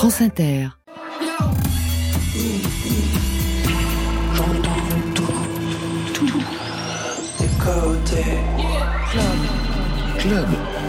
France 0.00 0.22
Inter. 0.22 0.68
J'entends 4.34 4.70
tout, 5.14 5.24
tout, 6.14 6.42
des 7.38 7.48
côtés. 7.58 8.38
Club. 10.18 10.46
Go. 10.48 10.79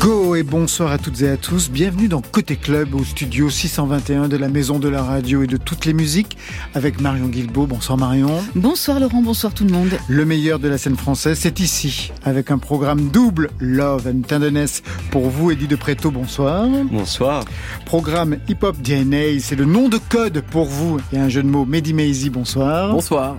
Go. 0.00 0.24
Et 0.34 0.42
bonsoir 0.42 0.90
à 0.90 0.98
toutes 0.98 1.22
et 1.22 1.28
à 1.28 1.36
tous. 1.36 1.70
Bienvenue 1.70 2.08
dans 2.08 2.20
Côté 2.20 2.56
Club 2.56 2.94
au 2.94 3.04
studio 3.04 3.50
621 3.50 4.26
de 4.26 4.36
la 4.36 4.48
Maison 4.48 4.80
de 4.80 4.88
la 4.88 5.02
Radio 5.02 5.44
et 5.44 5.46
de 5.46 5.56
toutes 5.56 5.84
les 5.84 5.92
musiques 5.92 6.36
avec 6.74 7.00
Marion 7.00 7.26
Guilbault. 7.26 7.68
Bonsoir 7.68 7.96
Marion. 7.96 8.42
Bonsoir 8.56 8.98
Laurent, 8.98 9.22
bonsoir 9.22 9.54
tout 9.54 9.64
le 9.64 9.70
monde. 9.70 9.90
Le 10.08 10.24
meilleur 10.24 10.58
de 10.58 10.66
la 10.66 10.76
scène 10.76 10.96
française, 10.96 11.38
c'est 11.40 11.60
ici 11.60 12.10
avec 12.24 12.50
un 12.50 12.58
programme 12.58 13.10
double 13.10 13.50
Love 13.60 14.08
and 14.08 14.22
Tenderness 14.26 14.82
pour 15.12 15.28
vous, 15.28 15.52
Eddie 15.52 15.68
de 15.68 15.76
Préto. 15.76 16.10
Bonsoir. 16.10 16.66
Bonsoir. 16.90 17.44
Programme 17.84 18.38
Hip 18.48 18.62
Hop 18.62 18.76
DNA, 18.82 19.38
c'est 19.38 19.56
le 19.56 19.66
nom 19.66 19.88
de 19.88 19.98
code 20.08 20.42
pour 20.50 20.64
vous 20.64 20.98
et 21.12 21.18
un 21.18 21.28
jeu 21.28 21.42
de 21.42 21.48
mots. 21.48 21.64
Mehdi 21.64 21.94
Maizy, 21.94 22.30
bonsoir. 22.30 22.92
Bonsoir. 22.92 23.36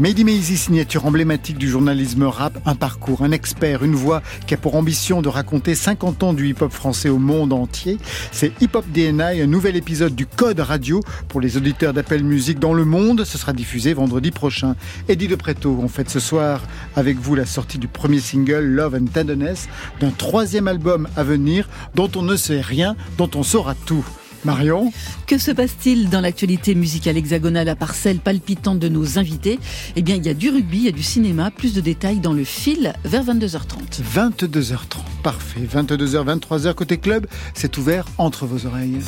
Mehdi 0.00 0.42
signature 0.42 1.06
emblématique 1.06 1.58
du 1.58 1.68
journalisme 1.68 2.24
rap, 2.24 2.58
un 2.66 2.74
parcours, 2.74 3.22
un 3.22 3.30
expert, 3.30 3.84
une 3.84 3.94
voix 3.94 4.22
qui 4.46 4.54
a 4.54 4.56
pour 4.56 4.74
ambition 4.74 5.22
de 5.22 5.28
raconter 5.28 5.74
50 5.92 6.22
ans 6.22 6.32
du 6.32 6.48
hip-hop 6.48 6.72
français 6.72 7.10
au 7.10 7.18
monde 7.18 7.52
entier. 7.52 7.98
C'est 8.30 8.50
Hip 8.62 8.70
Hop 8.72 8.86
DNA, 8.88 9.42
un 9.42 9.46
nouvel 9.46 9.76
épisode 9.76 10.14
du 10.14 10.24
Code 10.24 10.60
Radio 10.60 11.02
pour 11.28 11.38
les 11.42 11.58
auditeurs 11.58 11.92
d'Appel 11.92 12.24
Musique 12.24 12.58
dans 12.58 12.72
le 12.72 12.86
monde. 12.86 13.24
Ce 13.24 13.36
sera 13.36 13.52
diffusé 13.52 13.92
vendredi 13.92 14.30
prochain. 14.30 14.74
Eddie 15.10 15.28
De 15.28 15.34
Preto, 15.34 15.78
on 15.82 15.88
fête 15.88 16.08
ce 16.08 16.18
soir 16.18 16.62
avec 16.96 17.18
vous 17.18 17.34
la 17.34 17.44
sortie 17.44 17.76
du 17.76 17.88
premier 17.88 18.20
single 18.20 18.64
Love 18.64 18.94
and 18.94 19.12
Tenderness 19.12 19.68
d'un 20.00 20.12
troisième 20.12 20.66
album 20.66 21.08
à 21.14 21.24
venir 21.24 21.68
dont 21.94 22.10
on 22.16 22.22
ne 22.22 22.36
sait 22.36 22.62
rien, 22.62 22.96
dont 23.18 23.30
on 23.34 23.42
saura 23.42 23.74
tout. 23.74 24.06
Marion 24.44 24.92
Que 25.26 25.38
se 25.38 25.50
passe-t-il 25.50 26.10
dans 26.10 26.20
l'actualité 26.20 26.74
musicale 26.74 27.16
hexagonale 27.16 27.68
à 27.68 27.76
parcelle 27.76 28.18
palpitante 28.18 28.78
de 28.78 28.88
nos 28.88 29.18
invités? 29.18 29.58
Eh 29.96 30.02
bien, 30.02 30.16
il 30.16 30.24
y 30.24 30.28
a 30.28 30.34
du 30.34 30.50
rugby, 30.50 30.78
il 30.78 30.84
y 30.84 30.88
a 30.88 30.92
du 30.92 31.02
cinéma, 31.02 31.50
plus 31.50 31.74
de 31.74 31.80
détails 31.80 32.18
dans 32.18 32.32
le 32.32 32.44
fil 32.44 32.92
vers 33.04 33.24
22h30. 33.24 34.02
22h30, 34.14 34.76
parfait. 35.22 35.60
22h, 35.72 36.38
23h, 36.38 36.74
côté 36.74 36.98
club, 36.98 37.26
c'est 37.54 37.76
ouvert 37.78 38.06
entre 38.18 38.46
vos 38.46 38.66
oreilles. 38.66 38.98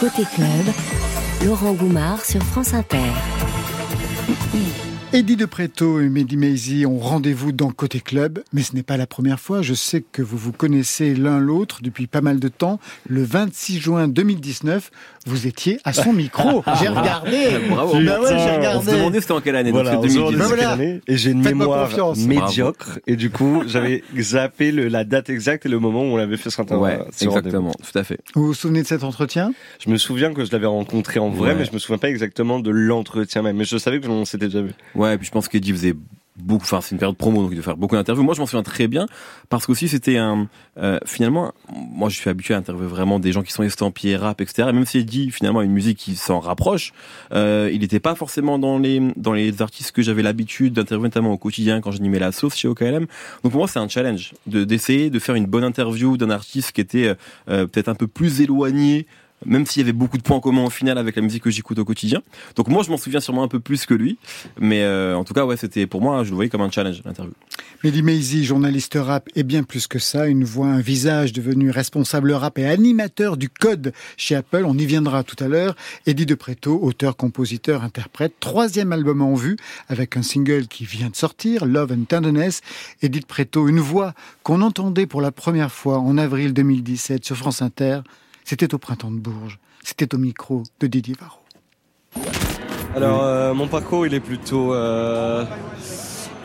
Côté 0.00 0.22
club, 0.34 0.74
Laurent 1.44 1.72
Goumard 1.72 2.24
sur 2.24 2.42
France 2.42 2.74
Inter. 2.74 2.98
Eddie 5.14 5.36
de 5.36 5.46
Preto 5.46 6.00
et 6.00 6.10
Mehdi 6.10 6.36
Maizy 6.36 6.84
ont 6.84 6.98
rendez-vous 6.98 7.50
dans 7.50 7.70
Côté 7.70 7.98
Club, 7.98 8.44
mais 8.52 8.62
ce 8.62 8.74
n'est 8.74 8.82
pas 8.82 8.98
la 8.98 9.06
première 9.06 9.40
fois. 9.40 9.62
Je 9.62 9.72
sais 9.72 10.02
que 10.02 10.20
vous 10.20 10.36
vous 10.36 10.52
connaissez 10.52 11.14
l'un 11.14 11.38
l'autre 11.38 11.80
depuis 11.82 12.06
pas 12.06 12.20
mal 12.20 12.38
de 12.38 12.48
temps. 12.48 12.78
Le 13.08 13.22
26 13.22 13.80
juin 13.80 14.06
2019, 14.06 14.90
vous 15.28 15.46
étiez 15.46 15.78
à 15.84 15.92
son 15.92 16.12
micro. 16.12 16.62
J'ai 16.80 16.88
regardé. 16.88 17.36
Bravo. 17.70 17.92
Bah 17.94 18.20
ouais, 18.20 18.28
j'ai 18.28 18.34
On 18.34 18.38
se 18.48 18.56
regardé. 18.56 18.92
demandait 18.92 19.20
c'était 19.20 19.32
en 19.32 19.40
quelle 19.40 19.56
année. 19.56 19.70
Voilà, 19.70 19.92
donc 19.92 20.00
on 20.00 20.02
c'est 20.04 20.08
se 20.10 20.14
demandait 20.16 20.36
2010. 20.36 20.38
Ben 20.38 20.56
quelle 20.56 20.64
voilà. 20.66 20.72
année, 20.72 21.00
et 21.06 21.16
j'ai 21.16 21.30
une 21.30 21.42
mémoire 21.42 21.88
médiocre 22.16 22.98
et 23.06 23.16
du 23.16 23.30
coup 23.30 23.62
j'avais 23.66 24.02
zappé 24.18 24.72
le- 24.72 24.88
la 24.88 25.04
date 25.04 25.30
exacte 25.30 25.66
et 25.66 25.68
le 25.68 25.78
moment 25.78 26.00
où 26.02 26.06
on 26.06 26.16
l'avait 26.16 26.36
fait 26.36 26.50
sur 26.50 26.60
Internet. 26.60 27.00
Ouais, 27.00 27.06
exactement, 27.20 27.72
tout 27.72 27.98
à 27.98 28.04
fait. 28.04 28.18
Vous 28.34 28.46
vous 28.46 28.54
souvenez 28.54 28.82
de 28.82 28.86
cet 28.86 29.04
entretien? 29.04 29.52
Je 29.84 29.90
me 29.90 29.96
souviens 29.96 30.32
que 30.32 30.44
je 30.44 30.52
l'avais 30.52 30.66
rencontré 30.66 31.20
en 31.20 31.28
vrai, 31.30 31.50
Ouais. 31.50 31.54
mais 31.58 31.64
je 31.64 31.72
me 31.72 31.78
souviens 31.78 31.98
pas 31.98 32.08
exactement 32.10 32.58
de 32.60 32.70
l'entretien 32.70 33.42
même. 33.42 33.56
Mais 33.56 33.64
je 33.64 33.76
savais 33.76 34.00
que 34.00 34.08
on 34.08 34.24
s'était 34.24 34.46
déjà 34.46 34.62
vu. 34.62 34.70
Ouais, 34.94 35.14
et 35.14 35.18
puis 35.18 35.26
je 35.26 35.30
pense 35.32 35.48
qu'Eddie 35.48 35.72
faisait 35.72 35.94
beaucoup, 36.38 36.64
enfin 36.64 36.80
c'est 36.80 36.92
une 36.92 36.98
période 36.98 37.16
promo 37.16 37.42
donc 37.42 37.50
il 37.50 37.56
devait 37.56 37.64
faire 37.64 37.76
beaucoup 37.76 37.96
d'interviews. 37.96 38.22
Moi 38.22 38.34
je 38.34 38.40
m'en 38.40 38.46
souviens 38.46 38.62
très 38.62 38.88
bien 38.88 39.06
parce 39.48 39.66
qu'aussi 39.66 39.88
c'était 39.88 40.16
un, 40.16 40.48
euh, 40.78 40.98
finalement, 41.04 41.52
moi 41.72 42.08
je 42.08 42.16
suis 42.16 42.30
habitué 42.30 42.54
à 42.54 42.58
interviewer 42.58 42.88
vraiment 42.88 43.18
des 43.18 43.32
gens 43.32 43.42
qui 43.42 43.52
sont 43.52 43.62
estampillés 43.62 44.16
rap 44.16 44.40
etc. 44.40 44.68
Et 44.70 44.72
même 44.72 44.86
si 44.86 44.98
Eddie 44.98 45.30
finalement 45.30 45.62
une 45.62 45.72
musique 45.72 45.98
qui 45.98 46.16
s'en 46.16 46.40
rapproche, 46.40 46.92
euh, 47.32 47.70
il 47.72 47.80
n'était 47.80 48.00
pas 48.00 48.14
forcément 48.14 48.58
dans 48.58 48.78
les 48.78 49.00
dans 49.16 49.32
les 49.32 49.62
artistes 49.62 49.92
que 49.92 50.02
j'avais 50.02 50.22
l'habitude 50.22 50.72
d'interviewer 50.72 51.08
notamment 51.08 51.32
au 51.32 51.38
quotidien 51.38 51.80
quand 51.80 51.90
j'animais 51.90 52.18
la 52.18 52.32
sauce 52.32 52.56
chez 52.56 52.68
OKLM. 52.68 53.06
Donc 53.42 53.52
pour 53.52 53.60
moi 53.60 53.68
c'est 53.68 53.78
un 53.78 53.88
challenge 53.88 54.34
de 54.46 54.64
d'essayer 54.64 55.10
de 55.10 55.18
faire 55.18 55.34
une 55.34 55.46
bonne 55.46 55.64
interview 55.64 56.16
d'un 56.16 56.30
artiste 56.30 56.72
qui 56.72 56.80
était 56.80 57.14
euh, 57.48 57.66
peut-être 57.66 57.88
un 57.88 57.94
peu 57.94 58.06
plus 58.06 58.40
éloigné 58.40 59.06
même 59.46 59.66
s'il 59.66 59.80
y 59.80 59.84
avait 59.84 59.92
beaucoup 59.92 60.18
de 60.18 60.22
points 60.22 60.36
en 60.36 60.40
commun 60.40 60.64
au 60.64 60.70
final 60.70 60.98
avec 60.98 61.16
la 61.16 61.22
musique 61.22 61.42
que 61.42 61.50
j'écoute 61.50 61.78
au 61.78 61.84
quotidien. 61.84 62.22
Donc 62.56 62.68
moi, 62.68 62.82
je 62.82 62.90
m'en 62.90 62.96
souviens 62.96 63.20
sûrement 63.20 63.42
un 63.42 63.48
peu 63.48 63.60
plus 63.60 63.86
que 63.86 63.94
lui, 63.94 64.18
mais 64.60 64.82
euh, 64.82 65.16
en 65.16 65.24
tout 65.24 65.34
cas, 65.34 65.44
ouais, 65.44 65.56
c'était 65.56 65.86
pour 65.86 66.00
moi, 66.00 66.24
je 66.24 66.30
le 66.30 66.34
voyais 66.34 66.50
comme 66.50 66.60
un 66.60 66.70
challenge 66.70 67.00
l'interview. 67.04 67.34
Mehdi 67.84 68.02
Maizy, 68.02 68.44
journaliste 68.44 68.98
rap, 69.00 69.28
et 69.36 69.44
bien 69.44 69.62
plus 69.62 69.86
que 69.86 69.98
ça, 69.98 70.26
une 70.26 70.44
voix, 70.44 70.66
un 70.66 70.80
visage 70.80 71.32
devenu 71.32 71.70
responsable 71.70 72.32
rap 72.32 72.58
et 72.58 72.66
animateur 72.66 73.36
du 73.36 73.48
code 73.48 73.92
chez 74.16 74.34
Apple. 74.34 74.64
On 74.66 74.76
y 74.76 74.86
viendra 74.86 75.22
tout 75.22 75.42
à 75.42 75.48
l'heure. 75.48 75.76
Eddie 76.06 76.26
de 76.26 76.34
Preto, 76.34 76.78
auteur, 76.82 77.16
compositeur, 77.16 77.84
interprète, 77.84 78.34
troisième 78.40 78.92
album 78.92 79.22
en 79.22 79.34
vue 79.34 79.56
avec 79.88 80.16
un 80.16 80.22
single 80.22 80.66
qui 80.66 80.84
vient 80.84 81.10
de 81.10 81.16
sortir, 81.16 81.66
Love 81.66 81.92
and 81.92 82.04
Tenderness. 82.08 82.62
Eddie 83.02 83.20
de 83.20 83.26
Preto, 83.26 83.68
une 83.68 83.80
voix 83.80 84.14
qu'on 84.42 84.60
entendait 84.62 85.06
pour 85.06 85.20
la 85.20 85.30
première 85.30 85.72
fois 85.72 85.98
en 85.98 86.18
avril 86.18 86.52
2017 86.52 87.24
sur 87.24 87.36
France 87.36 87.62
Inter. 87.62 88.00
C'était 88.48 88.72
au 88.72 88.78
printemps 88.78 89.10
de 89.10 89.18
Bourges. 89.18 89.58
C'était 89.84 90.14
au 90.14 90.16
micro 90.18 90.62
de 90.80 90.86
Didier 90.86 91.14
Varro. 91.20 91.40
Alors 92.96 93.22
euh, 93.22 93.52
mon 93.52 93.68
parcours 93.68 94.06
il 94.06 94.14
est 94.14 94.20
plutôt 94.20 94.72
euh, 94.72 95.44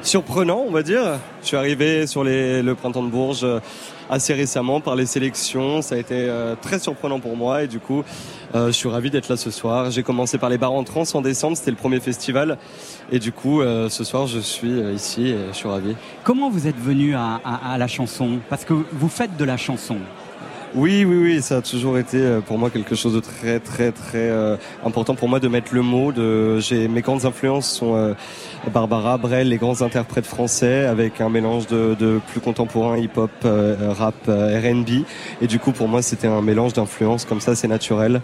surprenant 0.02 0.66
on 0.68 0.72
va 0.72 0.84
dire. 0.84 1.18
Je 1.42 1.48
suis 1.48 1.56
arrivé 1.56 2.06
sur 2.06 2.26
les- 2.26 2.62
le 2.62 2.76
printemps 2.76 3.04
de 3.04 3.10
Bourges 3.10 3.46
euh, 3.46 3.62
assez 4.10 4.34
récemment 4.34 4.82
par 4.82 4.98
les 4.98 5.06
sélections. 5.06 5.82
Ça 5.82 5.96
a 5.96 5.98
été 5.98 6.16
euh, 6.16 6.56
très 6.62 6.78
surprenant 6.78 7.22
pour 7.22 7.38
moi 7.38 7.64
et 7.64 7.68
du 7.68 7.80
coup 7.80 8.04
euh, 8.54 8.68
je 8.68 8.72
suis 8.74 8.90
ravi 8.90 9.10
d'être 9.10 9.30
là 9.30 9.38
ce 9.38 9.50
soir. 9.50 9.90
J'ai 9.90 10.04
commencé 10.04 10.38
par 10.38 10.50
les 10.50 10.58
bars 10.58 10.74
en 10.74 10.84
trance 10.84 11.16
en 11.16 11.22
décembre, 11.22 11.56
c'était 11.56 11.72
le 11.72 11.78
premier 11.78 12.02
festival 12.02 12.58
et 13.14 13.20
du 13.20 13.32
coup 13.32 13.62
euh, 13.62 13.88
ce 13.88 14.04
soir 14.04 14.28
je 14.28 14.40
suis 14.40 14.74
ici 14.94 15.30
et 15.30 15.38
je 15.54 15.56
suis 15.56 15.70
ravi. 15.70 15.96
Comment 16.26 16.50
vous 16.50 16.68
êtes 16.68 16.78
venu 16.78 17.16
à, 17.16 17.40
à- 17.46 17.72
à 17.74 17.78
la 17.78 17.88
chanson? 17.88 18.40
Parce 18.50 18.66
que 18.66 18.74
vous 18.74 19.08
faites 19.10 19.38
de 19.38 19.46
la 19.46 19.56
chanson. 19.56 20.00
Oui, 20.76 21.06
oui, 21.06 21.18
oui, 21.18 21.42
ça 21.44 21.58
a 21.58 21.62
toujours 21.62 22.00
été 22.00 22.18
euh, 22.18 22.42
pour 22.42 22.58
moi 22.58 22.72
quelque 22.72 22.96
chose 22.96 23.14
de 23.14 23.20
très, 23.20 23.60
très, 23.60 23.92
très 23.92 24.18
euh, 24.30 24.58
important 24.84 25.14
pour 25.14 25.30
moi 25.30 25.40
de 25.40 25.48
mettre 25.48 25.72
le 25.76 25.84
mot. 25.84 26.12
De, 26.12 26.60
j'ai 26.60 26.88
mes 26.88 27.02
grandes 27.02 27.26
influences 27.26 27.70
sont 27.70 27.96
euh, 27.96 28.16
Barbara, 28.74 29.20
Brel, 29.20 29.50
les 29.50 29.58
grands 29.58 29.84
interprètes 29.84 30.26
français, 30.26 30.86
avec 30.86 31.22
un 31.22 31.30
mélange 31.30 31.68
de, 31.68 31.96
de 32.00 32.20
plus 32.32 32.40
contemporain, 32.40 32.98
hip-hop, 32.98 33.30
euh, 33.46 33.76
rap, 33.92 34.16
euh, 34.28 34.60
R&B. 34.60 35.06
Et 35.42 35.48
du 35.48 35.60
coup, 35.60 35.74
pour 35.74 35.88
moi, 35.88 36.02
c'était 36.02 36.28
un 36.28 36.42
mélange 36.42 36.74
d'influences 36.74 37.26
comme 37.26 37.40
ça, 37.40 37.54
c'est 37.54 37.68
naturel. 37.68 38.22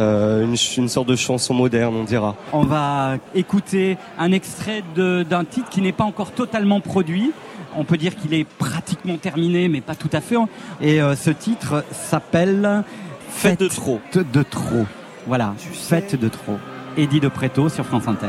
Euh, 0.00 0.44
une, 0.44 0.88
sorte 0.88 1.08
de 1.08 1.16
chanson 1.16 1.54
moderne, 1.54 1.94
on 1.96 2.04
dira. 2.04 2.34
On 2.52 2.64
va 2.64 3.16
écouter 3.34 3.96
un 4.18 4.32
extrait 4.32 4.82
de- 4.96 5.22
d'un 5.22 5.44
titre 5.44 5.68
qui 5.70 5.80
n'est 5.80 5.92
pas 5.92 6.04
encore 6.04 6.32
totalement 6.32 6.80
produit. 6.80 7.32
On 7.76 7.84
peut 7.84 7.96
dire 7.96 8.16
qu'il 8.16 8.34
est 8.34 8.44
pratiquement 8.44 9.16
terminé, 9.16 9.68
mais 9.68 9.80
pas 9.80 9.94
tout 9.94 10.10
à 10.12 10.20
fait. 10.20 10.36
Et 10.80 11.00
euh, 11.00 11.14
ce 11.16 11.30
titre 11.30 11.84
s'appelle 11.92 12.82
Fête 13.28 13.60
de 13.60 13.68
trop. 13.68 14.00
de 14.14 14.42
trop. 14.42 14.86
Voilà, 15.26 15.54
Fête 15.58 16.18
de 16.18 16.28
trop. 16.28 16.56
Eddie 16.96 17.20
de 17.20 17.28
Preto 17.28 17.68
sur 17.68 17.84
France 17.84 18.06
Inter. 18.06 18.26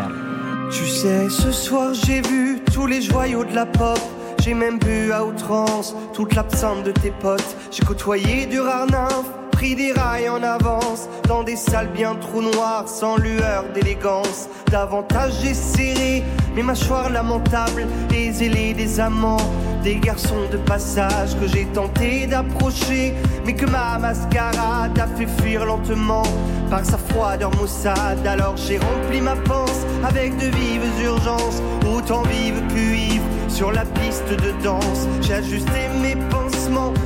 Tu 0.72 0.86
sais, 0.86 1.30
ce 1.30 1.52
soir 1.52 1.94
j'ai 1.94 2.22
vu 2.22 2.60
tous 2.74 2.88
les 2.88 3.02
joyaux 3.02 3.44
de 3.46 3.54
la 3.54 3.66
pop. 3.68 4.00
J'ai 4.44 4.54
même 4.56 4.80
bu 4.80 5.12
à 5.12 5.24
outrance 5.26 5.96
toute 6.14 6.34
l'absinthe 6.36 6.84
de 6.84 6.92
tes 6.92 7.12
potes. 7.12 7.56
J'ai 7.72 7.84
côtoyé 7.84 8.46
du 8.48 8.60
rare 8.60 8.88
nymphe, 8.88 9.32
pris 9.56 9.76
des 9.76 9.94
rails 9.94 10.30
en 10.30 10.44
avance. 10.44 11.08
Dans 11.28 11.44
des 11.44 11.56
salles 11.56 11.90
bien 11.96 12.16
trop 12.16 12.42
noires, 12.42 12.88
sans 12.88 13.16
lueur 13.18 13.64
d'élégance. 13.74 14.50
Davantage 14.70 15.34
j'ai 15.42 15.54
serré 15.54 16.24
mes 16.56 16.64
mâchoires 16.64 17.10
lamentables, 17.10 17.88
les 18.12 18.44
ailés 18.44 18.74
des 18.74 19.00
amants. 19.00 19.50
Des 19.84 19.98
garçons 19.98 20.48
de 20.52 20.58
passage 20.58 21.38
que 21.40 21.48
j'ai 21.48 21.66
tenté 21.66 22.26
d'approcher, 22.26 23.14
mais 23.46 23.54
que 23.54 23.68
ma 23.68 24.00
mascarade 24.00 24.98
a 25.00 25.08
fait 25.16 25.28
fuir 25.40 25.64
lentement 25.66 26.24
par 26.70 26.84
sa 26.84 26.98
froideur 26.98 27.52
maussade. 27.56 28.26
Alors 28.26 28.58
j'ai 28.58 28.78
rempli 28.78 29.22
ma 29.22 29.36
panse 29.36 29.86
avec 30.04 30.36
de 30.38 30.48
vives 30.48 31.04
urgences, 31.04 31.62
autant 31.96 32.24
vives 32.24 32.62
que 32.70 33.14
ivres 33.14 33.24
sur 33.48 33.72
la 33.72 33.86
piste 33.86 34.30
de 34.30 34.64
danse. 34.64 35.08
J'ai 35.22 35.36
ajusté 35.36 35.80
mes 36.02 36.16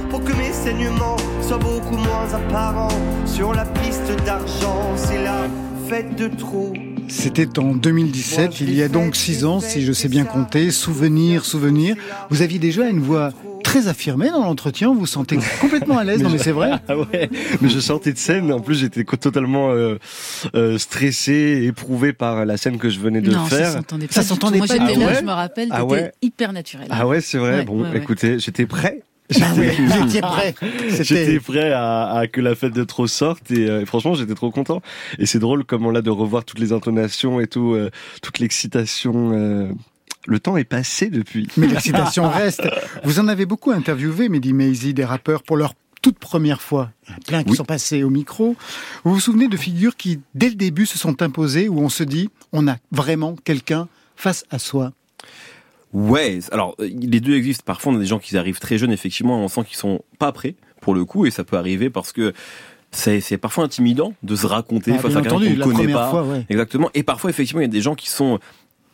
pour 0.09 0.23
que 0.23 0.33
mes 0.33 0.51
saignements 0.51 1.17
soient 1.41 1.57
beaucoup 1.57 1.95
moins 1.97 2.33
apparents 2.33 2.89
sur 3.25 3.53
la 3.53 3.65
piste 3.65 4.11
d'argent. 4.25 4.95
C'est 4.95 5.23
la 5.23 5.47
fête 5.87 6.15
de 6.15 6.27
trop. 6.27 6.73
C'était 7.07 7.57
en 7.59 7.73
2017, 7.75 8.61
il 8.61 8.73
y 8.73 8.83
a 8.83 8.87
donc 8.87 9.15
six 9.15 9.43
ans, 9.45 9.59
si 9.59 9.81
je 9.83 9.91
sais 9.93 10.09
bien 10.09 10.25
compter. 10.25 10.69
Souvenir, 10.71 11.43
souvenir. 11.45 11.95
Vous 12.29 12.41
aviez 12.41 12.59
déjà 12.59 12.87
une 12.87 12.99
voix 12.99 13.31
très 13.63 13.87
affirmée 13.87 14.29
dans 14.29 14.43
l'entretien, 14.43 14.87
vous 14.89 15.01
vous 15.01 15.05
sentez 15.05 15.37
complètement 15.61 15.97
à 15.99 16.03
l'aise, 16.03 16.21
non 16.23 16.29
mais 16.29 16.39
c'est 16.39 16.51
vrai 16.51 16.71
Ah 16.87 16.97
ouais, 16.97 17.29
mais 17.61 17.69
je 17.69 17.79
sortais 17.79 18.13
de 18.13 18.17
scène. 18.17 18.51
En 18.51 18.59
plus, 18.59 18.75
j'étais 18.75 19.03
totalement 19.03 19.71
euh, 19.71 19.97
euh, 20.55 20.77
stressé, 20.79 21.63
éprouvé 21.67 22.13
par 22.13 22.45
la 22.45 22.57
scène 22.57 22.77
que 22.77 22.89
je 22.89 22.99
venais 22.99 23.21
de 23.21 23.31
non, 23.31 23.47
ça 23.47 23.57
faire. 23.57 23.71
s'entendait 23.73 24.07
pas. 24.07 24.13
Ça 24.13 24.23
s'entendait 24.23 24.57
Moi 24.57 24.67
pas 24.67 24.73
j'étais 24.73 24.95
là, 24.99 25.13
je 25.13 25.23
me 25.25 25.31
rappelle, 25.31 25.67
Ah 25.71 25.85
ouais 25.85 26.11
hyper 26.21 26.51
naturel. 26.53 26.87
Ah 26.89 27.07
ouais, 27.07 27.21
c'est 27.21 27.37
vrai. 27.37 27.57
Ouais, 27.59 27.65
bon, 27.65 27.83
ouais, 27.83 27.89
ouais. 27.89 27.97
écoutez, 27.97 28.39
j'étais 28.39 28.65
prêt. 28.65 29.01
Bah 29.39 29.45
oui, 29.57 29.67
vous 29.77 30.05
étiez 30.05 30.21
prêt. 30.21 30.55
J'étais 31.01 31.39
prêt 31.39 31.71
à, 31.71 32.09
à 32.11 32.27
que 32.27 32.41
la 32.41 32.55
fête 32.55 32.73
de 32.73 32.83
trop 32.83 33.07
sorte 33.07 33.51
et, 33.51 33.69
euh, 33.69 33.81
et 33.81 33.85
franchement 33.85 34.15
j'étais 34.15 34.33
trop 34.35 34.49
content. 34.51 34.81
Et 35.19 35.25
c'est 35.25 35.39
drôle 35.39 35.63
comment 35.65 35.91
là 35.91 36.01
de 36.01 36.09
revoir 36.09 36.45
toutes 36.45 36.59
les 36.59 36.73
intonations 36.73 37.39
et 37.39 37.47
tout, 37.47 37.73
euh, 37.75 37.91
toute 38.21 38.39
l'excitation. 38.39 39.31
euh, 39.33 39.69
le 40.27 40.39
temps 40.39 40.57
est 40.57 40.63
passé 40.65 41.09
depuis. 41.09 41.47
Mais 41.57 41.67
l'excitation 41.67 42.29
reste. 42.31 42.67
Vous 43.03 43.19
en 43.19 43.27
avez 43.27 43.45
beaucoup 43.45 43.71
interviewé, 43.71 44.29
Mehdi 44.29 44.53
Maizi, 44.53 44.93
des 44.93 45.05
rappeurs 45.05 45.43
pour 45.43 45.57
leur 45.57 45.73
toute 46.01 46.17
première 46.19 46.61
fois. 46.61 46.91
Il 47.07 47.09
y 47.09 47.13
en 47.13 47.15
a 47.15 47.19
plein 47.25 47.43
qui 47.43 47.49
Oui. 47.51 47.55
sont 47.57 47.65
passés 47.65 48.03
au 48.03 48.09
micro. 48.09 48.55
Vous 49.03 49.13
vous 49.13 49.19
souvenez 49.19 49.47
de 49.47 49.57
figures 49.57 49.95
qui, 49.95 50.19
dès 50.35 50.49
le 50.49 50.55
début, 50.55 50.85
se 50.85 50.97
sont 50.97 51.21
imposées, 51.21 51.67
où 51.69 51.79
on 51.79 51.89
se 51.89 52.03
dit, 52.03 52.29
on 52.53 52.67
a 52.67 52.77
vraiment 52.91 53.35
quelqu'un 53.43 53.87
face 54.15 54.43
à 54.51 54.59
soi? 54.59 54.91
Ouais, 55.93 56.39
alors 56.51 56.75
euh, 56.79 56.87
les 56.89 57.19
deux 57.19 57.35
existent. 57.35 57.63
Parfois, 57.65 57.93
on 57.93 57.95
a 57.95 57.99
des 57.99 58.05
gens 58.05 58.19
qui 58.19 58.37
arrivent 58.37 58.59
très 58.59 58.77
jeunes, 58.77 58.91
effectivement, 58.91 59.43
on 59.43 59.47
sent 59.47 59.61
qu'ils 59.67 59.77
sont 59.77 60.01
pas 60.19 60.31
prêts 60.31 60.55
pour 60.81 60.93
le 60.93 61.03
coup, 61.05 61.25
et 61.25 61.31
ça 61.31 61.43
peut 61.43 61.57
arriver 61.57 61.89
parce 61.89 62.11
que 62.11 62.33
c'est 62.91 63.37
parfois 63.37 63.63
intimidant 63.65 64.13
de 64.23 64.35
se 64.35 64.47
raconter 64.47 64.93
Ah, 64.95 64.99
face 64.99 65.15
à 65.15 65.21
quelqu'un 65.21 65.37
qu'on 65.37 65.57
la 65.57 65.65
connaît 65.65 65.93
pas. 65.93 66.09
fois, 66.09 66.23
ouais. 66.23 66.45
Exactement. 66.49 66.89
Et 66.93 67.03
parfois, 67.03 67.29
effectivement, 67.29 67.61
il 67.61 67.65
y 67.65 67.67
a 67.67 67.71
des 67.71 67.81
gens 67.81 67.95
qui 67.95 68.09
sont 68.09 68.39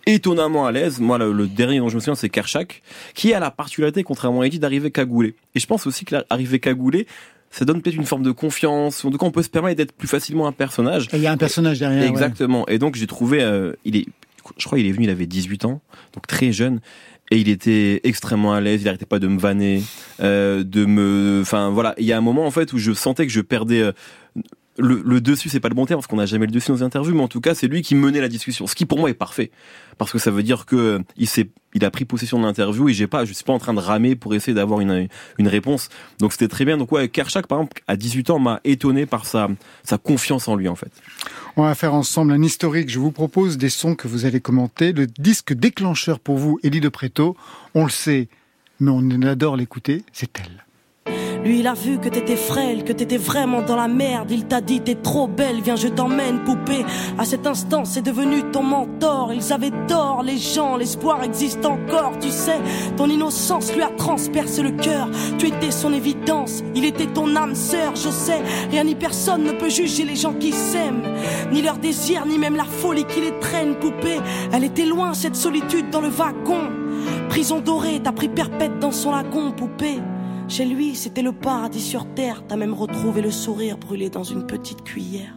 étonnamment 0.06 0.66
à 0.66 0.72
l'aise. 0.72 1.00
Moi, 1.00 1.18
le, 1.18 1.32
le 1.32 1.48
dernier 1.48 1.80
dont 1.80 1.90
je 1.90 1.96
me 1.96 2.00
souviens, 2.00 2.16
c'est 2.16 2.30
Kershak, 2.30 2.82
qui 3.14 3.34
a 3.34 3.40
la 3.40 3.52
particularité, 3.52 4.04
contrairement 4.04 4.42
à 4.42 4.48
Eddie, 4.48 4.60
d'arriver 4.60 4.92
cagoulé. 4.92 5.36
Et 5.56 5.60
je 5.60 5.66
pense 5.68 5.88
aussi 5.88 6.06
que 6.06 6.16
l'arrivée 6.30 6.60
cagoulé, 6.60 7.08
ça 7.52 7.64
donne 7.66 7.82
peut-être 7.82 7.96
une 7.96 8.06
forme 8.06 8.24
de 8.24 8.32
confiance. 8.32 9.04
En 9.06 9.12
tout 9.12 9.18
cas, 9.18 9.26
on 9.26 9.32
peut 9.32 9.44
se 9.44 9.50
permettre 9.50 9.78
d'être 9.78 9.94
plus 9.94 10.08
facilement 10.10 10.46
un 10.48 10.52
personnage. 10.52 11.08
Il 11.14 11.20
y 11.20 11.28
a 11.28 11.32
un 11.32 11.38
personnage 11.38 11.80
derrière. 11.80 12.02
ouais. 12.02 12.08
Exactement. 12.10 12.68
Et 12.68 12.78
donc 12.80 12.96
j'ai 12.96 13.08
trouvé, 13.08 13.42
euh, 13.42 13.74
il 13.86 13.96
est, 13.96 14.06
je 14.58 14.66
crois, 14.66 14.80
il 14.80 14.88
est 14.88 14.92
venu, 14.92 15.06
il 15.06 15.10
avait 15.10 15.28
18 15.28 15.66
ans, 15.66 15.82
donc 16.14 16.28
très 16.28 16.52
jeune. 16.52 16.80
Et 17.32 17.38
il 17.40 17.50
était 17.50 18.02
extrêmement 18.04 18.54
à 18.54 18.62
l'aise, 18.62 18.84
il 18.84 18.88
arrêtait 18.88 19.08
pas 19.08 19.18
de 19.18 19.28
me 19.28 19.40
vanner, 19.40 19.82
euh, 20.20 20.64
de 20.64 20.86
me, 20.86 21.40
enfin 21.42 21.72
voilà. 21.72 21.96
Il 21.98 22.06
y 22.06 22.14
a 22.14 22.18
un 22.18 22.22
moment 22.22 22.46
en 22.46 22.52
fait 22.52 22.72
où 22.72 22.78
je 22.78 22.94
sentais 22.94 23.26
que 23.26 23.32
je 23.32 23.42
perdais 23.42 23.82
euh, 23.82 23.94
le, 24.78 25.02
le 25.06 25.22
dessus, 25.22 25.50
c'est 25.50 25.60
pas 25.60 25.70
le 25.70 25.76
bon 25.76 25.86
terme 25.86 26.00
parce 26.00 26.08
qu'on 26.08 26.18
n'a 26.18 26.26
jamais 26.26 26.46
le 26.46 26.52
dessus 26.52 26.70
dans 26.70 26.76
les 26.76 26.84
interviews, 26.84 27.16
mais 27.16 27.24
en 27.24 27.28
tout 27.28 27.42
cas 27.42 27.56
c'est 27.56 27.68
lui 27.68 27.82
qui 27.82 27.96
menait 27.96 28.22
la 28.22 28.28
discussion, 28.28 28.68
ce 28.68 28.76
qui 28.76 28.86
pour 28.86 29.00
moi 29.00 29.10
est 29.10 29.14
parfait 29.14 29.52
parce 29.98 30.12
que 30.12 30.20
ça 30.20 30.32
veut 30.32 30.44
dire 30.44 30.66
que 30.66 30.76
euh, 30.76 31.00
il 31.18 31.28
s'est, 31.28 31.50
il 31.74 31.86
a 31.86 31.92
pris 31.92 32.06
possession 32.06 32.40
de 32.40 32.44
l'interview 32.46 32.90
et 32.90 32.94
j'ai 32.94 33.08
pas, 33.08 33.26
je 33.26 33.34
suis 33.34 33.44
pas 33.44 33.54
en 33.54 33.60
train 33.60 33.74
de 33.74 33.80
ramer 33.80 34.16
pour 34.16 34.34
essayer 34.36 34.54
d'avoir 34.54 34.82
une 34.82 35.08
une 35.38 35.48
réponse. 35.48 35.90
Donc 36.20 36.34
c'était 36.34 36.48
très 36.48 36.66
bien. 36.66 36.78
Donc 36.78 36.92
ouais, 36.92 37.08
Kershak 37.08 37.48
par 37.48 37.60
exemple 37.60 37.82
à 37.88 37.96
18 37.96 38.30
ans 38.32 38.40
m'a 38.40 38.60
étonné 38.64 39.06
par 39.06 39.26
sa 39.26 39.48
sa 39.84 39.98
confiance 39.98 40.48
en 40.48 40.56
lui 40.56 40.68
en 40.68 40.76
fait. 40.76 40.92
On 41.56 41.64
va 41.64 41.76
faire 41.76 41.94
ensemble 41.94 42.34
un 42.34 42.42
historique. 42.42 42.90
Je 42.90 43.00
vous 43.00 43.12
propose 43.12 43.58
des 43.58 43.70
sons 43.70 43.96
que 43.96 44.08
vous 44.08 44.26
allez 44.26 44.42
commenter. 44.42 44.92
Le 44.92 45.08
disque 45.08 45.54
déclencheur 45.54 46.20
pour 46.20 46.38
vous, 46.38 46.60
Elie 46.64 46.82
de 46.82 46.90
Préto, 46.90 47.38
on 47.74 47.86
le 47.86 47.90
sait, 47.90 48.28
mais 48.80 48.92
on 48.92 49.22
adore 49.22 49.56
l'écouter, 49.56 50.04
c'est 50.12 50.38
elle. 50.38 50.65
Lui, 51.46 51.60
il 51.60 51.68
a 51.68 51.76
vu 51.76 52.00
que 52.00 52.10
t'étais 52.10 52.36
frêle, 52.36 52.84
que 52.84 52.92
t'étais 52.92 53.18
vraiment 53.18 53.62
dans 53.62 53.76
la 53.76 53.88
merde. 53.88 54.32
Il 54.32 54.46
t'a 54.46 54.62
dit 54.62 54.82
t'es 54.82 54.96
trop 54.96 55.28
belle, 55.28 55.62
viens 55.62 55.76
je 55.76 55.88
t'emmène 55.88 56.40
poupée. 56.40 56.84
À 57.20 57.26
cet 57.26 57.46
instant, 57.46 57.86
c'est 57.86 58.02
devenu 58.02 58.42
ton 58.52 58.64
mentor. 58.64 59.32
Ils 59.32 59.54
avaient 59.54 59.72
tort, 59.88 60.24
les 60.24 60.40
gens, 60.40 60.76
l'espoir 60.76 61.24
existe 61.24 61.64
encore. 61.64 62.14
Tu 62.20 62.32
sais, 62.32 62.58
ton 62.98 63.08
innocence 63.08 63.72
lui 63.76 63.84
a 63.84 63.90
transpercé 63.90 64.64
le 64.64 64.72
cœur. 64.72 65.08
Tu 65.38 65.50
étais 65.50 65.70
son 65.70 65.94
évidence, 65.94 66.64
il 66.74 66.84
était 66.84 67.06
ton 67.06 67.36
âme 67.36 67.54
sœur. 67.54 67.96
Je 67.96 68.10
sais, 68.10 68.42
rien 68.72 68.84
ni 68.84 68.96
personne 68.96 69.44
ne 69.44 69.52
peut 69.52 69.70
juger 69.70 70.04
les 70.04 70.16
gens 70.16 70.34
qui 70.34 70.52
s'aiment, 70.52 71.04
ni 71.52 71.62
leur 71.62 71.78
désir, 71.78 72.26
ni 72.26 72.40
même 72.40 72.56
la 72.56 72.66
folie 72.66 73.06
qui 73.06 73.22
les 73.22 73.38
traîne. 73.40 73.76
Poupée, 73.76 74.20
elle 74.52 74.64
était 74.64 74.86
loin 74.86 75.14
cette 75.14 75.36
solitude 75.36 75.92
dans 75.92 76.02
le 76.02 76.10
wagon. 76.10 76.72
Prison 77.30 77.60
dorée, 77.60 78.02
t'as 78.04 78.14
pris 78.14 78.30
perpète 78.30 78.80
dans 78.80 78.92
son 78.92 79.12
lagon, 79.12 79.52
poupée. 79.52 80.00
Chez 80.48 80.66
lui, 80.66 80.96
c'était 80.96 81.24
le 81.24 81.32
paradis 81.32 81.82
sur 81.82 82.06
terre. 82.14 82.44
T'as 82.48 82.56
même 82.56 82.74
retrouvé 82.74 83.22
le 83.22 83.32
sourire 83.32 83.78
brûlé 83.78 84.10
dans 84.10 84.24
une 84.24 84.46
petite 84.46 84.84
cuillère. 84.84 85.36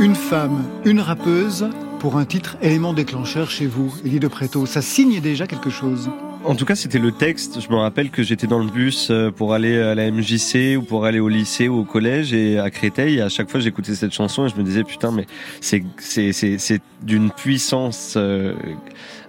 Une 0.00 0.14
femme, 0.14 0.64
une 0.84 1.00
rappeuse, 1.00 1.68
pour 2.00 2.16
un 2.16 2.24
titre 2.24 2.56
élément 2.62 2.94
déclencheur 2.94 3.50
chez 3.50 3.66
vous, 3.66 3.92
Elie 4.04 4.20
de 4.20 4.28
Préto. 4.28 4.64
Ça 4.64 4.80
signe 4.80 5.20
déjà 5.20 5.46
quelque 5.46 5.70
chose. 5.70 6.10
En 6.48 6.54
tout 6.54 6.64
cas, 6.64 6.74
c'était 6.74 6.98
le 6.98 7.12
texte. 7.12 7.60
Je 7.60 7.68
me 7.68 7.76
rappelle 7.76 8.08
que 8.08 8.22
j'étais 8.22 8.46
dans 8.46 8.58
le 8.58 8.70
bus 8.70 9.08
euh, 9.10 9.30
pour 9.30 9.52
aller 9.52 9.78
à 9.78 9.94
la 9.94 10.10
MJC 10.10 10.78
ou 10.78 10.82
pour 10.82 11.04
aller 11.04 11.20
au 11.20 11.28
lycée 11.28 11.68
ou 11.68 11.80
au 11.80 11.84
collège 11.84 12.32
et 12.32 12.58
à 12.58 12.70
Créteil. 12.70 13.18
Et 13.18 13.20
à 13.20 13.28
chaque 13.28 13.50
fois, 13.50 13.60
j'écoutais 13.60 13.94
cette 13.94 14.14
chanson 14.14 14.46
et 14.46 14.48
je 14.48 14.56
me 14.56 14.62
disais 14.62 14.82
putain, 14.82 15.12
mais 15.12 15.26
c'est 15.60 15.84
c'est 15.98 16.32
c'est 16.32 16.80
d'une 17.02 17.30
puissance 17.30 18.14
euh, 18.16 18.54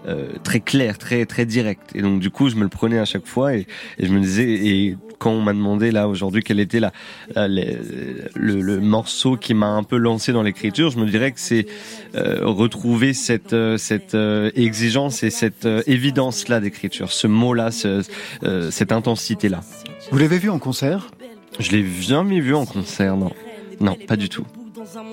euh, 0.07 0.29
très 0.45 0.61
claire, 0.61 0.97
très 0.97 1.25
très 1.25 1.45
directe. 1.45 1.91
Et 1.93 2.01
donc 2.01 2.21
du 2.21 2.29
coup, 2.29 2.47
je 2.47 2.55
me 2.55 2.63
le 2.63 2.69
prenais 2.69 2.99
à 2.99 3.05
chaque 3.05 3.25
fois 3.25 3.53
et, 3.53 3.67
je 4.01 4.07
me 4.07 4.21
disais 4.21 4.49
et 4.49 4.97
quand 5.19 5.31
on 5.31 5.41
m'a 5.41 5.53
demandé 5.53 5.91
là 5.91 6.07
aujourd'hui 6.07 6.41
quel 6.41 6.59
était 6.59 6.79
la, 6.79 6.91
le, 7.35 8.31
le 8.33 8.79
morceau 8.79 9.35
qui 9.35 9.53
m'a 9.53 9.67
un 9.67 9.83
peu 9.83 9.97
lancé 9.97 10.31
dans 10.31 10.41
l'écriture, 10.41 10.89
je 10.89 10.97
me 10.97 11.05
dirais 11.05 11.31
que 11.31 11.39
c'est 11.39 11.67
euh, 12.15 12.39
retrouver 12.41 13.13
cette 13.13 13.53
euh, 13.53 13.77
cette 13.77 14.15
euh, 14.15 14.49
exigence 14.55 15.21
et 15.21 15.29
cette 15.29 15.67
évidence 15.85 16.47
là 16.47 16.59
d'écriture, 16.59 17.08
ce 17.11 17.27
mot 17.27 17.53
là, 17.53 17.69
euh, 17.85 18.71
cette 18.71 18.91
intensité 18.91 19.49
là. 19.49 19.61
Vous 20.11 20.17
l'avez 20.17 20.37
vu 20.37 20.49
en 20.49 20.59
concert? 20.59 21.07
Je 21.59 21.71
l'ai 21.71 21.85
jamais 21.85 22.39
vu 22.39 22.55
en 22.55 22.65
concert, 22.65 23.17
non, 23.17 23.31
non, 23.79 23.95
pas 24.07 24.15
du 24.15 24.29
tout. 24.29 24.45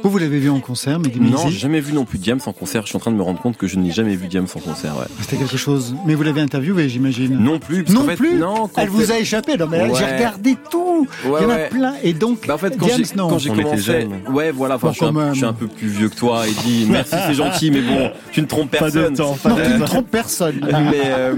Vous, 0.02 0.10
vous 0.10 0.18
l'avez 0.18 0.38
vu 0.38 0.48
en 0.50 0.60
concert, 0.60 0.98
Mehdi 0.98 1.20
Non, 1.20 1.48
j'ai 1.48 1.58
jamais 1.58 1.80
vu 1.80 1.92
non 1.92 2.04
plus 2.04 2.18
Diams 2.18 2.40
en 2.46 2.52
concert. 2.52 2.82
Je 2.82 2.88
suis 2.88 2.96
en 2.96 3.00
train 3.00 3.10
de 3.10 3.16
me 3.16 3.22
rendre 3.22 3.40
compte 3.40 3.56
que 3.56 3.66
je 3.66 3.76
n'ai 3.78 3.90
jamais 3.90 4.16
vu 4.16 4.26
Diams 4.28 4.46
en 4.54 4.58
concert. 4.60 4.96
Ouais. 4.96 5.04
C'était 5.20 5.36
quelque 5.36 5.56
chose. 5.56 5.94
Mais 6.06 6.14
vous 6.14 6.22
l'avez 6.22 6.40
interviewé, 6.40 6.88
j'imagine. 6.88 7.36
Non 7.38 7.58
plus. 7.58 7.84
parce 7.84 7.94
Non 7.98 8.04
fait, 8.06 8.16
plus 8.16 8.38
Non. 8.38 8.70
Elle 8.76 8.88
vous 8.88 9.12
a 9.12 9.18
échappé. 9.18 9.56
Non, 9.56 9.66
mais 9.70 9.82
Ouais. 9.82 9.92
j'ai 9.98 10.04
regardé 10.04 10.56
tout. 10.70 11.06
Ouais, 11.26 11.40
Il 11.40 11.42
y 11.42 11.46
en 11.46 11.50
a 11.50 11.54
ouais. 11.56 11.68
plein. 11.68 11.94
Et 12.02 12.12
donc, 12.14 12.46
Bah 12.46 12.54
en 12.54 12.58
fait, 12.58 12.76
quand 12.78 12.86
Diams, 12.86 13.04
j'ai 13.04 13.16
non. 13.16 13.28
quand 13.28 13.38
j'ai 13.38 13.50
commencé, 13.50 13.76
jeunes. 13.78 14.12
ouais, 14.30 14.50
voilà. 14.50 14.76
Enfin, 14.76 14.88
Bon, 14.88 14.92
je, 14.92 14.96
suis 14.96 15.04
un, 15.04 15.08
quand 15.12 15.20
même. 15.20 15.32
je 15.34 15.36
suis 15.38 15.46
un 15.46 15.52
peu 15.52 15.66
plus 15.66 15.88
vieux 15.88 16.08
que 16.08 16.16
toi, 16.16 16.46
et 16.46 16.52
dis 16.64 16.86
merci, 16.88 17.14
c'est 17.26 17.34
gentil, 17.34 17.70
mais 17.70 17.82
bon, 17.82 18.10
tu 18.32 18.40
ne 18.40 18.46
trompes 18.46 18.70
personne. 18.70 19.14
non, 19.14 19.34
tu 19.34 19.48
ne 19.78 19.84
trompes 19.84 20.10
personne. 20.10 20.60
mais 20.62 21.02
euh, 21.06 21.34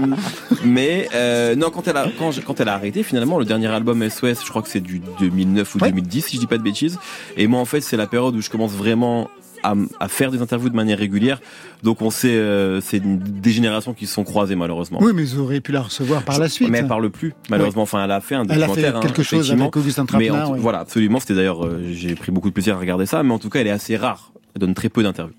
mais 0.63 1.09
euh, 1.13 1.55
non 1.55 1.69
quand 1.71 1.87
elle 1.87 1.97
a 1.97 2.05
quand, 2.17 2.31
j'ai- 2.31 2.41
quand 2.41 2.59
elle 2.59 2.69
a 2.69 2.73
arrêté 2.73 3.03
finalement 3.03 3.37
le 3.39 3.45
dernier 3.45 3.67
album 3.67 4.01
SOS 4.09 4.43
je 4.43 4.49
crois 4.49 4.61
que 4.61 4.67
c'est 4.69 4.79
du 4.79 5.01
2009 5.19 5.75
ou 5.75 5.79
Ouais. 5.79 5.89
2010 5.89 6.25
si 6.25 6.35
je 6.35 6.41
dis 6.41 6.47
pas 6.47 6.57
de 6.57 6.63
bêtises 6.63 6.97
et 7.37 7.47
moi 7.47 7.59
en 7.59 7.65
fait 7.65 7.81
c'est 7.81 7.97
la 7.97 8.07
période 8.07 8.28
où 8.35 8.41
je 8.41 8.49
commence 8.49 8.71
vraiment 8.71 9.29
à, 9.61 10.07
faire 10.07 10.31
des 10.31 10.41
interviews 10.41 10.69
de 10.69 10.75
manière 10.75 10.97
régulière 10.97 11.41
donc 11.83 12.01
on 12.01 12.09
sait 12.09 12.29
euh, 12.33 12.79
c'est 12.79 13.01
des 13.01 13.51
générations 13.51 13.93
qui 13.93 14.07
se 14.07 14.13
sont 14.13 14.23
croisées 14.23 14.55
malheureusement 14.55 14.99
Oui, 15.01 15.11
mais 15.13 15.23
vous 15.23 15.37
auriez 15.39 15.59
pu 15.59 15.73
la 15.73 15.81
recevoir 15.81 16.23
par 16.23 16.39
la 16.39 16.47
suite. 16.47 16.69
mais 16.69 16.77
elle 16.77 16.87
parle 16.87 17.09
plus 17.09 17.33
malheureusement 17.49 17.81
enfin 17.81 18.01
elle 18.05 18.11
a 18.11 18.21
fait 18.21 18.35
un 18.35 18.43
Elle 18.45 18.51
a 18.51 18.53
fait 18.53 18.81
documentaire 18.83 18.95
hein, 18.97 18.99
quelque 19.01 19.21
chose 19.23 19.39
effectivement. 19.39 19.65
avec 19.65 19.75
Augustin 19.75 20.03
mais 20.03 20.27
Trapenard. 20.27 20.45
en 20.45 20.47
tout- 20.51 20.53
oui. 20.55 20.59
voilà 20.61 20.79
absolument 20.79 21.19
c'était 21.19 21.35
d'ailleurs 21.35 21.65
euh, 21.65 21.83
j'ai 21.91 22.15
pris 22.15 22.31
beaucoup 22.31 22.47
de 22.47 22.53
plaisir 22.53 22.77
à 22.77 22.79
regarder 22.79 23.05
ça 23.05 23.21
mais 23.21 23.33
en 23.33 23.39
tout 23.39 23.49
cas 23.49 23.59
elle 23.59 23.67
est 23.67 23.71
assez 23.71 23.97
rare 23.97 24.31
elle 24.55 24.61
donne 24.61 24.73
très 24.73 24.87
peu 24.87 25.03
d'interviews 25.03 25.35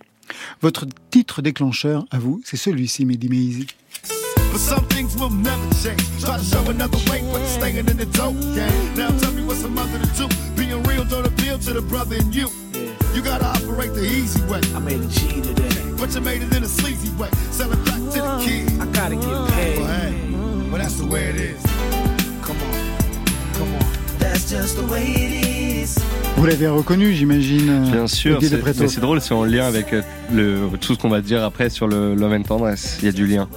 Votre 0.61 0.85
titre 1.11 1.41
déclencheur, 1.43 2.05
à 2.13 2.19
vous, 2.21 2.41
c'est 2.45 2.57
celui-ci, 2.59 3.05
Mehdi 3.05 3.29
Maizi. 3.29 3.67
But 4.53 4.61
some 4.61 4.87
things 4.89 5.17
will 5.19 5.31
never 5.35 5.57
change. 5.83 6.05
Try 6.21 6.37
to 6.39 6.45
show 6.45 6.71
another 6.71 6.99
way, 7.11 7.21
but 7.33 7.41
it's 7.41 7.55
staying 7.55 7.79
in 7.79 7.97
the 7.97 8.07
dope 8.17 8.39
game. 8.55 8.71
Now 8.97 9.11
tell 9.19 9.33
me 9.33 9.43
what's 9.43 9.65
a 9.65 9.69
mother 9.69 9.99
to 9.99 10.09
do? 10.19 10.29
Being 10.57 10.83
real 10.87 11.05
don't 11.05 11.27
appeal 11.27 11.59
to 11.59 11.73
the 11.73 11.83
brother 11.83 12.17
in 12.17 12.33
you. 12.33 12.49
You 13.15 13.23
gotta 13.23 13.45
operate 13.47 13.93
the 13.95 14.05
easy 14.05 14.41
way. 14.45 14.61
I 14.75 14.79
made 14.79 15.01
a 15.01 15.07
G 15.07 15.41
today. 15.43 15.69
But 15.99 16.15
you 16.15 16.21
made 16.21 16.43
it 16.43 16.55
in 16.57 16.63
a 16.63 16.69
sleazy 16.69 17.11
way. 17.19 17.29
Sell 17.51 17.71
it 17.73 17.85
back 17.85 17.97
to 18.15 18.21
the 18.23 18.43
kid. 18.45 18.81
I 18.81 18.87
gotta 18.93 19.17
get 19.17 19.27
Well, 19.27 19.47
paid. 19.49 19.79
hey, 19.79 20.15
well, 20.71 20.79
that's 20.79 20.97
the 20.97 21.07
way 21.07 21.25
it 21.31 21.37
is. 21.37 21.63
Come 22.43 22.57
on, 22.63 22.97
come 23.55 23.75
on. 23.75 23.85
That's 24.19 24.49
just 24.51 24.77
the 24.77 24.87
way 24.87 25.05
it 25.05 25.47
is. 25.47 25.99
Vous 26.37 26.47
l'avez 26.47 26.69
reconnu, 26.69 27.13
j'imagine. 27.13 27.91
Bien 27.91 28.07
sûr, 28.07 28.39
mais 28.41 28.89
c'est 28.89 29.01
drôle, 29.01 29.21
c'est 29.21 29.35
en 29.35 29.45
lien 29.45 29.67
avec 29.67 29.93
euh, 29.93 30.01
le, 30.33 30.71
tout 30.81 30.95
ce 30.95 30.99
qu'on 30.99 31.11
va 31.11 31.21
dire 31.21 31.43
après 31.45 31.69
sur 31.69 31.87
le 31.87 32.15
Love 32.15 32.33
and 32.33 32.43
Tendresse. 32.45 32.97
Il 33.03 33.07
y 33.07 33.09
a 33.09 33.13
du 33.13 33.27
lien. 33.27 33.49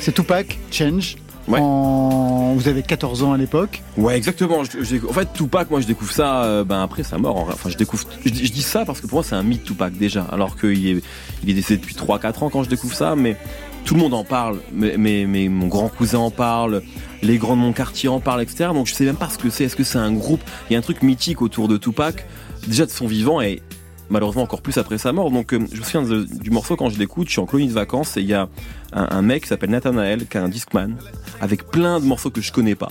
C'est 0.00 0.12
Tupac, 0.12 0.58
Change. 0.70 1.16
Ouais. 1.48 1.58
En... 1.60 2.54
Vous 2.54 2.68
avez 2.68 2.82
14 2.82 3.22
ans 3.22 3.32
à 3.32 3.36
l'époque. 3.36 3.82
Ouais, 3.96 4.16
exactement. 4.16 4.62
Je- 4.64 4.82
je- 4.82 5.06
en 5.06 5.12
fait, 5.12 5.32
Tupac, 5.32 5.70
moi, 5.70 5.80
je 5.80 5.86
découvre 5.86 6.12
ça 6.12 6.44
euh, 6.44 6.64
ben, 6.64 6.82
après 6.82 7.02
sa 7.02 7.18
mort. 7.18 7.44
vrai. 7.44 7.54
Enfin, 7.54 7.70
je 7.70 7.76
découvre. 7.76 8.04
Je, 8.24 8.30
dis- 8.30 8.46
je 8.46 8.52
dis 8.52 8.62
ça 8.62 8.84
parce 8.84 9.00
que 9.00 9.06
pour 9.06 9.16
moi, 9.18 9.24
c'est 9.24 9.34
un 9.36 9.42
mythe 9.42 9.64
Tupac 9.64 9.96
déjà. 9.96 10.22
Alors 10.30 10.56
qu'il 10.56 10.86
est, 10.88 11.02
il 11.44 11.50
est 11.50 11.54
décédé 11.54 11.80
depuis 11.80 11.94
3-4 11.94 12.44
ans 12.44 12.50
quand 12.50 12.62
je 12.64 12.68
découvre 12.68 12.94
ça, 12.94 13.16
mais 13.16 13.36
tout 13.84 13.94
le 13.94 14.00
monde 14.00 14.14
en 14.14 14.24
parle. 14.24 14.58
Mais, 14.72 14.96
mais, 14.98 15.24
mais 15.26 15.48
mon 15.48 15.68
grand 15.68 15.88
cousin 15.88 16.18
en 16.18 16.30
parle, 16.30 16.82
les 17.22 17.38
grands 17.38 17.56
de 17.56 17.60
mon 17.62 17.72
quartier 17.72 18.08
en 18.08 18.20
parlent, 18.20 18.42
etc. 18.42 18.70
Donc 18.74 18.86
je 18.86 18.94
sais 18.94 19.04
même 19.04 19.16
pas 19.16 19.28
ce 19.30 19.38
que 19.38 19.48
c'est. 19.50 19.64
Est-ce 19.64 19.76
que 19.76 19.84
c'est 19.84 19.98
un 19.98 20.12
groupe? 20.12 20.40
Il 20.68 20.72
y 20.72 20.76
a 20.76 20.78
un 20.78 20.82
truc 20.82 21.02
mythique 21.02 21.40
autour 21.42 21.68
de 21.68 21.76
Tupac, 21.76 22.26
déjà 22.66 22.84
de 22.86 22.90
son 22.90 23.06
vivant 23.06 23.40
et 23.40 23.62
malheureusement 24.10 24.42
encore 24.42 24.62
plus 24.62 24.76
après 24.78 24.98
sa 24.98 25.12
mort. 25.12 25.30
Donc 25.30 25.52
euh, 25.54 25.60
je 25.72 25.78
me 25.80 25.84
souviens 25.84 26.02
de- 26.02 26.24
du 26.24 26.50
morceau 26.50 26.76
quand 26.76 26.88
je 26.90 26.98
l'écoute, 26.98 27.28
je 27.28 27.32
suis 27.32 27.40
en 27.40 27.46
colonie 27.46 27.68
de 27.68 27.74
vacances 27.74 28.16
et 28.16 28.20
il 28.20 28.26
y 28.26 28.34
a 28.34 28.48
un, 28.92 29.06
un 29.10 29.22
mec 29.22 29.42
qui 29.42 29.48
s'appelle 29.48 29.70
Nathanael, 29.70 30.26
qui 30.26 30.36
est 30.36 30.40
un 30.40 30.48
discman, 30.48 30.96
avec 31.40 31.66
plein 31.70 32.00
de 32.00 32.04
morceaux 32.04 32.30
que 32.30 32.40
je 32.40 32.52
connais 32.52 32.74
pas. 32.74 32.88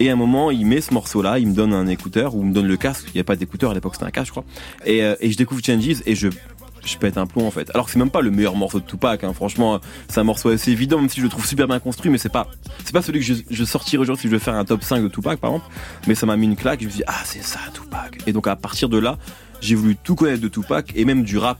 Et 0.00 0.10
à 0.10 0.12
un 0.12 0.16
moment, 0.16 0.50
il 0.50 0.64
met 0.66 0.80
ce 0.80 0.94
morceau-là, 0.94 1.38
il 1.38 1.48
me 1.48 1.54
donne 1.54 1.72
un 1.72 1.86
écouteur 1.88 2.34
ou 2.34 2.42
il 2.42 2.48
me 2.48 2.54
donne 2.54 2.68
le 2.68 2.76
casque. 2.76 3.08
Il 3.08 3.16
n'y 3.16 3.20
a 3.20 3.24
pas 3.24 3.36
d'écouteur 3.36 3.72
à 3.72 3.74
l'époque, 3.74 3.94
c'était 3.94 4.06
un 4.06 4.10
casque, 4.10 4.28
je 4.28 4.32
crois. 4.32 4.44
Et, 4.84 5.02
euh, 5.02 5.16
et 5.20 5.30
je 5.30 5.36
découvre 5.36 5.62
Changes 5.64 6.02
et 6.06 6.14
je 6.14 6.28
je 6.84 6.96
pète 6.96 7.18
un 7.18 7.26
plomb 7.26 7.46
en 7.46 7.50
fait. 7.50 7.70
Alors 7.74 7.86
que 7.86 7.92
c'est 7.92 7.98
même 7.98 8.10
pas 8.10 8.20
le 8.20 8.30
meilleur 8.30 8.56
morceau 8.56 8.80
de 8.80 8.84
Tupac, 8.84 9.24
hein. 9.24 9.32
franchement, 9.32 9.80
c'est 10.08 10.20
un 10.20 10.24
morceau 10.24 10.48
assez 10.48 10.70
évident, 10.70 10.98
même 10.98 11.08
si 11.08 11.18
je 11.20 11.24
le 11.24 11.28
trouve 11.28 11.46
super 11.46 11.66
bien 11.66 11.78
construit, 11.80 12.10
mais 12.10 12.18
c'est 12.18 12.28
pas, 12.28 12.48
c'est 12.84 12.92
pas 12.92 13.02
celui 13.02 13.20
que 13.20 13.26
je, 13.26 13.34
je 13.50 13.64
sortirai 13.64 14.00
aujourd'hui 14.00 14.22
si 14.22 14.28
je 14.28 14.32
veux 14.32 14.38
faire 14.38 14.54
un 14.54 14.64
top 14.64 14.82
5 14.82 15.02
de 15.02 15.08
Tupac 15.08 15.38
par 15.38 15.50
exemple, 15.50 15.70
mais 16.06 16.14
ça 16.14 16.26
m'a 16.26 16.36
mis 16.36 16.46
une 16.46 16.56
claque, 16.56 16.80
je 16.80 16.86
me 16.86 16.90
suis 16.90 16.98
dit, 16.98 17.04
ah 17.06 17.20
c'est 17.24 17.42
ça 17.42 17.60
Tupac. 17.74 18.18
Et 18.26 18.32
donc 18.32 18.46
à 18.46 18.56
partir 18.56 18.88
de 18.88 18.98
là, 18.98 19.18
j'ai 19.60 19.74
voulu 19.74 19.96
tout 19.96 20.14
connaître 20.14 20.40
de 20.40 20.48
Tupac 20.48 20.92
et 20.94 21.04
même 21.04 21.24
du 21.24 21.36
rap 21.38 21.58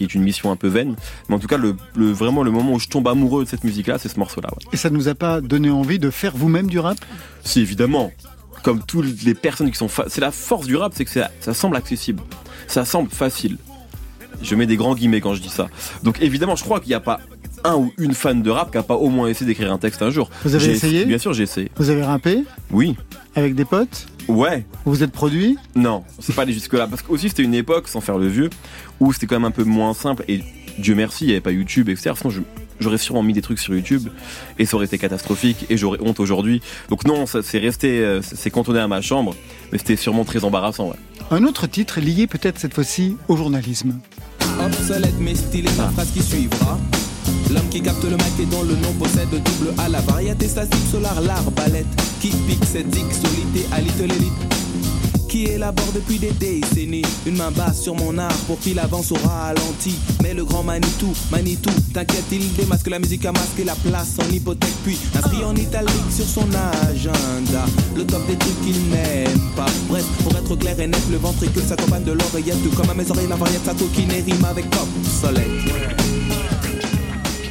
qui 0.00 0.04
est 0.04 0.14
une 0.14 0.22
mission 0.22 0.50
un 0.50 0.56
peu 0.56 0.68
vaine. 0.68 0.96
Mais 1.28 1.34
en 1.34 1.38
tout 1.38 1.46
cas, 1.46 1.58
le, 1.58 1.76
vraiment 1.94 2.42
le 2.42 2.50
moment 2.50 2.72
où 2.72 2.78
je 2.78 2.88
tombe 2.88 3.06
amoureux 3.06 3.44
de 3.44 3.48
cette 3.50 3.64
musique-là, 3.64 3.98
c'est 3.98 4.08
ce 4.08 4.18
morceau-là. 4.18 4.48
Et 4.72 4.78
ça 4.78 4.88
ne 4.88 4.96
nous 4.96 5.08
a 5.08 5.14
pas 5.14 5.42
donné 5.42 5.68
envie 5.68 5.98
de 5.98 6.08
faire 6.08 6.34
vous-même 6.34 6.68
du 6.68 6.78
rap? 6.78 6.96
Si, 7.44 7.60
évidemment. 7.60 8.10
Comme 8.62 8.82
toutes 8.82 9.22
les 9.24 9.34
personnes 9.34 9.70
qui 9.70 9.76
sont... 9.76 9.88
C'est 10.08 10.22
la 10.22 10.30
force 10.30 10.66
du 10.66 10.76
rap, 10.76 10.92
c'est 10.94 11.04
que 11.04 11.10
ça 11.10 11.54
semble 11.54 11.76
accessible. 11.76 12.22
Ça 12.66 12.86
semble 12.86 13.10
facile. 13.10 13.58
Je 14.42 14.54
mets 14.54 14.66
des 14.66 14.76
grands 14.76 14.94
guillemets 14.94 15.20
quand 15.20 15.34
je 15.34 15.42
dis 15.42 15.50
ça. 15.50 15.68
Donc 16.02 16.22
évidemment, 16.22 16.56
je 16.56 16.64
crois 16.64 16.80
qu'il 16.80 16.88
n'y 16.88 16.94
a 16.94 17.00
pas 17.00 17.20
un 17.62 17.74
ou 17.74 17.92
une 17.98 18.14
fan 18.14 18.42
de 18.42 18.48
rap 18.50 18.70
qui 18.70 18.78
n'a 18.78 18.82
pas 18.82 18.94
au 18.96 19.10
moins 19.10 19.28
essayé 19.28 19.44
d'écrire 19.44 19.70
un 19.70 19.76
texte 19.76 20.00
un 20.00 20.08
jour. 20.08 20.30
Vous 20.44 20.54
avez 20.54 20.70
essayé? 20.70 21.04
Bien 21.04 21.18
sûr, 21.18 21.34
j'ai 21.34 21.42
essayé. 21.42 21.70
Vous 21.76 21.90
avez 21.90 22.02
rappé? 22.02 22.44
Oui. 22.70 22.96
Avec 23.34 23.54
des 23.54 23.66
potes? 23.66 24.06
Ouais. 24.30 24.64
Vous 24.84 25.02
êtes 25.02 25.12
produit 25.12 25.58
Non, 25.74 26.04
c'est 26.18 26.34
pas 26.34 26.42
allé 26.42 26.52
jusque-là. 26.52 26.86
Parce 26.86 27.02
que 27.02 27.10
aussi, 27.10 27.28
c'était 27.28 27.42
une 27.42 27.54
époque, 27.54 27.88
sans 27.88 28.00
faire 28.00 28.18
le 28.18 28.28
vieux, 28.28 28.50
où 29.00 29.12
c'était 29.12 29.26
quand 29.26 29.36
même 29.36 29.44
un 29.44 29.50
peu 29.50 29.64
moins 29.64 29.94
simple. 29.94 30.24
Et 30.28 30.42
Dieu 30.78 30.94
merci, 30.94 31.24
il 31.24 31.28
n'y 31.28 31.32
avait 31.32 31.40
pas 31.40 31.52
YouTube, 31.52 31.88
etc. 31.88 32.12
Sinon, 32.16 32.44
j'aurais 32.80 32.98
sûrement 32.98 33.22
mis 33.22 33.32
des 33.32 33.42
trucs 33.42 33.58
sur 33.58 33.74
YouTube 33.74 34.08
et 34.58 34.64
ça 34.64 34.76
aurait 34.76 34.86
été 34.86 34.98
catastrophique 34.98 35.66
et 35.68 35.76
j'aurais 35.76 35.98
honte 36.00 36.20
aujourd'hui. 36.20 36.62
Donc 36.88 37.04
non, 37.04 37.26
ça 37.26 37.42
c'est 37.42 37.58
resté, 37.58 38.00
euh, 38.00 38.22
c'est 38.22 38.50
cantonné 38.50 38.80
à 38.80 38.88
ma 38.88 39.00
chambre, 39.00 39.34
mais 39.70 39.78
c'était 39.78 39.96
sûrement 39.96 40.24
très 40.24 40.44
embarrassant. 40.44 40.88
Ouais. 40.88 40.96
Un 41.30 41.44
autre 41.44 41.66
titre 41.66 42.00
lié 42.00 42.26
peut-être 42.26 42.58
cette 42.58 42.74
fois-ci 42.74 43.16
au 43.28 43.36
journalisme. 43.36 43.98
Obsolète 44.64 45.14
mais 45.20 45.34
stylé, 45.34 45.68
la 45.76 45.88
phrase 45.88 46.10
qui 46.12 46.22
suivra. 46.22 46.78
L'homme 47.52 47.68
qui 47.70 47.80
capte 47.80 48.04
le 48.04 48.16
maquet 48.16 48.46
dont 48.50 48.62
le 48.62 48.74
nom 48.76 48.92
possède 48.98 49.30
double 49.30 49.74
à 49.78 49.88
la 49.88 50.00
variété 50.00 50.48
statique 50.48 50.86
solar, 50.90 51.20
l'arbalète 51.20 51.86
qui 52.20 52.28
pique 52.28 52.64
cette 52.64 52.92
solité 52.94 53.66
à 53.72 53.80
l'élite 53.80 54.32
qui 55.30 55.44
élabore 55.44 55.92
depuis 55.94 56.18
des 56.18 56.32
décennies 56.32 57.04
une 57.24 57.36
main 57.36 57.52
basse 57.52 57.82
sur 57.82 57.94
mon 57.94 58.18
art 58.18 58.36
pour 58.48 58.58
qu'il 58.58 58.78
avance 58.80 59.12
au 59.12 59.14
ralenti. 59.14 59.94
Mais 60.22 60.34
le 60.34 60.44
grand 60.44 60.64
Manitou, 60.64 61.12
Manitou, 61.30 61.70
t'inquiète, 61.94 62.24
il 62.32 62.52
démasque 62.54 62.88
la 62.88 62.98
musique 62.98 63.24
à 63.24 63.32
masquer 63.32 63.62
la 63.62 63.76
place 63.76 64.16
en 64.18 64.28
hypothèque, 64.32 64.74
puis 64.84 64.98
inscrit 65.14 65.44
en 65.44 65.54
italique 65.54 66.10
sur 66.10 66.26
son 66.26 66.48
agenda. 66.90 67.64
Le 67.96 68.04
top 68.04 68.26
des 68.26 68.36
trucs 68.36 68.60
qu'il 68.62 68.88
n'aime 68.90 69.40
pas. 69.54 69.66
Bref, 69.88 70.04
pour 70.24 70.34
être 70.36 70.56
clair 70.56 70.78
et 70.80 70.88
net, 70.88 71.02
le 71.12 71.18
ventricule 71.18 71.62
s'accompagne 71.62 72.04
de 72.04 72.12
l'oreillette, 72.12 72.74
comme 72.74 72.90
à 72.90 72.94
mes 72.94 73.08
oreilles 73.08 73.28
la 73.28 73.36
variette, 73.36 73.64
sa 73.64 73.74
coquine 73.74 74.10
rime 74.10 74.44
avec 74.44 74.64
soleil. 75.22 76.29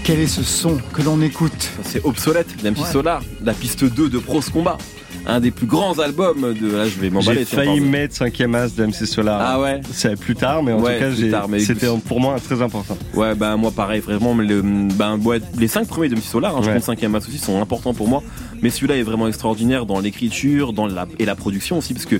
Quel 0.03 0.20
est 0.20 0.27
ce 0.27 0.44
son 0.44 0.77
que 0.94 1.01
l'on 1.01 1.22
écoute 1.22 1.70
C'est 1.84 2.03
obsolète, 2.03 2.63
même 2.63 2.75
si 2.75 2.84
Solar, 2.84 3.22
la 3.44 3.53
piste 3.53 3.84
2 3.84 4.10
de 4.10 4.18
Pros 4.18 4.41
Combat 4.51 4.77
un 5.25 5.39
des 5.39 5.51
plus 5.51 5.68
grands 5.68 6.00
albums 6.00 6.53
de. 6.53 6.75
Là, 6.75 6.88
je 6.88 7.00
vais 7.00 7.10
m'emballer. 7.10 7.39
J'ai 7.39 7.46
failli 7.46 7.79
mettre 7.79 8.15
5 8.15 8.41
As 8.41 8.75
de 8.75 8.86
MC 8.86 9.06
Solar. 9.06 9.41
Ah 9.41 9.60
ouais 9.60 9.82
C'est 9.91 10.18
plus 10.20 10.36
tard, 10.36 10.63
mais 10.63 10.74
en 10.74 10.79
tout 10.79 10.86
cas, 10.86 11.12
c'était 11.60 11.88
pour 12.06 12.20
moi 12.20 12.38
très 12.39 12.62
important. 12.62 12.98
Ouais, 13.13 13.36
bah 13.36 13.56
moi 13.56 13.72
pareil, 13.72 14.00
vraiment. 14.00 14.34
Le, 14.36 14.62
bah, 14.62 15.15
les 15.58 15.68
5 15.68 15.88
premiers 15.88 16.10
de 16.10 16.15
MC 16.15 16.24
Solar, 16.24 16.58
hein, 16.58 16.62
je 16.63 16.70
pense 16.70 16.84
5 16.84 17.03
As 17.03 17.27
aussi, 17.27 17.38
sont 17.38 17.62
importants 17.62 17.94
pour 17.94 18.08
moi. 18.08 18.24
Mais 18.62 18.70
celui-là 18.70 18.98
est 18.98 19.03
vraiment 19.03 19.27
extraordinaire 19.27 19.86
dans 19.86 20.00
l'écriture 20.00 20.74
dans 20.74 20.86
la, 20.86 21.08
et 21.18 21.25
la 21.25 21.36
production 21.36 21.77
aussi, 21.77 21.94
parce 21.94 22.06
que 22.06 22.18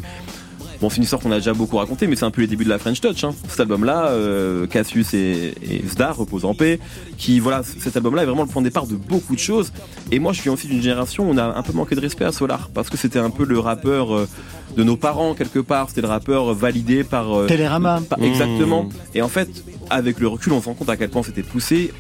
Bon, 0.82 0.90
c'est 0.90 0.98
une 0.98 1.04
histoire 1.04 1.22
qu'on 1.22 1.32
a 1.32 1.38
déjà 1.38 1.54
beaucoup 1.54 1.76
raconté, 1.76 2.08
mais 2.08 2.16
c'est 2.16 2.24
un 2.24 2.32
peu 2.32 2.42
les 2.42 2.48
débuts 2.48 2.64
de 2.64 2.70
la 2.70 2.80
French 2.80 3.02
Touch. 3.02 3.24
Hein. 3.26 3.36
Cet 3.50 3.60
album-là, 3.60 4.08
euh, 4.08 4.66
Cassius 4.66 5.14
et, 5.14 5.54
et 5.62 5.84
Zdar, 5.86 6.16
repose 6.16 6.46
en 6.46 6.54
paix, 6.54 6.80
qui, 7.18 7.40
voilà, 7.42 7.64
cet 7.64 7.98
album-là 7.98 8.24
est 8.24 8.26
vraiment 8.26 8.44
le 8.44 8.48
point 8.50 8.62
de 8.62 8.68
départ 8.68 8.88
de 8.88 8.96
beaucoup 8.96 9.36
de 9.36 9.40
choses. 9.40 9.74
Et 10.12 10.20
moi, 10.20 10.32
je 10.32 10.40
suis 10.40 10.50
aussi 10.50 10.68
d'une 10.68 10.82
génération 10.82 11.28
où 11.28 11.34
on 11.34 11.38
a 11.38 11.44
un 11.44 11.62
peu 11.64 11.74
manqué 11.74 11.96
de 11.96 12.00
respect 12.00 12.24
à 12.24 12.32
Solar, 12.32 12.70
parce 12.74 12.90
que 12.90 12.96
c'était 12.96 13.20
un 13.20 13.30
peu 13.30 13.46
le 13.46 13.60
rappeur 13.60 14.16
euh, 14.16 14.28
de 14.78 14.84
nos 14.84 14.96
parents, 14.96 15.34
quelque 15.34 15.60
part. 15.60 15.90
C'était 15.90 16.02
le 16.02 16.08
rappeur 16.08 16.54
validé 16.54 17.04
par... 17.04 17.38
Euh, 17.38 17.48
Télérama. 17.48 18.02
exactement. 18.22 18.84
Mmh. 18.84 18.90
Et 19.16 19.22
en 19.22 19.28
fait, 19.28 19.50
avec 19.90 20.20
le 20.20 20.28
recul, 20.28 20.54
on 20.54 20.62
se 20.62 20.68
rend 20.68 20.76
compte 20.76 20.90
à 20.90 20.98
quel 20.98 21.10
point 21.10 21.24
c'était 21.24 21.44
poussé. 21.44 21.92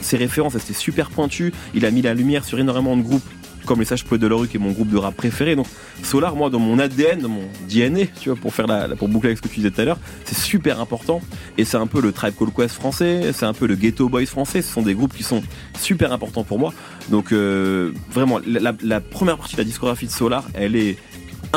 ses 0.00 0.16
références, 0.16 0.54
elles 0.54 0.62
étaient 0.62 0.74
super 0.74 1.10
pointues. 1.10 1.52
Il 1.74 1.86
a 1.86 1.90
mis 1.90 2.02
la 2.02 2.14
lumière 2.14 2.44
sur 2.44 2.58
énormément 2.58 2.96
de 2.96 3.02
groupes 3.02 3.24
comme 3.66 3.80
les 3.80 3.84
Sages 3.84 4.04
Poètes 4.04 4.20
de 4.20 4.26
la 4.26 4.36
qui 4.46 4.56
est 4.56 4.60
mon 4.60 4.72
groupe 4.72 4.88
de 4.88 4.96
rap 4.96 5.14
préféré. 5.14 5.56
Donc 5.56 5.66
Solar, 6.02 6.34
moi, 6.36 6.50
dans 6.50 6.58
mon 6.58 6.78
ADN, 6.78 7.20
dans 7.20 7.28
mon 7.28 7.42
DNA, 7.68 8.06
tu 8.20 8.30
vois, 8.30 8.38
pour 8.38 8.54
faire 8.54 8.66
la, 8.66 8.88
pour 8.96 9.08
boucler 9.08 9.28
avec 9.28 9.38
ce 9.38 9.42
que 9.42 9.48
tu 9.48 9.56
disais 9.56 9.70
tout 9.70 9.80
à 9.80 9.84
l'heure, 9.84 9.98
c'est 10.24 10.36
super 10.36 10.80
important. 10.80 11.20
Et 11.58 11.64
c'est 11.64 11.76
un 11.76 11.86
peu 11.86 12.00
le 12.00 12.12
Tribe 12.12 12.34
Called 12.38 12.54
Quest 12.54 12.74
français, 12.74 13.32
c'est 13.32 13.46
un 13.46 13.52
peu 13.52 13.66
le 13.66 13.74
Ghetto 13.74 14.08
Boys 14.08 14.26
français. 14.26 14.62
Ce 14.62 14.72
sont 14.72 14.82
des 14.82 14.94
groupes 14.94 15.14
qui 15.14 15.22
sont 15.22 15.42
super 15.78 16.12
importants 16.12 16.44
pour 16.44 16.58
moi. 16.58 16.72
Donc 17.10 17.32
euh, 17.32 17.92
vraiment, 18.10 18.40
la, 18.46 19.00
première 19.00 19.36
partie 19.36 19.54
de 19.54 19.60
la 19.60 19.64
discographie 19.64 20.06
de 20.06 20.10
Solar, 20.10 20.44
elle 20.54 20.76
est 20.76 20.96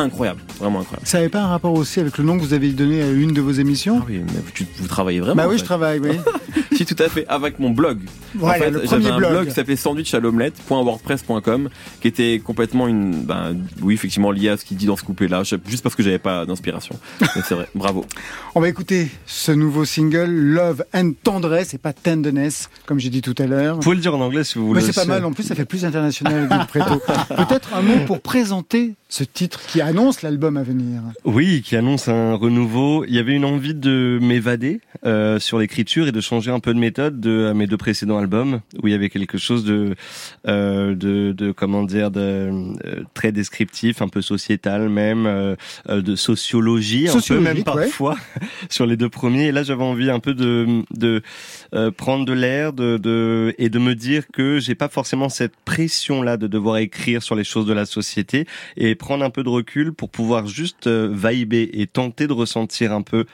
incroyable, 0.02 0.42
vraiment 0.60 0.80
incroyable. 0.82 1.08
Ça 1.08 1.18
n'avait 1.18 1.30
pas 1.30 1.42
un 1.42 1.48
rapport 1.48 1.74
aussi 1.74 2.00
avec 2.00 2.18
le 2.18 2.24
nom 2.24 2.38
que 2.38 2.44
vous 2.44 2.54
avez 2.54 2.70
donné 2.72 3.02
à 3.02 3.10
une 3.10 3.34
de 3.34 3.42
vos 3.42 3.52
émissions? 3.52 4.00
Ah 4.02 4.06
Oui, 4.08 4.22
mais 4.26 4.66
vous, 4.80 4.88
travaillez 4.88 5.20
vraiment 5.20 5.44
Bah 5.44 5.48
oui, 5.50 5.58
je 5.58 5.64
travaille, 5.64 6.00
oui. 6.00 6.18
si, 6.76 6.86
tout 6.86 6.96
à 7.02 7.10
fait, 7.10 7.26
avec 7.28 7.60
mon 7.60 7.70
blog. 7.70 8.00
Voilà, 8.36 8.68
en 8.68 8.72
fait, 8.72 8.88
j'avais 8.88 9.10
un 9.10 9.18
blog, 9.18 9.48
qui 9.48 9.54
s'appelait 9.54 9.76
sandwich 9.76 10.14
à 10.14 10.20
l'omelette.wordpress.com 10.20 11.70
qui 12.02 12.08
était 12.08 12.42
complètement 12.44 12.88
une, 12.88 13.24
ben, 13.24 13.56
oui, 13.82 13.94
effectivement 13.94 14.32
lié 14.32 14.50
à 14.50 14.58
ce 14.58 14.66
qu'il 14.66 14.78
dit 14.78 14.86
dans 14.86 14.98
ce 14.98 15.04
couplet-là, 15.04 15.44
juste 15.44 15.84
parce 15.84 15.96
que 15.96 16.04
j'avais 16.04 16.20
pas 16.20 16.46
d'inspiration. 16.46 16.98
Mais 17.22 17.42
c'est 17.48 17.56
vrai, 17.56 17.68
bravo. 17.76 18.06
On 18.56 18.62
va 18.62 18.70
écouter 18.70 19.10
ce 19.26 19.52
nouveau 19.52 19.86
single, 19.86 20.30
Love 20.30 20.84
and 20.94 21.12
Tendresse, 21.24 21.74
et 21.74 21.78
pas 21.78 21.94
Tenderness, 21.94 22.70
comme 22.86 23.00
j'ai 23.00 23.10
dit 23.10 23.22
tout 23.22 23.36
à 23.38 23.46
l'heure. 23.46 23.76
Vous 23.76 23.82
pouvez 23.82 23.96
le 23.96 24.02
dire 24.02 24.16
en 24.16 24.22
anglais 24.22 24.44
si 24.44 24.58
vous 24.58 24.68
voulez. 24.68 24.82
Mais 24.82 24.88
c'est 24.92 25.00
pas 25.00 25.06
mal, 25.06 25.26
en 25.26 25.34
plus 25.34 25.44
ça 25.44 25.56
fait 25.56 25.66
plus 25.66 25.86
international 25.86 26.48
Peut-être 26.74 27.74
un 27.74 27.82
mot 27.82 28.06
pour 28.06 28.22
présenter 28.22 28.96
ce 29.10 29.24
titre 29.24 29.60
qui 29.66 29.82
annonce 29.82 30.22
l'album 30.22 30.56
à 30.56 30.62
venir. 30.62 31.02
Oui, 31.26 31.64
qui 31.66 31.76
annonce 31.76 32.08
un 32.08 32.36
renouveau. 32.36 33.04
Il 33.06 33.16
y 33.16 33.18
avait 33.18 33.34
une 33.34 33.44
envie 33.44 33.74
de 33.74 34.20
m'évader 34.22 34.82
euh, 35.04 35.40
sur 35.40 35.58
l'écriture 35.58 36.08
et 36.08 36.12
de 36.12 36.22
changer 36.22 36.52
un 36.52 36.60
peu 36.60 36.76
de 36.76 36.80
méthode 36.80 37.20
de 37.20 37.52
mes 37.56 37.66
deux 37.66 37.78
précédents 37.78 38.20
albums, 38.20 38.62
où 38.84 38.88
il 38.88 38.92
y 38.92 38.94
avait 38.94 39.10
quelque 39.10 39.40
chose 39.40 39.66
de, 39.66 39.96
euh, 40.48 40.94
de, 40.94 41.32
de, 41.32 41.52
comment 41.52 41.84
dire, 41.84 42.12
de 42.12 42.20
euh, 42.20 43.04
très 43.16 43.32
descriptif, 43.32 44.04
un 44.04 44.10
peu 44.10 44.22
sociétal 44.22 44.90
même, 44.90 45.26
euh, 45.26 45.56
euh, 45.90 46.04
de 46.04 46.16
sociologie, 46.16 47.10
un 47.10 47.20
peu 47.20 47.40
même 47.40 47.64
parfois 47.64 48.16
sur 48.70 48.86
les 48.86 48.96
deux 48.96 49.10
premiers. 49.10 49.48
Et 49.48 49.52
là, 49.52 49.64
j'avais 49.64 49.84
envie 49.84 50.12
un 50.12 50.20
peu 50.20 50.36
de, 50.36 50.84
de 50.92 51.24
prendre 51.98 52.26
de 52.26 52.34
l'air, 52.34 52.74
de, 52.74 52.98
de 52.98 53.56
et 53.58 53.70
de 53.70 53.80
me 53.80 53.96
dire 53.96 54.28
que 54.32 54.60
j'ai 54.60 54.76
pas 54.76 54.88
forcément 54.88 55.30
cette 55.30 55.56
pression 55.66 56.22
là 56.22 56.38
de 56.38 56.46
devoir 56.46 56.78
écrire 56.78 57.24
sur 57.24 57.34
les 57.34 57.44
choses 57.44 57.66
de 57.66 57.74
la 57.74 57.88
société 57.88 58.46
et 58.78 58.99
prendre 59.00 59.26
un 59.26 59.32
peu 59.32 59.42
de 59.44 59.50
recul 59.50 59.94
pour 59.94 60.12
pouvoir 60.12 60.46
juste 60.46 60.86
euh, 60.86 61.12
vibrer 61.12 61.70
et 61.74 61.88
tenter 61.88 62.28
de 62.28 62.34
ressentir 62.34 62.94
un 62.94 63.02
peu 63.02 63.26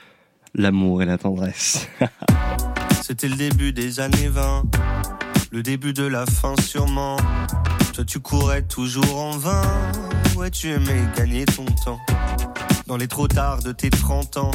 l'amour 0.54 1.02
et 1.02 1.06
la 1.06 1.18
tendresse. 1.18 1.88
C'était 3.02 3.28
le 3.28 3.36
début 3.36 3.72
des 3.72 4.00
années 4.00 4.28
20, 4.28 4.62
le 5.52 5.62
début 5.62 5.92
de 5.92 6.04
la 6.04 6.24
fin 6.24 6.54
sûrement. 6.62 7.18
Toi 7.92 8.04
tu 8.04 8.20
courais 8.20 8.62
toujours 8.62 9.20
en 9.20 9.32
vain, 9.32 9.62
ouais 10.36 10.50
tu 10.50 10.70
aimais 10.70 11.02
gagner 11.16 11.44
ton 11.44 11.66
temps. 11.84 12.00
Dans 12.86 12.96
les 12.96 13.08
trop 13.08 13.28
tard 13.28 13.62
de 13.62 13.72
tes 13.72 13.90
30 13.90 14.36
ans, 14.38 14.50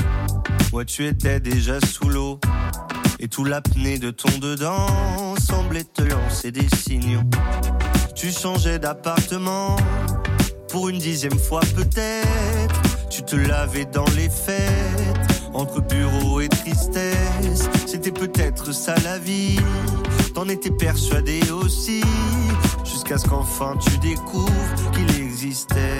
ouais 0.74 0.86
tu 0.86 1.06
étais 1.06 1.40
déjà 1.40 1.80
sous 1.82 2.10
l'eau. 2.10 2.40
Et 3.20 3.28
tout 3.28 3.44
l'apnée 3.44 4.00
de 4.00 4.10
ton 4.10 4.36
dedans 4.40 5.36
semblait 5.40 5.84
te 5.84 6.02
lancer 6.02 6.52
des 6.52 6.68
signaux. 6.76 7.22
Tu 8.16 8.32
changeais 8.32 8.80
d'appartement, 8.80 9.76
pour 10.72 10.90
une 10.90 10.98
dixième 10.98 11.38
fois 11.38 11.62
peut-être. 11.76 12.82
Tu 13.10 13.24
te 13.24 13.36
lavais 13.36 13.86
dans 13.86 14.06
les 14.16 14.30
fêtes, 14.30 15.42
entre 15.54 15.82
bureau 15.82 16.42
et 16.42 16.50
tristesse. 16.50 17.70
C'était 17.86 18.12
peut-être 18.12 18.74
ça 18.74 18.96
la 19.04 19.20
vie, 19.20 19.60
t'en 20.34 20.48
étais 20.48 20.72
persuadé 20.72 21.42
aussi. 21.52 22.02
Jusqu'à 22.86 23.18
ce 23.18 23.28
qu'enfin 23.28 23.76
tu 23.78 23.98
découvres 23.98 24.92
qu'il 24.94 25.22
existait 25.22 26.00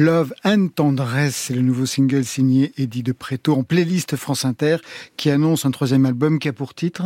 Love 0.00 0.32
and 0.46 0.68
Tendresse, 0.74 1.36
c'est 1.36 1.54
le 1.54 1.60
nouveau 1.60 1.84
single 1.84 2.24
signé 2.24 2.72
Eddie 2.78 3.02
de 3.02 3.12
Préto 3.12 3.54
en 3.54 3.64
playlist 3.64 4.16
France 4.16 4.46
Inter 4.46 4.78
qui 5.18 5.28
annonce 5.30 5.66
un 5.66 5.70
troisième 5.72 6.06
album 6.06 6.38
qui 6.38 6.48
a 6.48 6.54
pour 6.54 6.72
titre 6.72 7.02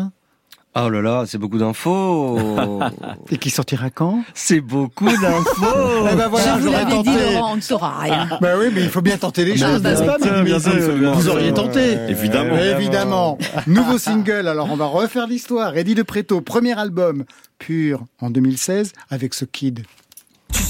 Oh 0.76 0.88
là 0.88 1.02
là, 1.02 1.24
c'est 1.26 1.38
beaucoup 1.38 1.58
d'infos. 1.58 2.38
et 3.30 3.38
qui 3.38 3.50
sortira 3.50 3.90
quand? 3.90 4.22
C'est 4.32 4.60
beaucoup 4.60 5.06
d'infos. 5.08 6.06
Eh 6.12 6.14
ben 6.14 6.28
voilà, 6.28 6.56
Je 6.56 6.62
vous 6.62 6.70
l'avais 6.70 7.02
dit. 7.02 7.16
Laurent, 7.34 7.52
on 7.54 7.56
ne 7.56 7.60
saura 7.60 7.98
rien. 7.98 8.28
Bah 8.40 8.50
oui, 8.60 8.66
mais 8.72 8.82
il 8.82 8.88
faut 8.88 9.02
bien 9.02 9.16
tenter 9.18 9.44
les 9.44 9.60
Ah, 9.60 9.72
choses, 9.72 9.82
bah 9.82 9.90
n'est-ce 9.90 10.00
oui. 10.02 10.06
pas, 10.06 10.18
Bien 10.18 10.42
mesdames, 10.44 10.60
sûr, 10.60 10.74
messieurs 10.74 10.98
bien 10.98 11.12
Vous 11.14 11.28
auriez 11.28 11.52
tenté. 11.52 11.94
Évidemment. 12.08 12.56
Évidemment. 12.58 13.38
Nouveau 13.66 13.98
single, 13.98 14.46
alors 14.46 14.68
on 14.70 14.76
va 14.76 14.86
refaire 14.86 15.26
l'histoire. 15.26 15.76
Eddie 15.76 15.96
de 15.96 16.02
Préto, 16.02 16.40
premier 16.40 16.78
album, 16.78 17.24
pur, 17.58 18.04
en 18.20 18.30
2016, 18.30 18.92
avec 19.10 19.34
ce 19.34 19.44
kid. 19.44 19.84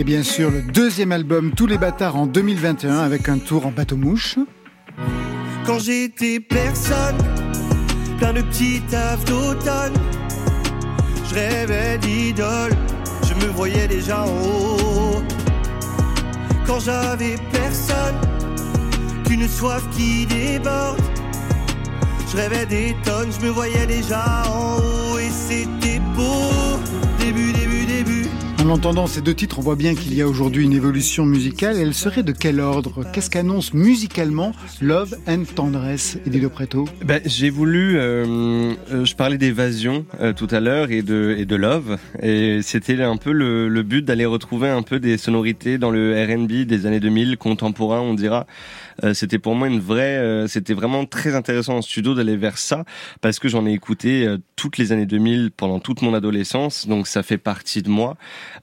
Et 0.00 0.04
bien 0.04 0.22
sûr, 0.22 0.52
le 0.52 0.62
deuxième 0.62 1.10
album, 1.10 1.52
Tous 1.56 1.66
les 1.66 1.76
bâtards, 1.76 2.14
en 2.14 2.26
2021, 2.26 2.98
avec 2.98 3.28
un 3.28 3.38
tour 3.38 3.66
en 3.66 3.72
bateau-mouche. 3.72 4.38
Quand 5.66 5.80
j'étais 5.80 6.38
personne, 6.38 7.16
plein 8.16 8.32
de 8.32 8.42
petits 8.42 8.80
tafs 8.88 9.24
d'automne, 9.24 9.94
je 11.28 11.34
rêvais 11.34 11.98
d'idole, 11.98 12.70
je 13.28 13.34
me 13.44 13.50
voyais 13.50 13.88
déjà 13.88 14.24
en 14.24 14.28
haut. 14.28 15.22
Quand 16.64 16.78
j'avais 16.78 17.34
personne, 17.50 18.14
qu'une 19.26 19.48
soif 19.48 19.82
qui 19.96 20.26
déborde, 20.26 21.00
je 22.30 22.36
rêvais 22.36 22.66
des 22.66 22.96
tonnes, 23.04 23.32
je 23.36 23.44
me 23.44 23.50
voyais 23.50 23.86
déjà 23.86 24.44
en 24.48 24.76
haut 24.76 25.18
et 25.18 25.30
c'était 25.30 26.00
beau. 26.14 26.57
En 28.68 28.72
entendant 28.72 29.06
ces 29.06 29.22
deux 29.22 29.32
titres, 29.32 29.58
on 29.60 29.62
voit 29.62 29.76
bien 29.76 29.94
qu'il 29.94 30.12
y 30.12 30.20
a 30.20 30.28
aujourd'hui 30.28 30.62
une 30.62 30.74
évolution 30.74 31.24
musicale. 31.24 31.78
Elle 31.80 31.94
serait 31.94 32.22
de 32.22 32.32
quel 32.32 32.60
ordre? 32.60 33.02
Qu'est-ce 33.14 33.30
qu'annonce 33.30 33.72
musicalement 33.72 34.52
Love 34.82 35.16
and 35.26 35.44
Tendresse, 35.54 36.18
Eddie 36.26 36.40
de 36.40 36.48
Préto 36.48 36.84
Ben, 37.02 37.22
j'ai 37.24 37.48
voulu. 37.48 37.96
euh, 37.96 38.74
euh, 38.92 39.06
je 39.06 39.16
parlais 39.16 39.38
d'évasion 39.38 40.04
euh, 40.20 40.34
tout 40.34 40.48
à 40.50 40.60
l'heure 40.60 40.90
et 40.90 41.00
de 41.00 41.56
love 41.56 41.96
et 42.22 42.60
c'était 42.60 43.02
un 43.02 43.16
peu 43.16 43.32
le, 43.32 43.70
le 43.70 43.82
but 43.82 44.04
d'aller 44.04 44.26
retrouver 44.26 44.68
un 44.68 44.82
peu 44.82 45.00
des 45.00 45.16
sonorités 45.16 45.78
dans 45.78 45.90
le 45.90 46.12
R&B 46.12 46.66
des 46.66 46.84
années 46.84 47.00
2000 47.00 47.38
contemporain, 47.38 48.00
on 48.00 48.12
dira. 48.12 48.46
Euh, 49.04 49.14
c'était 49.14 49.38
pour 49.38 49.54
moi 49.54 49.68
une 49.68 49.80
vraie. 49.80 50.18
euh, 50.18 50.46
c'était 50.46 50.74
vraiment 50.74 51.04
très 51.06 51.34
intéressant 51.34 51.76
en 51.76 51.82
studio 51.82 52.14
d'aller 52.14 52.36
vers 52.36 52.58
ça 52.58 52.84
parce 53.20 53.38
que 53.38 53.48
j'en 53.48 53.66
ai 53.66 53.72
écouté 53.72 54.26
euh, 54.26 54.38
toutes 54.56 54.78
les 54.78 54.92
années 54.92 55.06
2000 55.06 55.50
pendant 55.56 55.80
toute 55.80 56.02
mon 56.02 56.14
adolescence, 56.14 56.86
donc 56.88 57.06
ça 57.06 57.22
fait 57.22 57.38
partie 57.38 57.82
de 57.82 57.88
moi. 57.88 58.16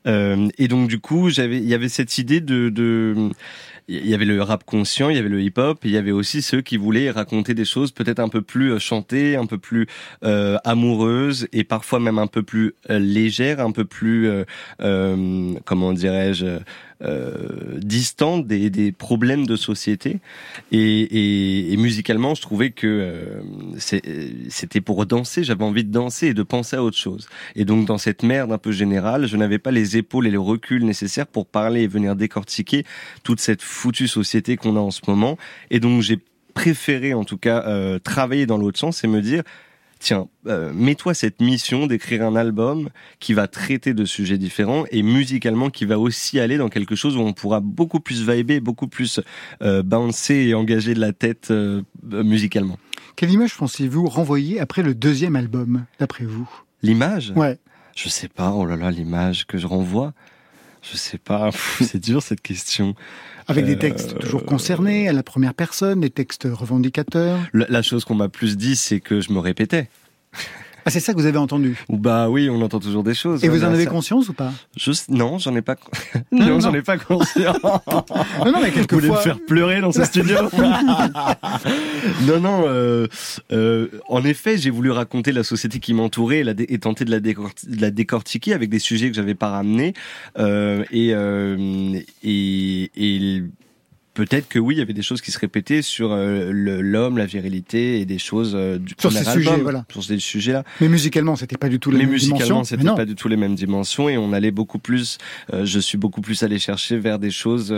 Et 0.06 0.68
donc 0.68 0.88
du 0.88 1.00
coup, 1.00 1.30
j'avais, 1.30 1.58
il 1.58 1.66
y 1.68 1.74
avait 1.74 1.90
cette 1.90 2.18
idée 2.18 2.42
de, 2.42 2.70
de 2.70 3.32
il 3.88 4.08
y 4.08 4.14
avait 4.14 4.26
le 4.26 4.42
rap 4.42 4.64
conscient, 4.64 5.10
il 5.10 5.16
y 5.16 5.20
avait 5.20 5.30
le 5.30 5.42
hip-hop, 5.42 5.80
il 5.84 5.92
y 5.92 5.98
avait 5.98 6.12
aussi 6.12 6.42
ceux 6.42 6.62
qui 6.62 6.78
voulaient 6.78 7.12
raconter 7.12 7.54
des 7.54 7.66
choses 7.66 7.92
peut-être 7.92 8.20
un 8.20 8.30
peu 8.30 8.42
plus 8.42 8.72
euh, 8.72 8.80
chantées, 8.80 9.36
un 9.36 9.46
peu 9.46 9.58
plus 9.58 9.88
euh, 10.24 10.58
amoureuses 10.64 11.48
et 11.54 11.64
parfois 11.64 12.00
même 12.00 12.18
un 12.18 12.28
peu 12.28 12.44
plus 12.44 12.74
euh, 12.90 13.00
légères, 13.00 13.60
un 13.60 13.72
peu 13.72 13.86
plus 13.86 14.28
euh, 14.28 14.44
euh, 14.82 15.54
comment 15.66 15.94
dirais-je 15.94 16.60
euh, 17.02 17.78
distantes 17.78 18.48
des, 18.48 18.70
des 18.70 18.94
problèmes 18.94 19.46
de 19.46 19.58
société. 19.58 20.20
Et, 20.72 21.02
et, 21.02 21.74
et 21.74 21.78
musicalement, 21.78 22.36
je 22.36 22.42
trouvais 22.42 22.72
que 22.72 22.88
euh, 22.88 23.42
c'était 24.50 24.82
pour 24.82 25.06
danser. 25.06 25.44
J'avais 25.44 25.66
envie 25.66 25.84
de 25.84 25.92
danser 25.92 26.28
et 26.28 26.34
de 26.34 26.44
penser 26.44 26.78
à 26.78 26.84
autre 26.84 26.98
chose. 26.98 27.28
Et 27.56 27.66
donc 27.66 27.86
dans 27.86 27.98
cette 27.98 28.24
merde 28.24 28.54
un 28.54 28.58
peu 28.58 28.72
générale, 28.72 29.28
je 29.28 29.36
n'avais 29.36 29.60
pas 29.60 29.72
les 29.72 29.98
épaules 29.98 30.26
et 30.26 30.32
le 30.32 30.40
recul 30.40 30.86
nécessaires 30.86 31.28
pour 31.28 31.46
parler 31.48 31.82
et 31.82 31.88
venir 31.88 32.16
décortiquer 32.16 32.86
toute 33.24 33.42
cette 33.42 33.62
foutue 33.76 34.08
société 34.08 34.58
qu'on 34.58 34.76
a 34.76 34.80
en 34.80 34.92
ce 34.92 35.02
moment. 35.08 35.38
Et 35.70 35.80
donc 35.80 36.02
j'ai 36.02 36.20
préféré 36.54 37.14
en 37.14 37.26
tout 37.26 37.38
cas 37.38 37.64
euh, 37.68 38.00
travailler 38.00 38.46
dans 38.46 38.58
l'autre 38.58 38.80
sens 38.80 39.04
et 39.04 39.08
me 39.08 39.22
dire 39.22 39.44
tiens, 40.00 40.28
euh, 40.48 40.72
mets-toi 40.74 41.14
cette 41.14 41.42
mission 41.42 41.88
d'écrire 41.88 42.24
un 42.24 42.36
album 42.36 42.90
qui 43.20 43.34
va 43.34 43.48
traiter 43.48 43.94
de 43.94 44.06
sujets 44.06 44.38
différents 44.38 44.86
et 44.92 45.04
musicalement 45.04 45.70
qui 45.70 45.86
va 45.86 46.00
aussi 46.00 46.40
aller 46.40 46.58
dans 46.58 46.70
quelque 46.70 46.96
chose 46.96 47.18
où 47.18 47.22
on 47.22 47.34
pourra 47.34 47.60
beaucoup 47.60 48.00
plus 48.00 48.28
vibrer, 48.28 48.60
beaucoup 48.60 48.88
plus 48.88 49.20
euh, 49.62 49.84
bouncer 49.84 50.36
et 50.36 50.54
engager 50.54 50.94
de 50.94 51.00
la 51.00 51.14
tête 51.14 51.50
euh, 51.52 51.82
musicalement. 52.04 52.78
Quelle 53.16 53.32
image 53.32 53.56
pensez-vous 53.58 54.08
renvoyer 54.08 54.60
après 54.60 54.84
le 54.84 54.94
deuxième 54.94 55.36
album, 55.36 55.86
d'après 56.00 56.26
vous? 56.26 56.50
L'image? 56.82 57.34
Ouais. 57.36 57.58
Je 57.96 58.10
sais 58.10 58.28
pas, 58.28 58.52
oh 58.52 58.66
là 58.66 58.76
là, 58.76 58.92
l'image 58.92 59.48
que 59.48 59.58
je 59.58 59.68
renvoie. 59.68 60.14
Je 60.84 60.98
sais 60.98 61.18
pas, 61.18 61.50
c'est 61.82 62.00
dur 62.00 62.22
cette 62.22 62.42
question. 62.42 62.94
Avec 63.48 63.66
des 63.66 63.76
Euh, 63.76 63.80
textes 63.80 64.18
toujours 64.20 64.44
concernés, 64.46 65.08
à 65.08 65.14
la 65.14 65.24
première 65.24 65.54
personne, 65.54 66.02
des 66.02 66.10
textes 66.10 66.48
revendicateurs. 66.52 67.38
La, 67.54 67.66
la 67.70 67.82
chose 67.82 68.06
qu'on 68.06 68.16
m'a 68.16 68.30
plus 68.30 68.58
dit, 68.58 68.76
c'est 68.76 69.00
que 69.00 69.22
je 69.22 69.32
me 69.32 69.40
répétais. 69.40 69.90
Ah, 70.88 70.92
c'est 70.92 71.00
ça 71.00 71.14
que 71.14 71.18
vous 71.20 71.26
avez 71.26 71.40
entendu 71.40 71.76
Bah 71.90 72.30
oui, 72.30 72.48
on 72.50 72.62
entend 72.62 72.80
toujours 72.80 73.04
des 73.04 73.16
choses. 73.16 73.44
Et 73.44 73.50
vous 73.50 73.64
en 73.64 73.68
avez 73.74 73.86
ça- 73.86 73.90
conscience 73.90 74.30
ou 74.30 74.34
pas 74.34 74.54
Juste, 74.78 75.10
non, 75.10 75.40
j'en 75.40 75.56
ai 75.56 75.62
pas. 75.64 75.76
Non, 76.32 76.46
non, 76.46 76.48
non. 76.56 76.60
j'en 76.60 76.74
ai 76.76 76.82
pas 76.84 76.98
conscience. 76.98 77.58
Non, 77.64 77.82
non, 77.88 78.04
mais 78.06 78.44
Vous 78.44 78.52
voulez 78.52 78.68
me 78.68 78.72
quelquefois. 78.72 79.18
faire 79.18 79.40
pleurer 79.48 79.82
dans 79.82 79.92
ce 79.92 80.04
studio 80.06 80.38
Non, 82.28 82.40
non. 82.40 82.64
euh, 82.68 83.08
euh, 83.52 83.88
en 84.08 84.24
effet, 84.24 84.58
j'ai 84.58 84.70
voulu 84.70 84.92
raconter 84.92 85.32
la 85.32 85.44
société 85.44 85.80
qui 85.80 85.94
m'entourait 85.94 86.42
et, 86.42 86.74
et 86.74 86.78
tenter 86.80 87.06
de 87.06 87.12
la, 87.12 87.20
de 87.20 87.34
la 87.80 87.92
décortiquer 87.92 88.54
avec 88.54 88.70
des 88.70 88.80
sujets 88.80 89.10
que 89.10 89.16
j'avais 89.16 89.36
pas 89.36 89.50
ramenés. 89.50 89.94
Euh, 90.38 90.84
et, 90.92 91.12
euh, 91.14 92.00
et, 92.24 92.92
et 92.96 93.44
peut-être 94.16 94.48
que 94.50 94.58
oui, 94.58 94.74
il 94.76 94.78
y 94.80 94.82
avait 94.82 94.94
des 94.94 95.04
choses 95.04 95.22
qui 95.22 95.30
se 95.32 95.38
répétaient 95.38 95.84
sur 95.84 96.12
euh, 96.12 96.50
l'homme, 96.52 97.20
la 97.20 97.28
virilité 97.28 98.00
et 98.00 98.06
des 98.06 98.18
choses 98.18 98.54
euh, 98.56 98.80
du 98.80 98.96
Sur 99.00 99.12
premier 99.12 99.24
ces 99.24 99.30
album, 99.30 99.44
sujets, 99.44 99.62
voilà. 99.62 99.86
Sur 99.92 100.04
ces 100.04 100.18
sujets-là. 100.18 100.64
Mais 100.82 100.88
musicalement, 100.88 101.36
c'était 101.36 101.58
pas 101.58 101.70
du 101.70 101.80
tout 101.80 101.92
la 101.92 102.00
Mais 102.00 102.06
même 102.06 102.14
musicalement, 102.14 102.46
dimension. 102.46 102.64
c'était 102.64 102.84
Mais 102.84 102.96
pas 102.96 103.06
du 103.06 103.14
tout 103.16 103.28
les 103.28 103.38
mêmes 103.38 103.54
dimensions 103.56 104.10
et 104.10 104.18
on 104.18 104.34
allait 104.34 104.50
beaucoup 104.52 104.80
plus. 104.80 105.20
euh, 105.54 105.66
je 105.66 105.80
suis 105.80 105.98
beaucoup 106.00 106.22
plus 106.22 106.42
allé 106.42 106.58
chercher 106.58 106.98
vers 106.98 107.20
des 107.20 107.30
choses 107.30 107.72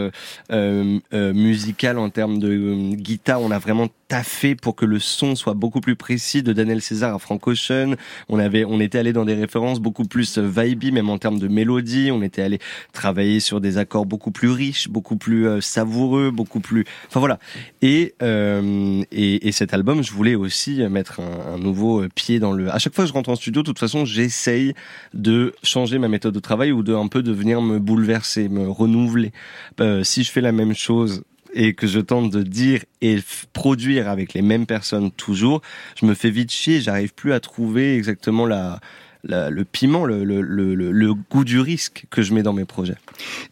euh, 0.51 0.99
musicales 1.33 1.97
en 1.97 2.09
termes 2.09 2.39
de 2.39 2.95
guitare. 2.95 3.41
On 3.41 3.51
a 3.51 3.59
vraiment 3.59 3.87
taffé 4.07 4.55
pour 4.55 4.75
que 4.75 4.85
le 4.85 4.99
son 4.99 5.35
soit 5.35 5.53
beaucoup 5.53 5.81
plus 5.81 5.95
précis 5.97 6.41
de 6.41 6.53
Daniel 6.53 6.81
César 6.81 7.13
à 7.15 7.19
Frank 7.19 7.45
Ocean. 7.47 7.95
On 8.29 8.39
avait, 8.39 8.63
on 8.63 8.79
était 8.79 8.99
allé 8.99 9.11
dans 9.11 9.25
des 9.25 9.33
références 9.33 9.79
beaucoup 9.81 10.05
plus 10.05 10.37
vibey, 10.37 10.91
même 10.91 11.09
en 11.09 11.17
termes 11.17 11.39
de 11.39 11.47
mélodie. 11.49 12.09
On 12.11 12.21
était 12.21 12.41
allé 12.41 12.59
travailler 12.93 13.39
sur 13.41 13.59
des 13.59 13.77
accords 13.77 14.05
beaucoup 14.05 14.31
plus 14.31 14.49
riches, 14.49 14.87
beaucoup 14.87 15.17
plus 15.17 15.45
euh, 15.47 15.59
beaucoup 16.31 16.59
plus. 16.59 16.85
Enfin 17.07 17.19
voilà. 17.19 17.39
Et, 17.81 18.13
euh, 18.21 19.03
et 19.11 19.47
et 19.47 19.51
cet 19.51 19.73
album, 19.73 20.03
je 20.03 20.11
voulais 20.11 20.35
aussi 20.35 20.83
mettre 20.89 21.19
un, 21.19 21.57
nouveau 21.57 22.03
pied 22.13 22.39
dans 22.39 22.51
le. 22.51 22.69
À 22.71 22.79
chaque 22.79 22.93
fois 22.93 23.03
que 23.03 23.09
je 23.09 23.13
rentre 23.13 23.29
en 23.29 23.35
studio, 23.35 23.61
de 23.61 23.67
toute 23.67 23.79
façon, 23.79 24.05
j'essaye 24.05 24.73
de 25.13 25.53
changer 25.63 25.99
ma 25.99 26.07
méthode 26.07 26.33
de 26.33 26.39
travail 26.39 26.71
ou 26.71 26.83
de 26.83 26.93
un 26.93 27.07
peu 27.07 27.23
de 27.23 27.31
venir 27.31 27.61
me 27.61 27.79
bouleverser, 27.79 28.49
me 28.49 28.67
renouveler. 28.69 29.31
Euh, 29.79 30.03
si 30.03 30.23
je 30.23 30.31
fais 30.31 30.41
la 30.41 30.51
même 30.51 30.75
chose 30.75 31.23
et 31.53 31.73
que 31.73 31.87
je 31.87 31.99
tente 31.99 32.29
de 32.31 32.43
dire 32.43 32.83
et 33.01 33.19
produire 33.53 34.09
avec 34.09 34.33
les 34.33 34.41
mêmes 34.41 34.65
personnes 34.65 35.11
toujours, 35.11 35.61
je 35.99 36.05
me 36.05 36.13
fais 36.13 36.29
vite 36.29 36.51
chier. 36.51 36.81
J'arrive 36.81 37.13
plus 37.13 37.33
à 37.33 37.39
trouver 37.39 37.95
exactement 37.95 38.45
la, 38.45 38.79
la- 39.23 39.49
le 39.49 39.63
piment, 39.65 40.05
le, 40.05 40.23
le, 40.23 40.41
le, 40.41 40.75
le- 40.75 40.91
le 40.91 41.13
goût 41.13 41.43
du 41.43 41.59
risque 41.59 42.05
que 42.09 42.21
je 42.21 42.33
mets 42.33 42.43
dans 42.43 42.53
mes 42.53 42.65
projets. 42.65 42.95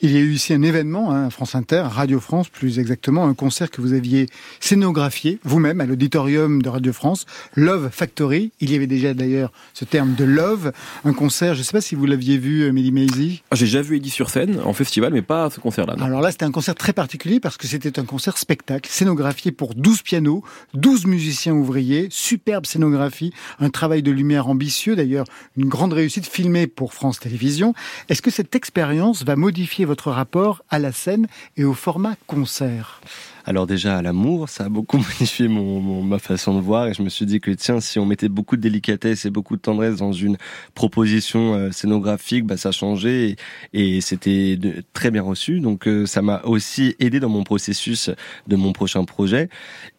Il 0.02 0.12
y 0.12 0.18
a 0.18 0.20
eu 0.20 0.34
ici 0.34 0.54
un 0.54 0.62
événement, 0.62 1.12
hein, 1.12 1.28
à 1.28 1.30
France 1.30 1.56
Inter, 1.56 1.84
Radio 1.90 2.20
France 2.20 2.50
plus 2.50 2.80
exactement, 2.80 3.26
un 3.28 3.34
concert 3.34 3.70
que 3.72 3.82
vous 3.82 3.94
aviez 3.94 4.28
scénographié 4.60 5.40
vous-même 5.44 5.80
à 5.82 5.86
l'auditorium 5.86 6.62
de 6.62 6.70
Radio 6.70 6.92
France, 6.92 7.26
Love 7.56 7.90
Factory. 7.92 8.52
Il 8.60 8.72
y 8.72 8.76
avait 8.76 8.88
déjà 8.88 9.14
d'ailleurs 9.14 9.52
ce 9.74 9.86
terme 9.86 10.16
de 10.16 10.24
love, 10.24 10.72
un 11.04 11.14
concert, 11.14 11.54
je 11.54 11.60
ne 11.60 11.64
sais 11.64 11.72
pas 11.72 11.82
si 11.82 11.96
vous 11.96 12.06
l'aviez 12.06 12.38
vu, 12.38 12.72
Melly 12.72 12.92
Maisy. 12.92 13.44
Ah, 13.52 13.56
J'ai 13.56 13.66
déjà 13.66 13.82
vu 13.82 13.98
Eddie 13.98 14.10
sur 14.10 14.30
scène 14.30 14.60
en 14.64 14.74
festival, 14.74 15.14
mais 15.14 15.22
pas 15.22 15.46
à 15.46 15.50
ce 15.50 15.60
concert-là. 15.60 15.96
Alors 16.00 16.22
là, 16.22 16.32
c'était 16.32 16.46
un 16.46 16.52
concert 16.52 16.76
très 16.76 16.94
particulier 16.94 17.40
parce 17.40 17.58
que 17.58 17.68
c'était 17.68 18.00
un 18.00 18.06
concert 18.06 18.38
spectacle, 18.38 18.90
scénographié 18.92 19.52
pour 19.52 19.76
12 19.76 20.02
pianos, 20.02 20.44
12 20.74 21.06
musiciens 21.06 21.54
ouvriers, 21.54 22.08
superbe 22.10 22.66
scénographie, 22.66 23.32
un 23.60 23.70
travail 23.70 24.02
de 24.04 24.12
lumière 24.12 24.48
ambitieux, 24.48 24.96
d'ailleurs 24.96 25.26
une 25.58 25.70
grande 25.70 25.94
réussite 25.94 26.26
filmée 26.28 26.68
pour 26.68 26.94
France 26.94 27.20
Télévisions. 27.20 27.74
Est-ce 28.10 28.22
que 28.22 28.32
cette 28.32 28.56
expérience 28.56 29.24
va 29.24 29.36
modifier 29.36 29.86
votre 29.86 30.12
rapport 30.12 30.64
à 30.70 30.80
la 30.80 30.92
scène 30.92 31.28
et 31.58 31.64
au 31.64 31.74
format 31.74 32.16
concert? 32.28 33.02
Alors 33.48 33.68
déjà 33.68 33.98
à 33.98 34.02
l'amour, 34.02 34.50
ça 34.50 34.66
a 34.66 34.70
beaucoup 34.70 34.98
modifié 35.20 35.48
mon, 35.48 35.80
mon- 35.80 36.02
ma 36.04 36.18
façon 36.20 36.56
de 36.56 36.62
voir 36.62 36.88
et 36.88 36.94
je 36.96 37.04
me 37.04 37.10
suis 37.10 37.26
dit 37.28 37.40
que 37.40 37.52
tiens, 37.52 37.80
si 37.80 38.00
on 38.00 38.06
mettait 38.06 38.28
beaucoup 38.28 38.56
de 38.56 38.62
délicatesse 38.62 39.26
et 39.26 39.30
beaucoup 39.30 39.56
de 39.56 39.62
tendresse 39.62 39.98
dans 39.98 40.14
une 40.14 40.38
proposition 40.74 41.54
euh, 41.54 41.72
scénographique, 41.72 42.46
bah 42.46 42.58
ça 42.58 42.72
changeait 42.72 43.36
et, 43.74 43.98
et 43.98 44.02
c'était 44.02 44.58
très 44.94 45.12
bien 45.12 45.22
reçu. 45.22 45.60
Donc 45.60 45.88
euh, 45.88 46.06
ça 46.06 46.22
m'a 46.22 46.42
aussi 46.44 46.96
aidé 47.00 47.20
dans 47.20 47.30
mon 47.30 47.44
processus 47.44 48.10
de 48.48 48.56
mon 48.56 48.74
prochain 48.74 49.06
projet 49.06 49.50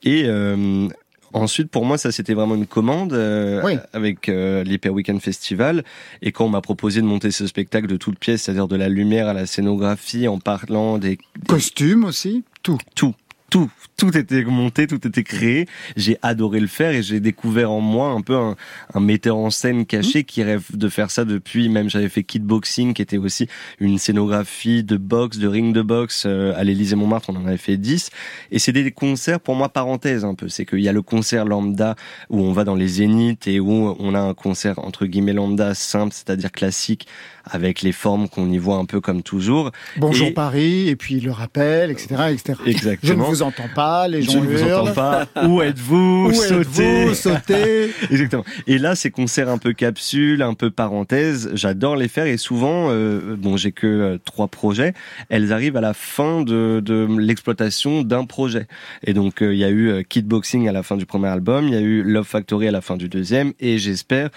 et 0.02 0.24
euh, 0.26 0.88
Ensuite, 1.36 1.70
pour 1.70 1.84
moi, 1.84 1.98
ça 1.98 2.12
c'était 2.12 2.34
vraiment 2.34 2.54
une 2.54 2.66
commande 2.66 3.12
euh, 3.12 3.62
Oui. 3.64 3.78
avec 3.92 4.28
euh, 4.28 4.64
l'Hyper 4.64 4.92
Weekend 4.92 5.20
Festival. 5.20 5.84
Et 6.22 6.32
quand 6.32 6.46
on 6.46 6.48
m'a 6.48 6.60
proposé 6.60 7.00
de 7.00 7.06
monter 7.06 7.30
ce 7.30 7.46
spectacle 7.46 7.86
de 7.86 7.96
toutes 7.96 8.18
pièces, 8.18 8.42
c'est-à-dire 8.44 8.68
de 8.68 8.76
la 8.76 8.88
lumière 8.88 9.28
à 9.28 9.32
la 9.34 9.46
scénographie, 9.46 10.28
en 10.28 10.38
parlant 10.38 10.98
des, 10.98 11.18
Costume 11.46 12.04
aussi 12.04 12.44
Tout. 12.62 12.78
tout, 12.94 13.14
tout, 13.50 13.70
tout 13.96 14.16
était 14.16 14.42
monté, 14.44 14.86
tout 14.86 15.06
était 15.06 15.22
créé. 15.22 15.66
J'ai 15.96 16.18
adoré 16.22 16.58
le 16.60 16.66
faire 16.66 16.90
et 16.92 17.02
j'ai 17.02 17.20
découvert 17.20 17.70
en 17.70 17.80
moi 17.80 18.08
un 18.08 18.20
peu 18.20 18.34
un, 18.36 18.56
un 18.94 19.00
metteur 19.00 19.36
en 19.36 19.50
scène 19.50 19.86
caché 19.86 20.24
qui 20.24 20.42
rêve 20.42 20.64
de 20.74 20.88
faire 20.88 21.10
ça 21.10 21.24
depuis. 21.24 21.68
Même 21.68 21.88
j'avais 21.88 22.08
fait 22.08 22.24
Kidboxing, 22.24 22.92
qui 22.94 23.02
était 23.02 23.18
aussi 23.18 23.46
une 23.78 23.98
scénographie 23.98 24.82
de 24.82 24.96
boxe, 24.96 25.38
de 25.38 25.46
ring 25.46 25.72
de 25.74 25.82
boxe 25.82 26.24
euh, 26.26 26.52
à 26.56 26.64
l'Élysée 26.64 26.96
Montmartre. 26.96 27.30
On 27.30 27.36
en 27.36 27.46
avait 27.46 27.56
fait 27.56 27.76
10 27.76 28.10
et 28.50 28.58
c'est 28.58 28.72
des 28.72 28.90
concerts 28.90 29.40
pour 29.40 29.54
moi 29.54 29.68
parenthèse 29.68 30.24
un 30.24 30.34
peu. 30.34 30.48
C'est 30.48 30.64
qu'il 30.66 30.80
y 30.80 30.88
a 30.88 30.92
le 30.92 31.02
concert 31.02 31.44
lambda 31.44 31.94
où 32.30 32.40
on 32.40 32.52
va 32.52 32.64
dans 32.64 32.74
les 32.74 32.88
zéniths 32.88 33.46
et 33.46 33.60
où 33.60 33.94
on 33.98 34.14
a 34.14 34.20
un 34.20 34.34
concert 34.34 34.78
entre 34.80 35.06
guillemets 35.06 35.32
lambda 35.32 35.74
simple, 35.74 36.12
c'est-à-dire 36.12 36.50
classique 36.52 37.06
avec 37.48 37.82
les 37.82 37.92
formes 37.92 38.28
qu'on 38.28 38.50
y 38.50 38.58
voit 38.58 38.76
un 38.76 38.86
peu 38.86 39.00
comme 39.00 39.22
toujours. 39.22 39.70
Bonjour 39.98 40.26
Et- 40.26 40.32
Paris, 40.32 40.88
et 40.88 40.96
puis 40.96 41.20
le 41.20 41.30
rappel, 41.30 41.92
etc. 41.92 42.16
etc. 42.32 42.54
Exactement. 42.66 43.12
Vous 43.36 43.42
entends 43.42 43.68
pas, 43.74 44.08
les 44.08 44.22
gens 44.22 44.32
Je 44.32 44.38
ne 44.38 44.86
vous 44.86 44.94
pas. 44.94 45.26
Où 45.44 45.60
êtes-vous 45.60 46.32
Sautez. 46.32 47.14
Sautez. 47.14 47.90
Exactement. 48.10 48.44
Et 48.66 48.78
là, 48.78 48.94
ces 48.94 49.10
concerts 49.10 49.50
un 49.50 49.58
peu 49.58 49.74
capsules, 49.74 50.40
un 50.40 50.54
peu 50.54 50.70
parenthèses, 50.70 51.50
j'adore 51.52 51.96
les 51.96 52.08
faire 52.08 52.26
et 52.26 52.38
souvent, 52.38 52.88
euh, 52.90 53.36
bon, 53.36 53.58
j'ai 53.58 53.72
que 53.72 53.86
euh, 53.86 54.18
trois 54.24 54.48
projets, 54.48 54.94
elles 55.28 55.52
arrivent 55.52 55.76
à 55.76 55.82
la 55.82 55.92
fin 55.92 56.40
de, 56.40 56.80
de 56.82 57.06
l'exploitation 57.18 58.02
d'un 58.02 58.24
projet. 58.24 58.66
Et 59.04 59.12
donc, 59.12 59.42
euh, 59.42 59.52
il 59.52 59.58
y 59.58 59.64
a 59.64 59.68
eu 59.68 59.90
euh, 59.90 60.02
Kidboxing 60.02 60.66
à 60.68 60.72
la 60.72 60.82
fin 60.82 60.96
du 60.96 61.04
premier 61.04 61.28
album, 61.28 61.68
il 61.68 61.74
y 61.74 61.76
a 61.76 61.80
eu 61.80 62.02
Love 62.02 62.26
Factory 62.26 62.68
à 62.68 62.70
la 62.70 62.80
fin 62.80 62.96
du 62.96 63.08
deuxième, 63.08 63.52
et 63.60 63.78
j'espère 63.78 64.30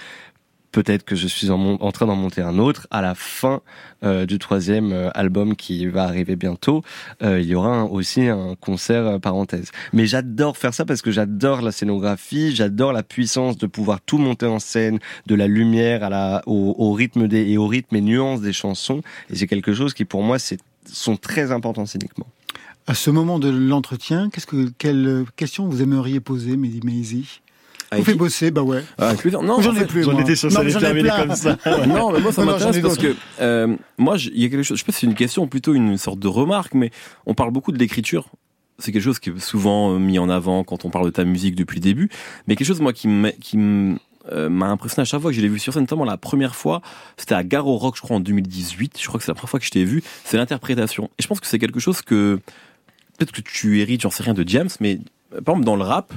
peut-être 0.72 1.04
que 1.04 1.16
je 1.16 1.28
suis 1.28 1.50
en, 1.50 1.92
train 1.92 2.06
d'en 2.06 2.16
monter 2.16 2.42
un 2.42 2.58
autre 2.60 2.88
à 2.92 3.02
la 3.02 3.16
fin 3.16 3.62
euh, 4.04 4.26
du 4.26 4.40
troisième 4.40 4.92
euh, 4.92 5.10
album 5.14 5.56
qui 5.56 5.88
va 5.88 6.04
arriver 6.04 6.36
bientôt. 6.36 6.84
euh, 7.24 7.40
il 7.40 7.48
y 7.48 7.56
aura 7.56 7.86
aussi 7.86 8.28
un 8.28 8.56
concert 8.60 9.20
parenthèse. 9.20 9.72
Mais 9.94 10.06
j'adore 10.06 10.58
faire 10.58 10.74
ça 10.74 10.86
parce 10.86 11.02
que 11.02 11.12
j'adore 11.12 11.62
la 11.62 11.72
scénographie, 11.72 12.56
j'adore 12.56 12.94
la 12.94 13.04
puissance 13.04 13.58
de 13.58 13.68
pouvoir 13.68 14.02
tout 14.02 14.18
monter 14.18 14.46
en 14.46 14.60
scène, 14.60 15.00
de 15.26 15.36
la 15.36 15.48
lumière 15.48 16.08
au, 16.46 16.94
rythme 16.94 17.28
des, 17.28 17.50
et 17.50 17.58
au 17.58 17.68
rythme 17.68 17.96
et 17.96 18.02
nuances 18.02 18.42
des 18.42 18.54
chansons. 18.54 19.02
Et 19.30 19.36
c'est 19.36 19.48
quelque 19.48 19.74
chose 19.74 19.94
qui 19.94 20.06
pour 20.06 20.24
moi 20.24 20.40
c'est, 20.40 20.60
sont 20.86 21.18
très 21.18 21.52
importants 21.52 21.86
scéniquement. 21.86 22.28
À 22.88 22.96
ce 22.96 23.12
moment 23.12 23.38
de 23.38 23.50
l'entretien, 23.50 24.30
qu'est-ce 24.30 24.48
que 24.48 24.72
quelle 24.78 25.26
question 25.36 25.68
vous 25.68 25.82
aimeriez 25.82 26.20
poser, 26.20 26.58
Mehdi 26.58 26.82
Maizy? 26.84 27.42
Vous 27.92 27.96
Avec 27.96 28.06
fait 28.06 28.14
bosser, 28.14 28.52
bah 28.52 28.62
ouais. 28.62 28.84
Ah. 29.00 29.14
Non, 29.42 29.62
J'en 29.62 29.72
en 29.72 29.76
ai 29.76 29.86
plus. 29.86 30.04
j'en 30.04 30.18
étais 30.20 30.36
sûr, 30.36 30.52
ça 30.52 30.60
allait 30.60 30.72
terminer 30.74 31.10
comme 31.10 31.34
ça. 31.36 31.58
non, 31.88 32.12
mais 32.12 32.20
moi 32.20 32.32
ça 32.32 32.46
m'intéresse 32.46 32.80
parce 32.82 32.98
que 33.00 33.16
euh, 33.42 33.76
moi 33.98 34.18
il 34.18 34.40
y 34.40 34.46
a 34.46 34.50
quelque 34.50 34.62
chose. 34.64 34.78
Je 34.78 34.84
sais 34.84 34.86
pas 34.86 34.92
si 34.92 35.00
c'est 35.00 35.08
une 35.08 35.16
question 35.16 35.44
ou 35.44 35.48
plutôt 35.48 35.74
une 35.74 35.98
sorte 35.98 36.20
de 36.20 36.28
remarque, 36.28 36.76
mais 36.76 36.92
on 37.26 37.34
parle 37.34 37.52
beaucoup 37.52 37.72
de 37.72 37.80
l'écriture. 37.80 38.28
C'est 38.78 38.92
quelque 38.92 39.04
chose 39.04 39.18
qui 39.20 39.32
est 39.32 39.40
souvent 39.40 39.94
euh, 39.94 39.98
mis 39.98 40.20
en 40.20 40.30
avant 40.30 40.64
quand 40.64 40.86
on 40.86 40.90
parle 40.92 41.06
de 41.06 41.10
ta 41.12 41.26
musique 41.26 41.56
depuis 41.56 41.78
le 41.78 41.82
début. 41.82 42.10
Mais 42.48 42.56
quelque 42.56 42.68
chose 42.68 42.80
moi 42.80 42.94
qui 42.94 43.08
m'a- 43.08 43.30
euh, 44.32 44.50
m'a 44.50 44.68
impressionné 44.68 45.02
à 45.02 45.06
chaque 45.06 45.22
fois 45.22 45.32
que 45.32 45.36
je 45.36 45.42
l'ai 45.42 45.48
vu 45.50 45.58
sur 45.58 45.74
scène, 45.74 45.82
notamment 45.84 46.06
la 46.06 46.18
première 46.18 46.56
fois, 46.56 46.82
c'était 47.18 47.34
à 47.36 47.44
Garo 47.44 47.76
Rock, 47.78 47.96
je 47.98 48.02
crois 48.02 48.18
en 48.18 48.20
2018. 48.20 49.00
Je 49.02 49.08
crois 49.08 49.18
que 49.18 49.26
c'est 49.26 49.32
la 49.32 49.36
première 49.36 49.50
fois 49.50 49.60
que 49.60 49.66
je 49.66 49.72
t'ai 49.72 49.84
vu. 49.84 50.04
C'est 50.24 50.38
l'interprétation. 50.38 51.06
Et 51.18 51.24
je 51.24 51.28
pense 51.28 51.40
que 51.40 51.48
c'est 51.48 51.58
quelque 51.60 51.80
chose 51.80 52.02
que 52.04 52.40
peut-être 53.18 53.32
que 53.32 53.42
tu 53.42 53.80
hérites, 53.82 54.02
j'en 54.02 54.12
sais 54.12 54.22
rien 54.24 54.36
de 54.36 54.48
James, 54.48 54.70
mais 54.80 55.00
par 55.44 55.56
exemple 55.56 55.66
dans 55.66 55.76
le 55.76 55.84
rap, 55.84 56.14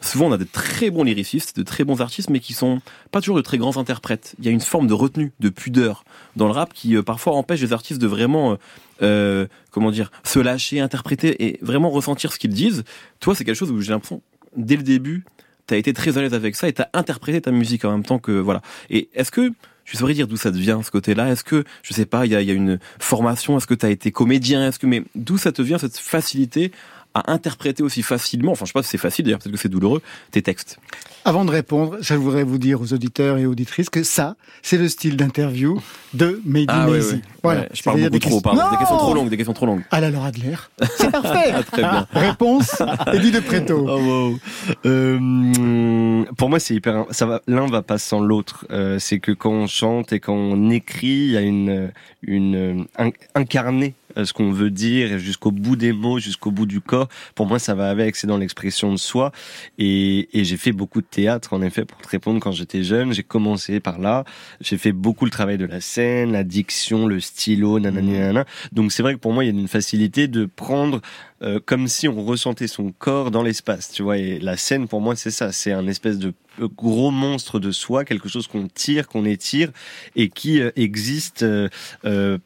souvent 0.00 0.26
on 0.26 0.32
a 0.32 0.38
de 0.38 0.44
très 0.44 0.90
bons 0.90 1.04
lyricistes, 1.04 1.56
de 1.56 1.62
très 1.62 1.84
bons 1.84 2.00
artistes, 2.00 2.30
mais 2.30 2.40
qui 2.40 2.52
sont 2.52 2.80
pas 3.10 3.20
toujours 3.20 3.36
de 3.36 3.42
très 3.42 3.58
grands 3.58 3.76
interprètes. 3.76 4.34
Il 4.38 4.44
y 4.44 4.48
a 4.48 4.50
une 4.50 4.60
forme 4.60 4.86
de 4.86 4.94
retenue, 4.94 5.32
de 5.40 5.48
pudeur 5.48 6.04
dans 6.36 6.46
le 6.46 6.52
rap 6.52 6.72
qui 6.72 6.96
euh, 6.96 7.02
parfois 7.02 7.34
empêche 7.34 7.60
les 7.60 7.72
artistes 7.72 8.00
de 8.00 8.06
vraiment, 8.06 8.52
euh, 8.52 8.56
euh, 9.02 9.46
comment 9.70 9.90
dire, 9.90 10.10
se 10.24 10.38
lâcher, 10.38 10.80
interpréter 10.80 11.44
et 11.44 11.58
vraiment 11.62 11.90
ressentir 11.90 12.32
ce 12.32 12.38
qu'ils 12.38 12.54
disent. 12.54 12.84
Toi, 13.20 13.34
c'est 13.34 13.44
quelque 13.44 13.56
chose 13.56 13.70
où 13.70 13.80
j'ai 13.80 13.92
l'impression, 13.92 14.22
dès 14.56 14.76
le 14.76 14.82
début, 14.82 15.24
t'as 15.66 15.76
été 15.76 15.92
très 15.92 16.18
à 16.18 16.22
l'aise 16.22 16.34
avec 16.34 16.56
ça 16.56 16.68
et 16.68 16.72
t'as 16.72 16.88
interprété 16.92 17.40
ta 17.40 17.52
musique 17.52 17.84
en 17.84 17.92
même 17.92 18.04
temps 18.04 18.18
que 18.18 18.32
voilà. 18.32 18.62
Et 18.88 19.08
est-ce 19.14 19.30
que 19.30 19.52
tu 19.84 19.96
saurais 19.96 20.14
dire 20.14 20.28
d'où 20.28 20.36
ça 20.36 20.50
te 20.50 20.56
vient 20.56 20.82
ce 20.82 20.90
côté-là? 20.90 21.30
Est-ce 21.30 21.44
que 21.44 21.64
je 21.82 21.94
sais 21.94 22.06
pas, 22.06 22.26
il 22.26 22.32
y 22.32 22.36
a, 22.36 22.42
y 22.42 22.50
a 22.50 22.54
une 22.54 22.78
formation? 22.98 23.56
Est-ce 23.56 23.66
que 23.66 23.74
t'as 23.74 23.90
été 23.90 24.12
comédien? 24.12 24.68
Est-ce 24.68 24.78
que 24.78 24.86
mais 24.86 25.02
d'où 25.14 25.36
ça 25.38 25.52
te 25.52 25.62
vient 25.62 25.78
cette 25.78 25.96
facilité 25.96 26.72
à 27.14 27.32
interpréter 27.32 27.82
aussi 27.82 28.02
facilement, 28.02 28.52
enfin 28.52 28.64
je 28.66 28.68
sais 28.70 28.72
pas 28.72 28.82
si 28.82 28.90
c'est 28.90 28.98
facile 28.98 29.24
d'ailleurs, 29.24 29.40
peut-être 29.40 29.52
que 29.54 29.60
c'est 29.60 29.68
douloureux, 29.68 30.00
tes 30.30 30.42
textes. 30.42 30.78
Avant 31.24 31.44
de 31.44 31.50
répondre, 31.50 31.96
je 32.00 32.14
voudrais 32.14 32.44
vous 32.44 32.56
dire 32.56 32.80
aux 32.80 32.92
auditeurs 32.94 33.36
et 33.36 33.44
auditrices 33.46 33.90
que 33.90 34.02
ça, 34.02 34.36
c'est 34.62 34.78
le 34.78 34.88
style 34.88 35.16
d'interview 35.16 35.80
de 36.14 36.40
Mehdi 36.46 36.66
Ah 36.68 36.86
ouais, 36.88 36.92
Maizi. 36.98 37.14
ouais. 37.16 37.20
Voilà. 37.42 37.60
Ouais, 37.62 37.68
je 37.74 37.82
parle 37.82 37.98
beaucoup 38.00 38.10
des 38.12 38.18
trop, 38.20 38.28
questions- 38.30 38.40
pardon. 38.56 38.70
Des 38.70 38.76
questions 38.78 38.96
trop 38.96 39.14
longues, 39.14 39.28
des 39.28 39.36
questions 39.36 39.52
trop 39.52 39.66
longues. 39.66 39.82
À 39.90 40.00
la 40.00 40.10
Laura 40.10 40.28
Adler. 40.28 40.56
C'est 40.96 41.10
parfait. 41.10 41.52
Très 41.72 41.82
bien. 41.82 42.06
Réponse, 42.12 42.82
Eddie 43.12 43.32
de 43.32 43.40
Preto. 43.40 43.86
Oh, 43.88 43.98
wow. 44.00 44.38
Euh, 44.86 46.24
pour 46.36 46.48
moi, 46.48 46.58
c'est 46.60 46.74
hyper. 46.74 47.04
Ça 47.10 47.26
va. 47.26 47.42
L'un 47.46 47.66
va 47.66 47.82
pas 47.82 47.98
sans 47.98 48.20
l'autre. 48.20 48.66
Euh, 48.70 48.98
c'est 48.98 49.18
que 49.18 49.32
quand 49.32 49.50
on 49.52 49.66
chante 49.66 50.12
et 50.12 50.20
quand 50.20 50.34
on 50.34 50.70
écrit, 50.70 51.08
il 51.08 51.30
y 51.32 51.36
a 51.36 51.40
une 51.42 51.92
une 52.22 52.86
un- 52.98 53.10
incarner 53.34 53.94
euh, 53.94 53.99
ce 54.16 54.32
qu'on 54.32 54.52
veut 54.52 54.70
dire 54.70 55.18
jusqu'au 55.18 55.50
bout 55.50 55.76
des 55.76 55.92
mots, 55.92 56.18
jusqu'au 56.18 56.50
bout 56.50 56.66
du 56.66 56.80
corps. 56.80 57.08
Pour 57.34 57.46
moi, 57.46 57.58
ça 57.58 57.74
va 57.74 57.90
avec. 57.90 58.16
C'est 58.16 58.26
dans 58.26 58.38
l'expression 58.38 58.92
de 58.92 58.98
soi. 58.98 59.32
Et, 59.78 60.28
et 60.38 60.44
j'ai 60.44 60.56
fait 60.56 60.72
beaucoup 60.72 61.00
de 61.00 61.06
théâtre, 61.06 61.52
en 61.52 61.62
effet, 61.62 61.84
pour 61.84 61.98
te 61.98 62.08
répondre. 62.08 62.40
Quand 62.40 62.52
j'étais 62.52 62.82
jeune, 62.82 63.12
j'ai 63.12 63.22
commencé 63.22 63.80
par 63.80 63.98
là. 63.98 64.24
J'ai 64.60 64.78
fait 64.78 64.92
beaucoup 64.92 65.24
le 65.24 65.30
travail 65.30 65.58
de 65.58 65.64
la 65.66 65.80
scène, 65.80 66.32
la 66.32 66.44
diction, 66.44 67.06
le 67.06 67.20
stylo, 67.20 67.78
nanani, 67.80 68.12
nanana. 68.12 68.44
Donc 68.72 68.92
c'est 68.92 69.02
vrai 69.02 69.14
que 69.14 69.20
pour 69.20 69.32
moi, 69.32 69.44
il 69.44 69.54
y 69.54 69.56
a 69.56 69.60
une 69.60 69.68
facilité 69.68 70.28
de 70.28 70.46
prendre 70.46 71.00
euh, 71.42 71.58
comme 71.64 71.88
si 71.88 72.06
on 72.06 72.24
ressentait 72.24 72.66
son 72.66 72.92
corps 72.92 73.30
dans 73.30 73.42
l'espace, 73.42 73.90
tu 73.92 74.02
vois. 74.02 74.18
Et 74.18 74.38
la 74.38 74.56
scène, 74.56 74.88
pour 74.88 75.00
moi, 75.00 75.16
c'est 75.16 75.30
ça. 75.30 75.52
C'est 75.52 75.72
un 75.72 75.86
espèce 75.86 76.18
de 76.18 76.34
euh, 76.60 76.68
gros 76.68 77.10
monstre 77.10 77.58
de 77.58 77.70
soi, 77.70 78.04
quelque 78.04 78.28
chose 78.28 78.46
qu'on 78.46 78.68
tire, 78.68 79.08
qu'on 79.08 79.24
étire, 79.24 79.70
et 80.16 80.28
qui 80.28 80.60
euh, 80.60 80.70
existe. 80.76 81.42
euh, 81.42 81.68
euh, 82.04 82.38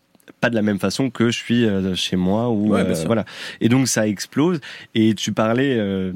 pas 0.44 0.50
de 0.50 0.54
la 0.54 0.62
même 0.62 0.78
façon 0.78 1.08
que 1.08 1.30
je 1.30 1.38
suis 1.38 1.64
euh, 1.64 1.94
chez 1.94 2.16
moi 2.16 2.50
ou 2.50 2.74
Ouais, 2.74 2.80
euh, 2.82 2.94
voilà. 3.06 3.24
Et 3.62 3.70
donc 3.70 3.88
ça 3.88 4.06
explose. 4.06 4.60
Et 4.94 5.14
tu 5.14 5.32
parlais 5.32 5.76
euh, 5.78 6.12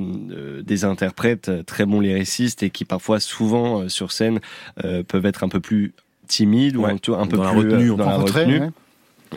des 0.62 0.84
interprètes 0.84 1.50
très 1.64 1.86
bons 1.86 2.00
lyricistes 2.00 2.62
et 2.62 2.68
qui 2.68 2.84
parfois 2.84 3.20
souvent 3.20 3.88
sur 3.88 4.12
scène 4.12 4.40
euh, 4.84 5.02
peuvent 5.02 5.24
être 5.24 5.44
un 5.44 5.48
peu 5.48 5.60
plus 5.60 5.94
timides 6.26 6.76
ou 6.76 6.82
Ouais, 6.82 6.90
un, 6.92 6.98
peu- 6.98 7.14
un 7.14 7.26
peu 7.26 7.36
dans 7.38 7.44
la 7.44 7.50
plus 7.52 7.58
retenue, 7.72 7.88
dans 7.96 8.04
en 8.04 8.10
la 8.10 8.16
retrait, 8.16 8.44
retenue. 8.44 8.60
ouais. 8.60 8.70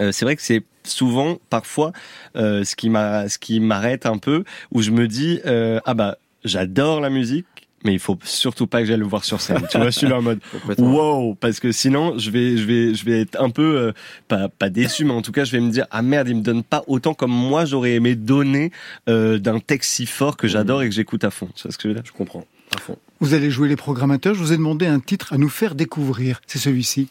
euh, 0.02 0.12
c'est 0.12 0.26
vrai 0.26 0.36
que 0.36 0.42
c'est 0.42 0.64
souvent, 0.84 1.38
parfois, 1.50 1.94
euh, 2.36 2.64
ce 2.66 2.76
qui 2.76 2.90
m'a, 2.90 3.30
ce 3.30 3.38
qui 3.38 3.60
m'arrête 3.62 4.06
un 4.06 4.18
peu, 4.18 4.44
où 4.74 4.82
je 4.82 4.92
me 4.92 5.08
dis, 5.08 5.40
euh, 5.46 5.80
ah 5.86 5.94
bah, 5.94 6.18
j'adore 6.44 7.00
la 7.02 7.10
musique, 7.10 7.61
mais 7.84 7.94
il 7.94 8.00
faut 8.00 8.18
surtout 8.24 8.68
pas 8.68 8.80
que 8.82 8.86
j'aille 8.86 9.00
le 9.00 9.06
voir 9.06 9.24
sur 9.24 9.42
scène. 9.42 9.66
tu 9.70 9.78
vois, 9.78 9.90
je 9.90 9.98
suis 9.98 10.08
là 10.08 10.18
en 10.18 10.22
mode, 10.22 10.40
wow, 10.78 11.36
parce 11.36 11.60
que 11.60 11.72
sinon, 11.72 12.18
je 12.18 12.30
vais, 12.30 12.58
je 12.58 12.66
vais, 12.66 12.94
je 12.94 13.06
vais 13.06 13.22
être 13.22 13.42
un 13.42 13.50
peu, 13.50 13.78
euh, 13.78 13.92
pas, 14.28 14.50
pas 14.50 14.70
déçu, 14.70 15.06
mais 15.06 15.14
en 15.14 15.22
tout 15.22 15.32
cas, 15.32 15.44
je 15.44 15.52
vais 15.52 15.60
me 15.60 15.72
dire, 15.72 15.86
ah 15.92 16.02
merde, 16.02 16.30
il 16.30 16.38
me 16.38 16.42
donne 16.42 16.64
pas 16.64 16.84
autant 16.88 17.14
comme 17.14 17.32
moi 17.32 17.66
j'aurais 17.66 17.94
aimé 17.94 18.16
donner 18.16 18.72
euh, 19.10 19.38
d'un 19.38 19.60
texte 19.60 19.92
si 19.92 20.06
fort 20.06 20.38
que 20.38 20.48
j'adore 20.48 20.84
et 20.84 20.90
que 20.90 20.96
j'écoute 20.96 21.24
à 21.24 21.32
fond. 21.32 21.50
Tu 21.56 21.64
vois 21.64 21.72
ce 21.72 21.78
que 21.78 21.84
je 21.84 21.88
veux 21.90 21.94
dire? 21.96 22.04
Je 22.06 22.12
comprends. 22.12 22.46
À 22.76 22.80
fond. 22.80 22.98
Vous 23.20 23.34
allez 23.34 23.52
jouer 23.52 23.68
les 23.68 23.76
programmateurs. 23.76 24.34
Je 24.34 24.40
vous 24.40 24.54
ai 24.54 24.58
demandé 24.58 24.86
un 24.88 25.00
titre 25.00 25.34
à 25.34 25.38
nous 25.38 25.50
faire 25.50 25.76
découvrir. 25.76 26.42
C'est 26.48 26.60
celui-ci. 26.60 27.10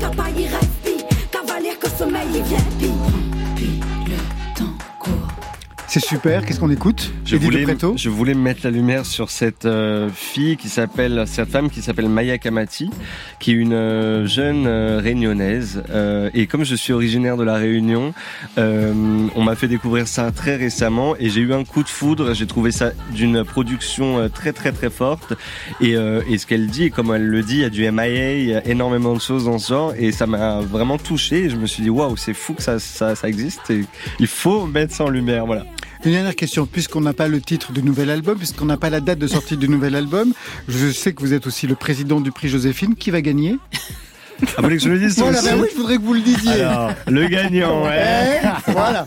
Capa, 0.00 0.30
il 0.36 0.46
rêve 0.46 0.68
pi. 0.84 1.04
Cavalier 1.30 1.76
que 1.80 1.88
sommeil, 1.88 2.28
il 2.34 2.42
vient 2.42 2.77
C'est 5.98 6.06
super. 6.06 6.44
Qu'est-ce 6.44 6.60
qu'on 6.60 6.70
écoute? 6.70 7.12
Je 7.24 7.34
Eddie 7.34 7.44
voulais, 7.44 7.66
je 7.96 8.08
voulais 8.08 8.34
mettre 8.34 8.60
la 8.62 8.70
lumière 8.70 9.04
sur 9.04 9.30
cette 9.30 9.64
euh, 9.64 10.08
fille 10.14 10.56
qui 10.56 10.68
s'appelle, 10.68 11.24
cette 11.26 11.50
femme 11.50 11.70
qui 11.70 11.82
s'appelle 11.82 12.08
Maya 12.08 12.38
Kamati, 12.38 12.90
qui 13.40 13.50
est 13.50 13.54
une 13.54 13.72
euh, 13.72 14.24
jeune 14.24 14.66
euh, 14.68 15.00
réunionnaise. 15.02 15.82
Et 16.34 16.46
comme 16.46 16.64
je 16.64 16.76
suis 16.76 16.92
originaire 16.92 17.36
de 17.36 17.42
la 17.42 17.54
Réunion, 17.54 18.14
on 18.56 19.42
m'a 19.42 19.56
fait 19.56 19.66
découvrir 19.66 20.06
ça 20.06 20.30
très 20.30 20.54
récemment 20.54 21.16
et 21.18 21.30
j'ai 21.30 21.40
eu 21.40 21.52
un 21.52 21.64
coup 21.64 21.82
de 21.82 21.88
foudre. 21.88 22.32
J'ai 22.32 22.46
trouvé 22.46 22.70
ça 22.70 22.92
d'une 23.12 23.42
production 23.42 24.28
très 24.28 24.52
très 24.52 24.70
très 24.70 24.90
forte. 24.90 25.34
Et, 25.80 25.92
et 25.92 26.38
ce 26.38 26.46
qu'elle 26.46 26.68
dit, 26.68 26.84
et 26.84 26.90
comme 26.90 27.12
elle 27.12 27.26
le 27.26 27.42
dit, 27.42 27.56
il 27.56 27.60
y 27.60 27.64
a 27.64 27.70
du 27.70 27.90
MIA, 27.90 28.34
il 28.34 28.44
y 28.46 28.54
a 28.54 28.64
énormément 28.66 29.14
de 29.14 29.20
choses 29.20 29.46
dans 29.46 29.58
ce 29.58 29.68
genre 29.68 29.94
et 29.98 30.12
ça 30.12 30.26
m'a 30.26 30.60
vraiment 30.60 30.98
touché. 30.98 31.44
Et 31.44 31.50
je 31.50 31.56
me 31.56 31.66
suis 31.66 31.82
dit 31.82 31.90
waouh, 31.90 32.16
c'est 32.16 32.34
fou 32.34 32.54
que 32.54 32.62
ça, 32.62 32.78
ça, 32.78 33.16
ça 33.16 33.28
existe. 33.28 33.70
Et 33.70 33.84
il 34.20 34.26
faut 34.28 34.66
mettre 34.66 34.94
ça 34.94 35.04
en 35.04 35.10
lumière. 35.10 35.46
Voilà. 35.46 35.64
Une 36.04 36.12
dernière 36.12 36.36
question, 36.36 36.66
puisqu'on 36.66 37.00
n'a 37.00 37.12
pas 37.12 37.28
le 37.28 37.40
titre 37.40 37.72
du 37.72 37.82
nouvel 37.82 38.10
album, 38.10 38.38
puisqu'on 38.38 38.66
n'a 38.66 38.76
pas 38.76 38.90
la 38.90 39.00
date 39.00 39.18
de 39.18 39.26
sortie 39.26 39.56
du 39.56 39.68
nouvel 39.68 39.94
album, 39.94 40.32
je 40.68 40.90
sais 40.90 41.12
que 41.12 41.20
vous 41.20 41.32
êtes 41.32 41.46
aussi 41.46 41.66
le 41.66 41.74
président 41.74 42.20
du 42.20 42.30
prix 42.30 42.48
Joséphine. 42.48 42.94
Qui 42.94 43.10
va 43.10 43.20
gagner? 43.20 43.58
Ah, 44.40 44.46
vous 44.58 44.62
voulez 44.64 44.76
que 44.76 44.82
je 44.82 44.88
le 44.88 44.98
dise 44.98 45.14
ça 45.16 45.22
Voilà, 45.22 45.38
aussi 45.38 45.48
ben 45.48 45.60
oui, 45.60 45.68
je 45.72 45.76
voudrais 45.76 45.96
que 45.96 46.02
vous 46.02 46.14
le 46.14 46.20
disiez. 46.20 46.62
Alors, 46.62 46.90
le 47.08 47.26
gagnant, 47.26 47.84
ouais. 47.84 48.40
Voilà. 48.68 49.04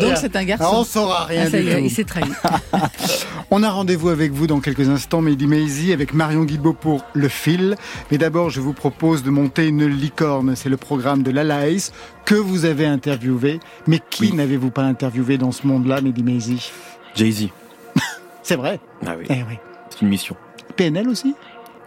Donc 0.00 0.16
c'est 0.16 0.34
un 0.34 0.44
garçon. 0.44 0.64
Ah, 0.66 0.76
on 0.78 0.84
saura 0.84 1.24
rien 1.26 1.44
Ah, 1.46 1.50
ça 1.50 1.58
du 1.58 1.64
y 1.64 1.68
est, 1.68 1.78
tout. 1.78 1.84
il 1.84 1.90
s'est 1.90 2.04
trahi. 2.04 2.24
On 3.52 3.62
a 3.62 3.70
rendez-vous 3.70 4.08
avec 4.08 4.32
vous 4.32 4.48
dans 4.48 4.58
quelques 4.58 4.88
instants, 4.88 5.20
Mehdi 5.22 5.46
Maizi, 5.46 5.92
avec 5.92 6.12
Marion 6.14 6.42
Guilbault 6.42 6.72
pour 6.72 7.04
Le 7.14 7.28
Fil. 7.28 7.76
Mais 8.10 8.18
d'abord, 8.18 8.50
je 8.50 8.60
vous 8.60 8.72
propose 8.72 9.22
de 9.22 9.30
monter 9.30 9.68
une 9.68 9.86
licorne. 9.86 10.56
C'est 10.56 10.68
le 10.68 10.76
programme 10.76 11.22
de 11.22 11.30
l'Alaïs 11.30 11.92
que 12.24 12.34
vous 12.34 12.64
avez 12.64 12.86
interviewé. 12.86 13.60
Mais 13.86 14.00
qui 14.10 14.32
n'avez-vous 14.32 14.70
pas 14.70 14.82
interviewé 14.82 15.38
dans 15.38 15.52
ce 15.52 15.64
monde-là, 15.66 16.00
Mehdi 16.00 16.24
Maizi 16.24 16.72
Jay-Z. 17.14 17.48
C'est 18.42 18.56
vrai? 18.56 18.80
Ah 19.06 19.14
oui. 19.16 19.26
Eh 19.30 19.44
oui. 19.48 19.58
C'est 19.90 20.02
une 20.02 20.08
mission. 20.08 20.34
PNL 20.74 21.08
aussi? 21.08 21.34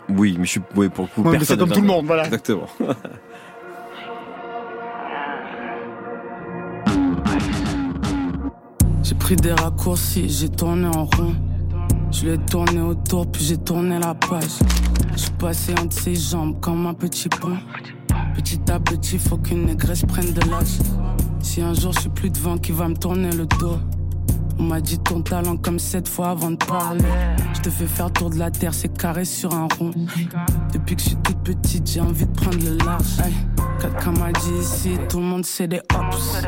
Oui, 0.10 0.36
mais 0.38 0.46
je 0.46 0.52
suis, 0.52 0.62
oui, 0.76 0.90
pour 0.90 1.06
le 1.06 1.10
coup, 1.10 1.22
Ouais, 1.22 1.32
mais 1.32 1.38
personne 1.40 1.58
c'est 1.58 1.60
comme 1.60 1.72
tout 1.72 1.82
le 1.82 1.88
monde, 1.88 2.06
voilà. 2.06 2.26
Exactement. 2.26 2.68
J'ai 9.04 9.16
pris 9.16 9.36
des 9.36 9.54
raccourcis, 9.54 10.30
j'ai 10.30 10.50
tourné 10.50 10.88
en 10.88 11.06
rond. 11.06 11.34
Je 12.12 12.26
l'ai 12.28 12.38
tourné 12.38 12.82
autour, 12.82 13.26
puis 13.32 13.44
j'ai 13.44 13.58
tourné 13.58 13.98
la 13.98 14.14
page. 14.14 14.60
Je 15.14 15.18
suis 15.18 15.32
passé 15.32 15.74
entre 15.82 16.00
ses 16.00 16.16
jambes 16.16 16.60
comme 16.60 16.86
un 16.86 16.94
petit 16.94 17.30
pont. 17.30 17.58
Petit 18.36 18.60
à 18.72 18.80
petit, 18.80 19.18
faut 19.18 19.38
qu'une 19.38 19.66
négresse 19.66 20.04
prenne 20.06 20.32
de 20.34 20.42
l'âge. 20.50 20.78
Si 21.42 21.62
un 21.62 21.74
jour 21.74 21.92
je 21.94 22.02
suis 22.02 22.10
plus 22.10 22.30
devant, 22.30 22.58
qui 22.58 22.72
va 22.72 22.88
me 22.88 22.96
tourner 22.96 23.32
le 23.32 23.46
dos? 23.46 23.78
On 24.60 24.64
m'a 24.64 24.82
dit 24.82 25.00
ton 25.00 25.22
talent 25.22 25.56
comme 25.56 25.80
sept 25.80 26.08
fois 26.08 26.32
avant 26.32 26.52
de 26.52 26.58
parler. 26.58 27.04
Je 27.54 27.62
te 27.62 27.70
fais 27.70 27.88
faire 27.88 28.12
tour 28.12 28.30
de 28.30 28.38
la 28.38 28.52
terre, 28.52 28.74
c'est 28.74 28.90
carré 28.90 29.24
sur 29.24 29.54
un 29.54 29.68
rond. 29.80 29.92
Depuis 30.74 30.96
que 30.96 31.02
je 31.02 31.08
suis 31.08 31.16
toute 31.18 31.38
petite, 31.40 31.90
j'ai 31.90 32.02
envie 32.02 32.26
de 32.26 32.32
prendre 32.34 32.58
le 32.58 32.78
large. 32.86 33.18
Quelqu'un 33.80 34.12
m'a 34.12 34.32
dit 34.34 34.54
ici, 34.60 34.98
tout 35.08 35.20
le 35.20 35.26
monde 35.26 35.46
c'est 35.46 35.68
des 35.68 35.80
hops. 35.96 36.44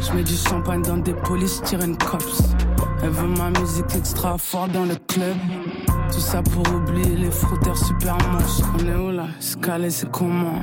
Je 0.00 0.12
mets 0.14 0.22
du 0.22 0.34
champagne 0.34 0.82
dans 0.82 0.96
des 0.96 1.12
polices, 1.12 1.60
tire 1.62 1.82
une 1.82 1.98
cops. 1.98 2.54
Elle 3.02 3.10
veut 3.10 3.28
ma 3.28 3.50
musique 3.60 3.94
extra 3.94 4.38
fort 4.38 4.68
dans 4.68 4.84
le 4.84 4.96
club. 5.06 5.36
Tout 6.10 6.20
ça 6.20 6.42
pour 6.42 6.64
oublier 6.74 7.16
les 7.16 7.30
frotteurs 7.30 7.76
super 7.76 8.16
moches. 8.32 8.66
On 8.74 8.88
est 8.88 8.96
où 8.96 9.10
là? 9.10 9.26
Scalé, 9.38 9.90
c'est 9.90 10.10
comment? 10.10 10.62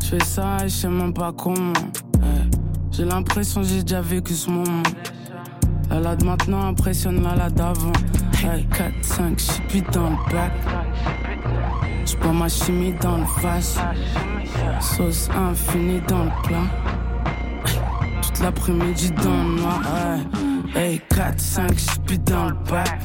Je 0.00 0.06
fais 0.06 0.24
ça 0.24 0.64
et 0.64 0.68
je 0.68 0.74
sais 0.74 0.88
même 0.88 1.12
pas 1.12 1.32
comment. 1.32 1.72
J'ai 2.96 3.04
l'impression 3.04 3.62
j'ai 3.62 3.82
déjà 3.82 4.00
vécu 4.00 4.32
ce 4.32 4.48
moment. 4.48 4.82
La 5.90 6.00
la 6.00 6.16
de 6.16 6.24
maintenant 6.24 6.68
impressionne 6.68 7.22
la 7.22 7.34
la 7.34 7.50
d'avant. 7.50 7.92
Hey, 8.42 8.66
4, 8.68 8.92
5, 9.02 9.38
j'suis 9.38 9.82
dans 9.92 10.08
le 10.08 10.16
bac. 10.32 10.52
J'bois 12.06 12.32
ma 12.32 12.48
chimie 12.48 12.94
dans 12.94 13.18
le 13.18 13.24
vase. 13.42 13.78
Sauce 14.80 15.28
infinie 15.36 16.00
dans 16.08 16.24
le 16.24 16.30
plat. 16.42 16.64
Toute 18.22 18.40
l'après-midi 18.40 19.10
dans 19.10 19.42
le 19.42 19.60
noir. 19.60 19.80
Hey, 20.74 20.92
hey 20.94 21.00
4, 21.10 21.38
5, 21.38 21.72
j'suis 21.76 22.18
dans 22.20 22.46
le 22.46 22.56
bac. 22.70 22.98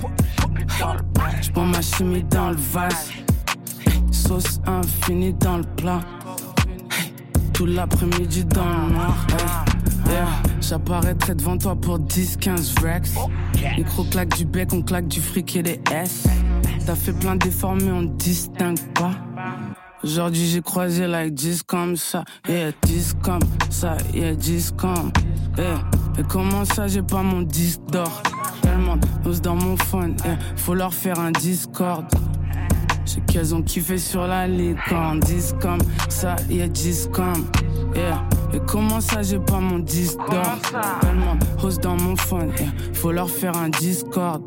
J'bois 1.41 1.65
ma 1.65 1.81
chimie 1.81 2.23
dans 2.23 2.51
le 2.51 2.55
vase. 2.55 3.11
Sauce 4.09 4.61
infinie 4.65 5.33
dans 5.33 5.57
le 5.57 5.65
plat. 5.75 5.99
Tout 7.51 7.65
l'après-midi 7.65 8.45
dans 8.45 8.63
le 8.63 8.93
noir. 8.93 9.17
Yeah. 10.11 10.27
J'apparaîtrai 10.61 11.35
devant 11.35 11.57
toi 11.57 11.75
pour 11.75 11.99
10-15 11.99 12.79
rex. 12.81 13.15
Micro 13.77 14.03
claque 14.03 14.35
du 14.35 14.45
bec, 14.45 14.73
on 14.73 14.81
claque 14.81 15.07
du 15.07 15.21
fric 15.21 15.55
et 15.55 15.63
des 15.63 15.81
S. 15.91 16.27
T'as 16.85 16.95
fait 16.95 17.13
plein 17.13 17.35
d'efforts, 17.35 17.75
mais 17.75 17.91
on 17.91 18.03
distingue 18.03 18.79
pas. 18.93 19.11
Aujourd'hui 20.03 20.47
j'ai 20.47 20.61
croisé 20.61 21.05
like 21.05 21.35
10 21.35 21.61
comme 21.63 21.95
ça, 21.95 22.23
yeah 22.49 22.71
10 22.85 23.17
comme 23.21 23.43
ça, 23.69 23.97
yeah 24.15 24.33
10 24.33 24.73
comme, 24.75 25.11
yeah. 25.59 25.79
Et 26.17 26.23
comment 26.23 26.65
ça 26.65 26.87
j'ai 26.87 27.03
pas 27.03 27.21
mon 27.21 27.43
disque 27.43 27.81
d'or? 27.91 28.23
Tellement 28.63 28.97
d'os 29.23 29.41
dans 29.41 29.55
mon 29.55 29.77
phone, 29.77 30.15
yeah. 30.25 30.39
Faut 30.55 30.73
leur 30.73 30.93
faire 30.93 31.19
un 31.19 31.31
Discord. 31.31 32.05
J'ai 33.05 33.21
qu'elles 33.21 33.53
ont 33.53 33.61
kiffé 33.61 33.97
sur 33.97 34.25
la 34.25 34.47
licorne. 34.47 35.19
10 35.19 35.55
comme 35.61 35.81
ça, 36.09 36.35
y'a 36.49 36.67
10 36.67 37.09
comme. 37.11 37.45
Yeah. 37.95 38.23
Et 38.53 38.59
comment 38.67 38.99
ça, 38.99 39.21
j'ai 39.21 39.39
pas 39.39 39.59
mon 39.59 39.79
disque 39.79 40.17
d'or? 40.29 40.59
Tellement 41.01 41.37
hausse 41.63 41.79
dans 41.79 41.95
mon 41.95 42.15
phone. 42.15 42.51
Yeah. 42.57 42.67
Faut 42.93 43.11
leur 43.11 43.29
faire 43.29 43.55
un 43.55 43.69
Discord. 43.69 44.41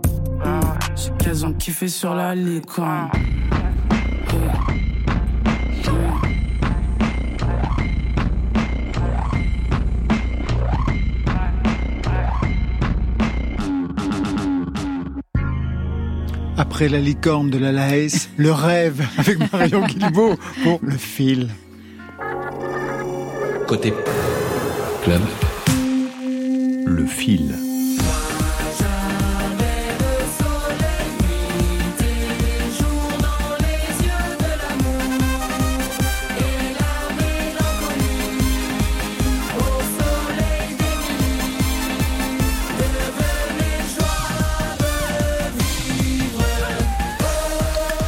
Mm. 0.45 0.61
J'ai 0.97 1.11
qu'elles 1.19 1.47
ont 1.47 1.53
kiffé 1.55 1.89
sur 1.89 2.15
la 2.15 2.35
licorne. 2.35 3.11
Yeah. 4.33 4.53
Après 16.57 16.89
la 16.89 16.99
licorne 16.99 17.51
de 17.51 17.59
la 17.59 17.73
Laes, 17.73 18.29
le 18.37 18.53
rêve 18.53 19.05
avec 19.19 19.53
Marion 19.53 19.87
Guilbault 19.87 20.37
pour 20.63 20.79
le 20.83 20.97
fil. 20.97 21.49
Côté 23.75 23.93
club, 25.03 25.21
le 26.87 27.07
fil. 27.07 27.57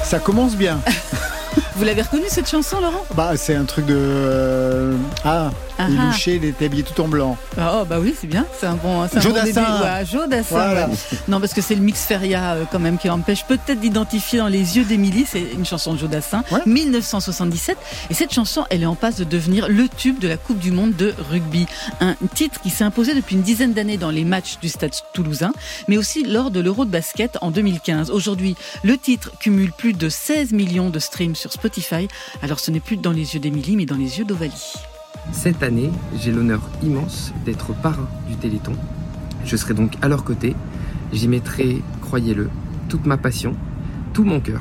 Ça 0.05 0.20
commence 0.20 0.55
bien. 0.55 0.79
Vous 1.76 1.84
l'avez 1.84 2.02
reconnu 2.02 2.24
cette 2.28 2.48
chanson, 2.48 2.80
Laurent? 2.80 3.04
Bah, 3.14 3.36
c'est 3.36 3.54
un 3.54 3.64
truc 3.64 3.84
de. 3.86 3.94
euh, 3.96 4.96
Ah, 5.24 5.50
Ah 5.78 5.88
louchait, 5.88 6.36
il 6.36 6.44
était 6.44 6.66
habillé 6.66 6.82
tout 6.82 6.98
en 7.02 7.08
blanc. 7.08 7.36
Oh 7.58 7.84
bah 7.88 7.98
oui, 8.00 8.14
c'est 8.18 8.26
bien, 8.26 8.46
c'est 8.58 8.66
un 8.66 8.74
bon, 8.76 9.02
un 9.02 9.06
bon 9.06 9.20
Jodassin. 9.20 9.44
début. 9.44 9.82
Ouais, 9.82 10.06
Jodassin, 10.10 10.44
Voilà. 10.56 10.88
ouais. 10.88 10.94
Non, 11.28 11.40
parce 11.40 11.52
que 11.52 11.60
c'est 11.60 11.74
le 11.74 11.80
mix 11.82 12.04
Feria 12.04 12.52
euh, 12.54 12.64
quand 12.70 12.78
même 12.78 12.98
qui 12.98 13.08
l'empêche 13.08 13.44
peut-être 13.44 13.80
d'identifier 13.80 14.38
dans 14.38 14.48
les 14.48 14.76
yeux 14.76 14.84
d'Émilie. 14.84 15.26
C'est 15.28 15.42
une 15.54 15.66
chanson 15.66 15.92
de 15.94 15.98
Jodassin, 15.98 16.42
1977. 16.66 17.76
Et 18.10 18.14
cette 18.14 18.32
chanson, 18.32 18.64
elle 18.70 18.82
est 18.82 18.86
en 18.86 18.94
passe 18.94 19.16
de 19.16 19.24
devenir 19.24 19.68
le 19.68 19.88
tube 19.88 20.18
de 20.18 20.28
la 20.28 20.36
Coupe 20.36 20.58
du 20.58 20.70
Monde 20.70 20.94
de 20.96 21.14
rugby. 21.30 21.66
Un 22.00 22.14
titre 22.34 22.60
qui 22.62 22.70
s'est 22.70 22.84
imposé 22.84 23.14
depuis 23.14 23.36
une 23.36 23.42
dizaine 23.42 23.72
d'années 23.72 23.96
dans 23.98 24.10
les 24.10 24.24
matchs 24.24 24.58
du 24.60 24.68
Stade 24.68 24.92
Toulousain, 25.12 25.52
mais 25.88 25.98
aussi 25.98 26.24
lors 26.24 26.50
de 26.50 26.60
l'Euro 26.60 26.84
de 26.84 26.90
basket 26.90 27.36
en 27.42 27.50
2015. 27.50 28.10
Aujourd'hui, 28.10 28.56
le 28.82 28.96
titre 28.96 29.30
cumule 29.38 29.72
plus 29.72 29.92
de 29.92 30.08
16 30.08 30.52
millions 30.52 30.90
de 30.90 30.98
streams 30.98 31.34
sur 31.36 31.52
Spotify. 31.52 32.08
Alors 32.42 32.60
ce 32.60 32.70
n'est 32.70 32.80
plus 32.80 32.96
dans 32.96 33.12
les 33.12 33.34
yeux 33.34 33.40
d'Émilie, 33.40 33.76
mais 33.76 33.86
dans 33.86 33.96
les 33.96 34.18
yeux 34.18 34.24
d'Ovalie. 34.24 34.74
Cette 35.32 35.62
année, 35.62 35.90
j'ai 36.18 36.32
l'honneur 36.32 36.60
immense 36.82 37.32
d'être 37.44 37.74
parrain 37.74 38.08
du 38.28 38.36
Téléthon. 38.36 38.72
Je 39.44 39.56
serai 39.56 39.74
donc 39.74 39.92
à 40.02 40.08
leur 40.08 40.24
côté. 40.24 40.54
J'y 41.12 41.28
mettrai, 41.28 41.82
croyez-le, 42.02 42.50
toute 42.88 43.06
ma 43.06 43.16
passion, 43.16 43.54
tout 44.12 44.24
mon 44.24 44.40
cœur. 44.40 44.60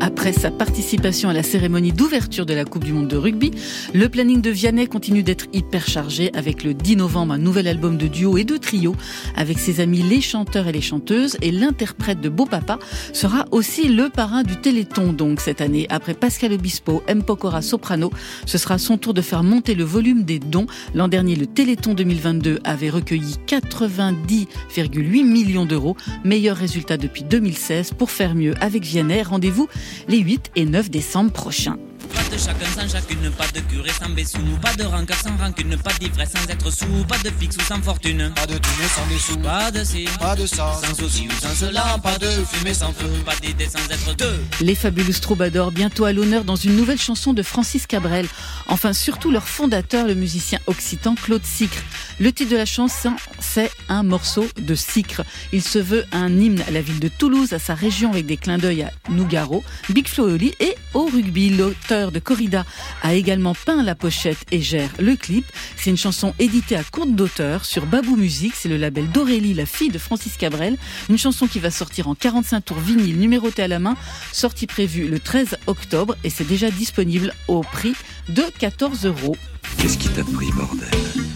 Après 0.00 0.32
sa 0.32 0.50
participation 0.50 1.28
à 1.28 1.32
la 1.32 1.42
cérémonie 1.42 1.92
d'ouverture 1.92 2.46
de 2.46 2.54
la 2.54 2.64
Coupe 2.64 2.84
du 2.84 2.92
Monde 2.92 3.08
de 3.08 3.16
rugby, 3.16 3.50
le 3.94 4.08
planning 4.08 4.40
de 4.40 4.50
Vianney 4.50 4.86
continue 4.86 5.22
d'être 5.22 5.46
hyper 5.52 5.86
chargé 5.86 6.30
avec 6.34 6.64
le 6.64 6.74
10 6.74 6.96
novembre 6.96 7.34
un 7.34 7.38
nouvel 7.38 7.68
album 7.68 7.96
de 7.96 8.06
duo 8.06 8.36
et 8.36 8.44
de 8.44 8.56
trio 8.56 8.94
avec 9.36 9.58
ses 9.58 9.80
amis 9.80 10.02
les 10.02 10.20
chanteurs 10.20 10.66
et 10.68 10.72
les 10.72 10.80
chanteuses 10.80 11.36
et 11.42 11.50
l'interprète 11.50 12.20
de 12.20 12.28
Beau 12.28 12.46
Papa 12.46 12.78
sera 13.12 13.46
aussi 13.50 13.88
le 13.88 14.08
parrain 14.08 14.42
du 14.42 14.56
Téléthon 14.56 15.12
donc 15.12 15.40
cette 15.40 15.60
année. 15.60 15.86
Après 15.90 16.14
Pascal 16.14 16.52
Obispo, 16.52 17.02
M. 17.06 17.22
Pokora 17.22 17.62
Soprano, 17.62 18.10
ce 18.46 18.58
sera 18.58 18.78
son 18.78 18.98
tour 18.98 19.14
de 19.14 19.22
faire 19.22 19.42
monter 19.42 19.74
le 19.74 19.84
volume 19.84 20.24
des 20.24 20.38
dons. 20.38 20.66
L'an 20.94 21.08
dernier, 21.08 21.36
le 21.36 21.46
Téléthon 21.46 21.94
2022 21.94 22.60
avait 22.64 22.90
recueilli 22.90 23.36
90,8 23.46 25.24
millions 25.24 25.66
d'euros. 25.66 25.96
Meilleur 26.24 26.56
résultat 26.56 26.96
depuis 26.96 27.24
2016. 27.24 27.92
Pour 27.92 28.10
faire 28.10 28.34
mieux 28.34 28.54
avec 28.60 28.84
Vianney, 28.84 29.22
rendez-vous 29.22 29.68
les 30.08 30.18
8 30.18 30.50
et 30.56 30.64
9 30.64 30.90
décembre 30.90 31.32
prochains. 31.32 31.76
Pas 32.12 32.22
de 32.30 32.38
chacun 32.38 32.66
sans 32.74 32.88
chacune, 32.88 33.30
pas 33.30 33.46
de 33.54 33.60
curé 33.60 33.90
sans 33.90 34.08
Bessou, 34.10 34.38
pas 34.60 34.74
de 34.74 34.84
rancœur 34.84 35.16
sans 35.16 35.36
rancune, 35.36 35.76
pas 35.76 35.92
d'ivresse 36.00 36.30
sans 36.34 36.50
être 36.50 36.70
sous, 36.70 37.04
pas 37.08 37.18
de 37.18 37.30
fixe 37.38 37.56
ou 37.56 37.60
sans 37.62 37.80
fortune, 37.80 38.32
pas 38.34 38.46
de 38.46 38.54
thune 38.54 38.88
sans 38.94 39.14
dessous, 39.14 39.38
pas 39.38 39.70
de 39.70 39.84
ci, 39.84 40.06
pas 40.18 40.36
de 40.36 40.46
ça, 40.46 40.72
sans 40.84 40.94
souci 40.94 41.28
ou 41.28 41.32
sans 41.40 41.54
cela, 41.54 41.98
pas 42.02 42.18
de 42.18 42.26
fumée 42.50 42.74
sans 42.74 42.92
feu, 42.92 43.08
pas 43.24 43.34
d'idée 43.40 43.66
sans 43.66 43.84
être 43.90 44.16
deux. 44.16 44.40
Les 44.60 44.74
Fabulous 44.74 45.20
Troubadours, 45.20 45.72
bientôt 45.72 46.04
à 46.04 46.12
l'honneur 46.12 46.44
dans 46.44 46.56
une 46.56 46.76
nouvelle 46.76 47.00
chanson 47.00 47.32
de 47.32 47.42
Francis 47.42 47.86
Cabrel. 47.86 48.26
Enfin, 48.68 48.92
surtout 48.92 49.30
leur 49.30 49.48
fondateur, 49.48 50.06
le 50.06 50.14
musicien 50.14 50.58
occitan 50.66 51.14
Claude 51.14 51.44
Sicre. 51.44 51.82
Le 52.20 52.32
titre 52.32 52.52
de 52.52 52.56
la 52.56 52.66
chanson, 52.66 53.12
c'est 53.40 53.70
Un 53.88 54.02
morceau 54.02 54.46
de 54.60 54.74
Sicre. 54.74 55.22
Il 55.52 55.62
se 55.62 55.78
veut 55.78 56.04
un 56.12 56.38
hymne 56.38 56.62
à 56.66 56.70
la 56.70 56.80
ville 56.80 57.00
de 57.00 57.08
Toulouse, 57.08 57.52
à 57.52 57.58
sa 57.58 57.74
région, 57.74 58.10
avec 58.12 58.26
des 58.26 58.36
clins 58.36 58.58
d'œil 58.58 58.82
à 58.82 58.90
Nougaro, 59.10 59.64
Big 59.90 60.08
Flo 60.08 60.28
et 60.28 60.32
Oli 60.32 60.54
et 60.60 60.74
au 60.92 61.06
rugby. 61.06 61.50
L'auteur 61.50 61.93
de 61.94 62.18
Corrida 62.18 62.64
a 63.02 63.14
également 63.14 63.54
peint 63.54 63.82
la 63.82 63.94
pochette 63.94 64.38
et 64.50 64.60
gère 64.60 64.90
le 64.98 65.14
clip. 65.14 65.46
C'est 65.76 65.90
une 65.90 65.96
chanson 65.96 66.34
éditée 66.38 66.76
à 66.76 66.82
compte 66.82 67.14
d'auteur 67.14 67.64
sur 67.64 67.86
Babou 67.86 68.16
Musique. 68.16 68.54
C'est 68.56 68.68
le 68.68 68.76
label 68.76 69.08
d'Aurélie, 69.10 69.54
la 69.54 69.66
fille 69.66 69.90
de 69.90 69.98
Francis 69.98 70.36
Cabrel. 70.36 70.76
Une 71.08 71.18
chanson 71.18 71.46
qui 71.46 71.60
va 71.60 71.70
sortir 71.70 72.08
en 72.08 72.14
45 72.14 72.64
tours 72.64 72.80
vinyle 72.80 73.18
numéroté 73.18 73.62
à 73.62 73.68
la 73.68 73.78
main. 73.78 73.96
Sortie 74.32 74.66
prévue 74.66 75.06
le 75.06 75.20
13 75.20 75.56
octobre 75.66 76.16
et 76.24 76.30
c'est 76.30 76.46
déjà 76.46 76.70
disponible 76.70 77.32
au 77.46 77.60
prix 77.60 77.94
de 78.28 78.42
14 78.58 79.06
euros. 79.06 79.36
Qu'est-ce 79.78 79.98
qui 79.98 80.08
t'a 80.08 80.24
pris, 80.24 80.50
bordel 80.52 80.88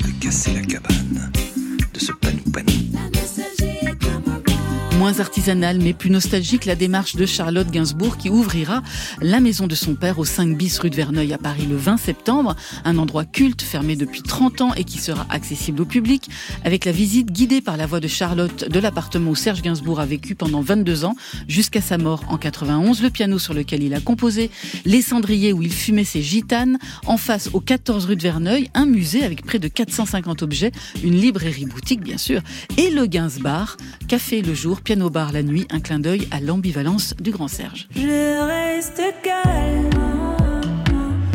De 0.05 0.11
casser 0.21 0.55
la 0.55 0.63
cabane 0.63 1.31
De 1.95 2.01
ce 2.01 2.13
panou-panou 2.13 2.88
Moins 4.99 5.21
artisanale 5.21 5.79
mais 5.79 5.93
plus 5.93 6.11
nostalgique, 6.11 6.65
la 6.65 6.75
démarche 6.75 7.15
de 7.15 7.25
Charlotte 7.25 7.71
Gainsbourg 7.71 8.17
qui 8.17 8.31
ouvrira 8.31 8.83
la 9.23 9.39
maison 9.39 9.69
de 9.69 9.77
son 9.77 9.95
père 9.95 10.19
au 10.19 10.25
5 10.25 10.57
bis 10.57 10.77
rue 10.81 10.91
de 10.91 10.97
Verneuil 10.97 11.33
à 11.33 11.39
Paris 11.39 11.67
le 11.71 11.77
20 11.77 11.99
septembre. 11.99 12.57
Un 12.85 12.99
endroit 12.99 13.25
culte 13.25 13.63
fermé 13.63 13.95
depuis 13.95 14.23
30 14.23 14.61
ans 14.61 14.75
et 14.75 14.83
qui 14.83 14.99
sera 14.99 15.25
accessible 15.31 15.83
au 15.83 15.85
public 15.85 16.29
avec 16.65 16.85
la 16.85 16.91
visite 16.91 17.31
guidée 17.31 17.61
par 17.61 17.77
la 17.77 17.87
voix 17.87 18.01
de 18.01 18.09
Charlotte 18.09 18.69
de 18.69 18.81
l'appartement 18.81 19.31
où 19.31 19.37
Serge 19.37 19.63
Gainsbourg 19.63 20.01
a 20.01 20.05
vécu 20.05 20.35
pendant 20.35 20.63
22 20.63 21.05
ans 21.05 21.15
jusqu'à 21.47 21.81
sa 21.81 21.97
mort 21.97 22.25
en 22.27 22.37
91. 22.37 23.01
Le 23.01 23.11
piano 23.11 23.39
sur 23.39 23.55
lequel 23.55 23.85
il 23.85 23.95
a 23.95 24.01
composé, 24.01 24.51
les 24.85 25.01
cendriers 25.01 25.53
où 25.53 25.63
il 25.63 25.73
fumait 25.73 26.03
ses 26.03 26.23
gitanes. 26.23 26.77
En 27.07 27.19
face 27.19 27.51
au 27.53 27.61
14 27.61 28.07
rue 28.07 28.17
de 28.17 28.23
Verneuil, 28.23 28.69
un 28.75 28.87
musée 28.87 29.23
avec 29.23 29.47
près 29.47 29.61
de 29.61 29.69
450 29.69 30.43
objets, 30.43 30.73
une 31.05 31.15
librairie 31.15 31.67
boutique 31.67 32.01
bien 32.01 32.19
sûr 32.19 32.43
et 32.77 32.91
le 32.91 33.07
Gainsbar, 33.07 33.77
café 34.09 34.43
le 34.43 34.55
jour, 34.55 34.83
piano 34.89 35.11
bar 35.11 35.33
la 35.33 35.43
nuit, 35.43 35.67
un 35.69 35.81
clin 35.81 35.99
d'œil 35.99 36.27
à 36.31 36.41
l'ambivalence 36.41 37.15
du 37.21 37.31
grand 37.31 37.47
Serge. 37.47 37.89
Je 37.95 38.41
reste 38.47 39.03
calme. 39.23 39.91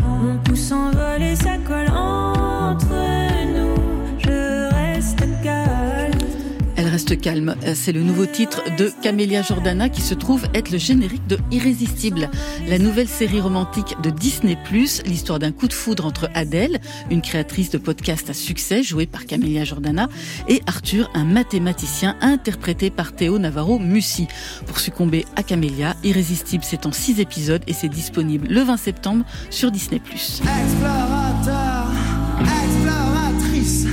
Mon 0.01 0.39
pouce 0.39 0.71
envole 0.71 1.21
et 1.21 1.35
ça 1.35 1.57
colle 1.63 1.95
entre 1.95 2.32
C'est 7.75 7.91
le 7.91 8.01
nouveau 8.01 8.25
titre 8.25 8.61
de 8.77 8.89
Camélia 9.01 9.41
Jordana 9.41 9.89
qui 9.89 10.01
se 10.01 10.13
trouve 10.13 10.45
être 10.53 10.71
le 10.71 10.77
générique 10.77 11.27
de 11.27 11.37
Irrésistible, 11.51 12.29
la 12.69 12.79
nouvelle 12.79 13.09
série 13.09 13.41
romantique 13.41 13.95
de 14.01 14.09
Disney+, 14.09 14.57
l'histoire 15.05 15.37
d'un 15.37 15.51
coup 15.51 15.67
de 15.67 15.73
foudre 15.73 16.05
entre 16.05 16.29
Adèle, 16.33 16.79
une 17.11 17.21
créatrice 17.21 17.71
de 17.71 17.77
podcast 17.77 18.29
à 18.29 18.33
succès 18.33 18.83
jouée 18.83 19.05
par 19.05 19.25
Camélia 19.25 19.65
Jordana, 19.65 20.07
et 20.47 20.61
Arthur, 20.65 21.09
un 21.13 21.25
mathématicien 21.25 22.15
interprété 22.21 22.89
par 22.89 23.11
Théo 23.13 23.37
Navarro 23.37 23.79
Mussi. 23.79 24.27
Pour 24.65 24.79
succomber 24.79 25.25
à 25.35 25.43
Camélia, 25.43 25.97
Irrésistible 26.03 26.63
c'est 26.63 26.85
en 26.85 26.93
six 26.93 27.19
épisodes 27.19 27.63
et 27.67 27.73
c'est 27.73 27.89
disponible 27.89 28.47
le 28.47 28.61
20 28.61 28.77
septembre 28.77 29.25
sur 29.49 29.71
Disney+. 29.71 30.01
Explorateur, 30.05 31.91
exploratrice 32.39 33.87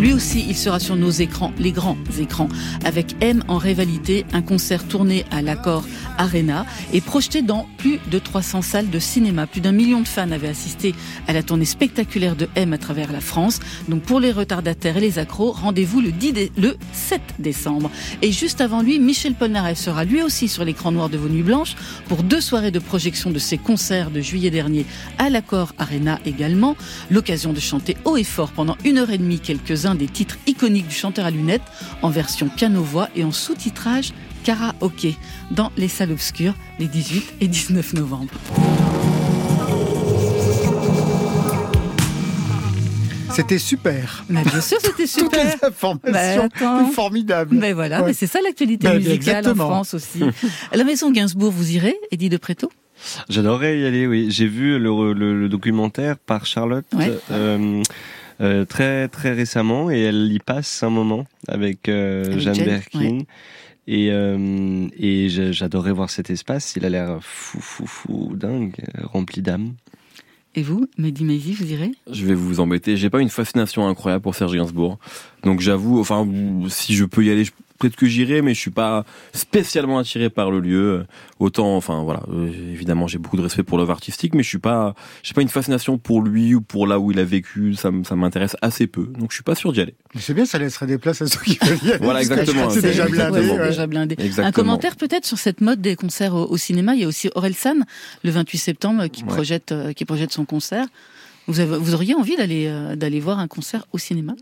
Lui 0.00 0.14
aussi, 0.14 0.46
il 0.48 0.56
sera 0.56 0.80
sur 0.80 0.96
nos 0.96 1.10
écrans, 1.10 1.52
les 1.58 1.72
grands 1.72 1.98
écrans, 2.18 2.48
avec 2.86 3.14
M 3.20 3.44
en 3.48 3.58
rivalité, 3.58 4.24
un 4.32 4.40
concert 4.40 4.88
tourné 4.88 5.26
à 5.30 5.42
l'accord 5.42 5.84
Arena 6.20 6.66
est 6.92 7.00
projeté 7.00 7.40
dans 7.40 7.66
plus 7.78 7.98
de 8.10 8.18
300 8.18 8.60
salles 8.62 8.90
de 8.90 8.98
cinéma. 8.98 9.46
Plus 9.46 9.62
d'un 9.62 9.72
million 9.72 10.00
de 10.02 10.06
fans 10.06 10.30
avaient 10.30 10.48
assisté 10.48 10.94
à 11.26 11.32
la 11.32 11.42
tournée 11.42 11.64
spectaculaire 11.64 12.36
de 12.36 12.46
M 12.56 12.74
à 12.74 12.78
travers 12.78 13.10
la 13.10 13.20
France. 13.20 13.58
Donc 13.88 14.02
pour 14.02 14.20
les 14.20 14.30
retardataires 14.30 14.98
et 14.98 15.00
les 15.00 15.18
accros, 15.18 15.50
rendez-vous 15.52 16.00
le, 16.02 16.12
10 16.12 16.32
dé- 16.34 16.52
le 16.58 16.76
7 16.92 17.20
décembre. 17.38 17.90
Et 18.20 18.32
juste 18.32 18.60
avant 18.60 18.82
lui, 18.82 18.98
Michel 19.00 19.32
Polnareff 19.34 19.78
sera 19.78 20.04
lui 20.04 20.22
aussi 20.22 20.48
sur 20.48 20.64
l'écran 20.64 20.92
noir 20.92 21.08
de 21.08 21.16
Vos 21.16 21.28
Nuits 21.28 21.42
Blanches 21.42 21.74
pour 22.06 22.22
deux 22.22 22.42
soirées 22.42 22.70
de 22.70 22.78
projection 22.78 23.30
de 23.30 23.38
ses 23.38 23.56
concerts 23.56 24.10
de 24.10 24.20
juillet 24.20 24.50
dernier 24.50 24.84
à 25.16 25.30
l'Accord 25.30 25.72
Arena 25.78 26.18
également. 26.26 26.76
L'occasion 27.10 27.54
de 27.54 27.60
chanter 27.60 27.96
haut 28.04 28.18
et 28.18 28.24
fort 28.24 28.50
pendant 28.50 28.76
une 28.84 28.98
heure 28.98 29.10
et 29.10 29.18
demie 29.18 29.40
quelques-uns 29.40 29.94
des 29.94 30.06
titres 30.08 30.36
iconiques 30.46 30.88
du 30.88 30.94
chanteur 30.94 31.24
à 31.24 31.30
lunettes 31.30 31.62
en 32.02 32.10
version 32.10 32.48
piano-voix 32.48 33.08
et 33.16 33.24
en 33.24 33.32
sous-titrage 33.32 34.12
karaoké 34.44 35.16
dans 35.50 35.70
les 35.76 35.88
salles 35.88 36.12
obscures 36.12 36.54
les 36.78 36.86
18 36.86 37.34
et 37.40 37.48
19 37.48 37.94
novembre. 37.94 38.32
C'était 43.32 43.58
super. 43.58 44.24
Mais 44.28 44.42
bien 44.42 44.60
sûr, 44.60 44.78
c'était 44.80 45.06
super. 45.06 45.30
Toutes 45.60 45.62
les 45.62 45.68
informations 45.68 46.48
Bah, 46.60 46.84
formidables. 46.92 47.56
Mais 47.56 47.72
voilà, 47.72 48.00
Ouais. 48.00 48.08
mais 48.08 48.12
c'est 48.12 48.26
ça 48.26 48.40
l'actualité 48.42 48.88
Bah, 48.88 48.94
musicale 48.94 49.14
exactement. 49.14 49.64
en 49.64 49.68
France 49.68 49.94
aussi. 49.94 50.20
À 50.72 50.76
la 50.76 50.84
maison 50.84 51.10
Gainsbourg, 51.12 51.52
vous 51.52 51.70
irez, 51.72 51.94
Eddie 52.10 52.28
de 52.28 52.36
Préto? 52.36 52.70
J'adorerais 53.28 53.78
y 53.80 53.86
aller, 53.86 54.06
oui. 54.06 54.26
J'ai 54.30 54.46
vu 54.46 54.78
le, 54.78 55.12
le- 55.14 55.40
le 55.40 55.48
documentaire 55.48 56.18
par 56.18 56.44
Charlotte 56.44 56.84
Ouais. 56.92 57.12
euh, 57.30 57.82
euh, 58.42 58.64
très 58.66 59.08
très 59.08 59.32
récemment 59.32 59.90
et 59.90 60.00
elle 60.00 60.30
y 60.32 60.38
passe 60.38 60.82
un 60.82 60.90
moment 60.90 61.24
avec, 61.48 61.88
euh, 61.88 62.24
Avec 62.26 62.40
Jeanne 62.40 62.54
Jen, 62.54 62.64
Berkin. 62.66 62.98
ouais. 63.00 63.26
Et, 63.86 64.10
euh, 64.10 64.86
et 64.96 65.28
j'a- 65.28 65.52
j'adorerais 65.52 65.92
voir 65.92 66.10
cet 66.10 66.30
espace. 66.30 66.74
Il 66.76 66.84
a 66.84 66.88
l'air 66.88 67.18
fou, 67.22 67.60
fou, 67.60 67.86
fou, 67.86 68.32
dingue, 68.36 68.74
rempli 69.02 69.42
d'âme. 69.42 69.74
Et 70.54 70.62
vous, 70.62 70.86
Mehdi 70.98 71.24
Maizy, 71.24 71.52
vous 71.52 71.70
irez? 71.72 71.92
Je 72.10 72.26
vais 72.26 72.34
vous 72.34 72.60
embêter. 72.60 72.96
J'ai 72.96 73.08
pas 73.10 73.20
une 73.20 73.28
fascination 73.28 73.86
incroyable 73.86 74.22
pour 74.22 74.34
Serge 74.34 74.52
Gainsbourg. 74.54 74.98
Donc 75.44 75.60
j'avoue, 75.60 76.00
enfin, 76.00 76.26
si 76.68 76.94
je 76.94 77.04
peux 77.04 77.24
y 77.24 77.30
aller, 77.30 77.44
je- 77.44 77.52
peut-être 77.80 77.96
que 77.96 78.06
j'irai, 78.06 78.42
mais 78.42 78.54
je 78.54 78.60
suis 78.60 78.70
pas 78.70 79.04
spécialement 79.32 79.98
attiré 79.98 80.30
par 80.30 80.50
le 80.52 80.60
lieu. 80.60 81.04
Autant, 81.40 81.76
enfin 81.76 82.02
voilà, 82.04 82.22
euh, 82.32 82.46
évidemment, 82.72 83.08
j'ai 83.08 83.18
beaucoup 83.18 83.36
de 83.36 83.42
respect 83.42 83.62
pour 83.64 83.78
l'œuvre 83.78 83.90
artistique, 83.90 84.34
mais 84.34 84.42
je 84.44 84.48
suis 84.48 84.58
pas, 84.58 84.94
j'ai 85.24 85.34
pas 85.34 85.42
une 85.42 85.48
fascination 85.48 85.98
pour 85.98 86.22
lui 86.22 86.54
ou 86.54 86.60
pour 86.60 86.86
là 86.86 87.00
où 87.00 87.10
il 87.10 87.18
a 87.18 87.24
vécu. 87.24 87.74
Ça, 87.74 87.90
ça 88.04 88.14
m'intéresse 88.14 88.56
assez 88.62 88.86
peu. 88.86 89.06
Donc 89.18 89.30
je 89.30 89.34
suis 89.36 89.42
pas 89.44 89.54
sûr 89.56 89.72
d'y 89.72 89.80
aller. 89.80 89.94
Mais 90.14 90.20
c'est 90.20 90.34
bien, 90.34 90.44
ça 90.44 90.58
laisserait 90.58 90.86
des 90.86 90.98
places 90.98 91.22
à 91.22 91.26
ceux 91.26 91.40
qui 91.40 91.58
veulent 91.62 91.78
y 91.82 91.90
aller. 91.92 92.04
Voilà, 92.04 92.20
exactement. 92.20 92.70
C'est 92.70 92.82
déjà. 92.82 93.06
Ouais, 93.06 93.68
déjà 93.68 93.86
blindé. 93.86 94.14
Exactement. 94.18 94.46
Un 94.46 94.52
commentaire 94.52 94.96
peut-être 94.96 95.24
sur 95.24 95.38
cette 95.38 95.60
mode 95.60 95.80
des 95.80 95.96
concerts 95.96 96.34
au, 96.34 96.44
au 96.46 96.56
cinéma. 96.56 96.94
Il 96.94 97.00
y 97.00 97.04
a 97.04 97.08
aussi 97.08 97.30
Aurel 97.34 97.54
San, 97.54 97.84
le 98.22 98.30
28 98.30 98.58
septembre, 98.58 99.06
qui 99.08 99.22
Ouais. 99.24 99.28
projette, 99.28 99.72
euh, 99.72 99.92
qui 99.92 100.04
projette 100.04 100.32
son 100.32 100.44
concert. 100.44 100.86
Vous, 101.46 101.60
avez- 101.60 101.78
vous 101.78 101.94
auriez 101.94 102.14
envie 102.14 102.36
d'aller 102.36 102.66
euh, 102.68 102.96
d'aller 102.96 103.18
voir 103.20 103.38
un 103.38 103.48
concert 103.48 103.86
au 103.92 103.98
cinéma? 103.98 104.34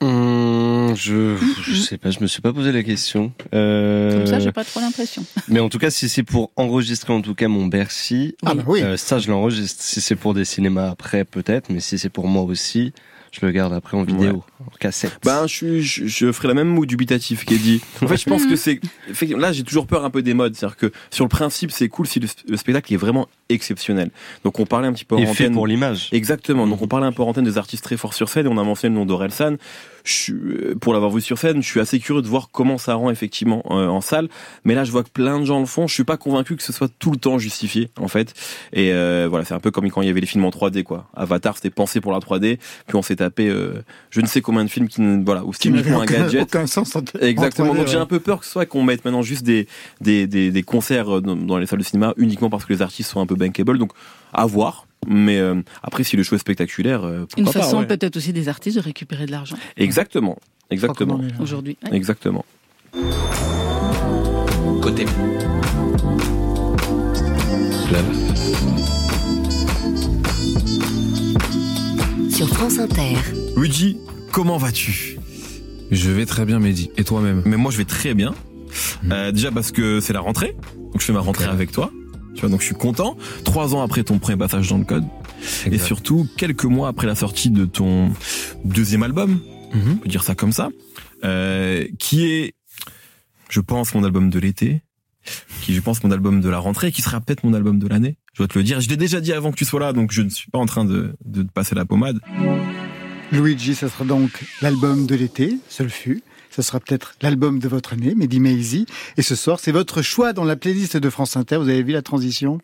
Hum, 0.00 0.94
je, 0.96 1.36
je 1.62 1.74
sais 1.74 1.98
pas, 1.98 2.10
je 2.10 2.20
me 2.20 2.26
suis 2.26 2.42
pas 2.42 2.52
posé 2.52 2.72
la 2.72 2.82
question. 2.82 3.32
Euh, 3.54 4.18
Comme 4.18 4.26
ça, 4.26 4.38
j'ai 4.40 4.52
pas 4.52 4.64
trop 4.64 4.80
l'impression. 4.80 5.24
Mais 5.48 5.60
en 5.60 5.68
tout 5.68 5.78
cas, 5.78 5.90
si 5.90 6.08
c'est 6.08 6.22
pour 6.22 6.50
enregistrer 6.56 7.12
en 7.12 7.22
tout 7.22 7.34
cas 7.34 7.48
mon 7.48 7.66
Bercy, 7.66 8.36
Ah 8.44 8.54
bah 8.54 8.64
oui. 8.66 8.82
euh, 8.82 8.96
ça 8.96 9.18
je 9.18 9.30
l'enregistre. 9.30 9.82
Si 9.82 10.00
c'est 10.00 10.16
pour 10.16 10.34
des 10.34 10.44
cinémas 10.44 10.90
après, 10.90 11.24
peut-être, 11.24 11.70
mais 11.70 11.80
si 11.80 11.98
c'est 11.98 12.10
pour 12.10 12.26
moi 12.28 12.42
aussi, 12.42 12.92
je 13.32 13.44
le 13.46 13.52
garde 13.52 13.72
après 13.72 13.96
en 13.96 14.02
vidéo, 14.02 14.44
en 14.66 14.76
cassette. 14.78 15.18
Ben, 15.24 15.46
je, 15.46 15.54
suis, 15.54 15.82
je, 15.82 16.06
je 16.06 16.32
ferai 16.32 16.48
la 16.48 16.54
même 16.54 16.68
moue 16.68 16.86
dubitatif 16.86 17.44
qu'Eddie. 17.44 17.80
En 18.02 18.06
fait, 18.08 18.16
je 18.16 18.24
pense 18.28 18.46
que 18.46 18.56
c'est, 18.56 18.80
effectivement, 19.08 19.42
là, 19.42 19.52
j'ai 19.52 19.62
toujours 19.62 19.86
peur 19.86 20.04
un 20.04 20.10
peu 20.10 20.22
des 20.22 20.34
modes. 20.34 20.54
C'est-à-dire 20.54 20.76
que, 20.76 20.92
sur 21.10 21.24
le 21.24 21.28
principe, 21.28 21.70
c'est 21.70 21.88
cool 21.88 22.06
si 22.06 22.20
le, 22.20 22.28
le 22.48 22.56
spectacle 22.56 22.92
est 22.92 22.96
vraiment 22.98 23.28
exceptionnel. 23.48 24.10
Donc, 24.44 24.58
on 24.60 24.66
parlait 24.66 24.88
un 24.88 24.92
petit 24.92 25.04
peu 25.04 25.14
en 25.16 25.18
Et 25.18 25.26
fait 25.26 25.44
antenne. 25.44 25.54
pour 25.54 25.66
l'image. 25.66 26.08
Exactement. 26.12 26.66
Donc, 26.66 26.82
on 26.82 26.88
parlait 26.88 27.06
un 27.06 27.12
peu 27.12 27.22
en 27.22 27.28
antenne 27.28 27.44
des 27.44 27.58
artistes 27.58 27.84
très 27.84 27.96
forts 27.96 28.14
sur 28.14 28.28
scène 28.28 28.46
et 28.46 28.48
on 28.48 28.58
a 28.58 28.64
mentionné 28.64 28.94
le 28.94 29.00
nom 29.00 29.06
d'Orelsan. 29.06 29.56
Euh, 30.30 30.74
pour 30.80 30.92
l'avoir 30.92 31.10
vu 31.10 31.20
sur 31.22 31.38
scène, 31.38 31.62
je 31.62 31.68
suis 31.68 31.80
assez 31.80 31.98
curieux 31.98 32.20
de 32.20 32.28
voir 32.28 32.50
comment 32.52 32.76
ça 32.76 32.94
rend 32.94 33.10
effectivement 33.10 33.62
euh, 33.70 33.86
en 33.88 34.00
salle. 34.02 34.28
Mais 34.64 34.74
là, 34.74 34.84
je 34.84 34.92
vois 34.92 35.02
que 35.02 35.08
plein 35.08 35.40
de 35.40 35.44
gens 35.46 35.60
le 35.60 35.66
font. 35.66 35.86
Je 35.86 35.94
suis 35.94 36.04
pas 36.04 36.16
convaincu 36.18 36.56
que 36.56 36.62
ce 36.62 36.72
soit 36.72 36.90
tout 36.98 37.10
le 37.10 37.16
temps 37.16 37.38
justifié, 37.38 37.88
en 37.98 38.08
fait. 38.08 38.34
Et 38.72 38.92
euh, 38.92 39.26
voilà, 39.30 39.44
c'est 39.44 39.54
un 39.54 39.60
peu 39.60 39.70
comme 39.70 39.90
quand 39.90 40.02
il 40.02 40.06
y 40.06 40.10
avait 40.10 40.20
les 40.20 40.26
films 40.26 40.44
en 40.44 40.50
3D, 40.50 40.82
quoi. 40.82 41.08
Avatar, 41.14 41.56
c'était 41.56 41.70
pensé 41.70 42.00
pour 42.00 42.12
la 42.12 42.18
3D. 42.18 42.58
Puis 42.86 42.96
on 42.96 43.02
s'est 43.02 43.16
tapé, 43.16 43.48
euh, 43.48 43.82
je 44.10 44.20
ne 44.20 44.26
sais 44.26 44.40
combien 44.54 44.64
de 44.64 44.70
films 44.70 44.88
qui, 44.88 45.00
ne- 45.00 45.24
voilà, 45.24 45.44
où 45.44 45.52
n'avait 45.64 45.68
uniquement 45.80 46.00
un 46.02 46.04
gadget. 46.06 46.42
aucun 46.42 46.66
sens. 46.66 46.94
en- 46.96 47.02
Exactement. 47.20 47.70
en 47.70 47.74
3D, 47.74 47.78
Donc 47.78 47.88
j'ai 47.88 47.98
un 47.98 48.06
peu 48.06 48.20
peur 48.20 48.38
que 48.40 48.46
ce 48.46 48.52
soit 48.52 48.66
qu'on 48.66 48.82
mette 48.84 49.04
maintenant 49.04 49.22
juste 49.22 49.42
des, 49.44 49.66
des, 50.00 50.26
des, 50.26 50.50
des 50.50 50.62
concerts 50.62 51.16
euh, 51.16 51.20
dans, 51.20 51.36
dans 51.36 51.58
les 51.58 51.66
salles 51.66 51.80
de 51.80 51.84
cinéma 51.84 52.14
uniquement 52.16 52.50
parce 52.50 52.64
que 52.64 52.72
les 52.72 52.82
artistes 52.82 53.10
sont 53.10 53.20
un 53.20 53.26
peu 53.26 53.34
bankable. 53.34 53.78
Donc 53.78 53.92
à 54.32 54.46
voir. 54.46 54.86
Mais 55.06 55.38
euh, 55.38 55.60
après, 55.82 56.02
si 56.04 56.16
le 56.16 56.22
show 56.22 56.34
est 56.36 56.38
spectaculaire, 56.38 57.04
euh, 57.04 57.26
pourquoi 57.28 57.42
Une 57.42 57.46
façon 57.52 57.78
ouais. 57.80 57.86
peut-être 57.86 58.16
aussi 58.16 58.32
des 58.32 58.48
artistes 58.48 58.76
de 58.78 58.82
récupérer 58.82 59.26
de 59.26 59.32
l'argent 59.32 59.56
Exactement. 59.76 60.38
Exactement. 60.70 61.20
aujourd'hui. 61.40 61.76
Ouais. 61.90 61.96
Exactement. 61.96 62.44
Côté 64.80 65.04
club. 67.88 68.04
Sur 72.30 72.48
France 72.48 72.78
Inter. 72.78 73.16
Luigi, 73.56 73.96
comment 74.34 74.56
vas-tu? 74.56 75.16
Je 75.92 76.10
vais 76.10 76.26
très 76.26 76.44
bien, 76.44 76.58
Mehdi. 76.58 76.90
Et 76.96 77.04
toi-même? 77.04 77.42
Mais 77.46 77.56
moi, 77.56 77.70
je 77.70 77.76
vais 77.78 77.84
très 77.84 78.14
bien. 78.14 78.34
Euh, 79.12 79.30
déjà 79.30 79.52
parce 79.52 79.70
que 79.70 80.00
c'est 80.00 80.12
la 80.12 80.18
rentrée. 80.20 80.56
Donc 80.74 81.00
je 81.00 81.04
fais 81.06 81.12
ma 81.12 81.20
rentrée 81.20 81.44
avec 81.44 81.70
toi. 81.70 81.92
Tu 82.34 82.40
vois, 82.40 82.50
donc 82.50 82.60
je 82.60 82.66
suis 82.66 82.74
content. 82.74 83.16
Trois 83.44 83.76
ans 83.76 83.82
après 83.82 84.02
ton 84.02 84.18
premier 84.18 84.36
passage 84.36 84.68
dans 84.68 84.78
le 84.78 84.84
code. 84.84 85.04
Et 85.70 85.78
surtout, 85.78 86.26
quelques 86.36 86.64
mois 86.64 86.88
après 86.88 87.06
la 87.06 87.14
sortie 87.14 87.50
de 87.50 87.64
ton 87.64 88.10
deuxième 88.64 89.04
album, 89.04 89.40
Mhm. 89.72 89.92
on 89.92 89.96
peut 89.98 90.08
dire 90.08 90.24
ça 90.24 90.34
comme 90.34 90.50
ça, 90.52 90.68
euh, 91.22 91.86
qui 92.00 92.26
est, 92.26 92.54
je 93.50 93.60
pense, 93.60 93.94
mon 93.94 94.02
album 94.02 94.30
de 94.30 94.38
l'été, 94.40 94.82
qui 95.62 95.74
je 95.74 95.80
pense 95.80 96.02
mon 96.02 96.10
album 96.10 96.40
de 96.40 96.48
la 96.48 96.58
rentrée, 96.58 96.90
qui 96.92 97.02
sera 97.02 97.20
peut-être 97.20 97.44
mon 97.44 97.54
album 97.54 97.78
de 97.78 97.86
l'année. 97.86 98.16
Je 98.32 98.38
dois 98.38 98.48
te 98.48 98.58
le 98.58 98.64
dire. 98.64 98.80
Je 98.80 98.88
l'ai 98.88 98.96
déjà 98.96 99.20
dit 99.20 99.32
avant 99.32 99.52
que 99.52 99.56
tu 99.56 99.64
sois 99.64 99.78
là, 99.80 99.92
donc 99.92 100.10
je 100.10 100.22
ne 100.22 100.28
suis 100.28 100.50
pas 100.50 100.58
en 100.58 100.66
train 100.66 100.84
de, 100.84 101.14
de 101.24 101.42
te 101.44 101.52
passer 101.52 101.74
la 101.76 101.84
pommade. 101.84 102.18
Luigi, 103.32 103.74
ça 103.74 103.88
sera 103.88 104.04
donc 104.04 104.30
l'album 104.62 105.06
de 105.06 105.14
l'été, 105.14 105.58
seul 105.68 105.90
fut. 105.90 106.22
Ça 106.50 106.62
sera 106.62 106.78
peut-être 106.78 107.14
l'album 107.20 107.58
de 107.58 107.66
votre 107.68 107.94
année, 107.94 108.14
Mehdi 108.14 108.38
Maizy. 108.38 108.86
Et 109.16 109.22
ce 109.22 109.34
soir, 109.34 109.58
c'est 109.58 109.72
votre 109.72 110.02
choix 110.02 110.32
dans 110.32 110.44
la 110.44 110.54
playlist 110.54 110.96
de 110.96 111.10
France 111.10 111.36
Inter. 111.36 111.56
Vous 111.56 111.68
avez 111.68 111.82
vu 111.82 111.92
la 111.92 112.02
transition 112.02 112.60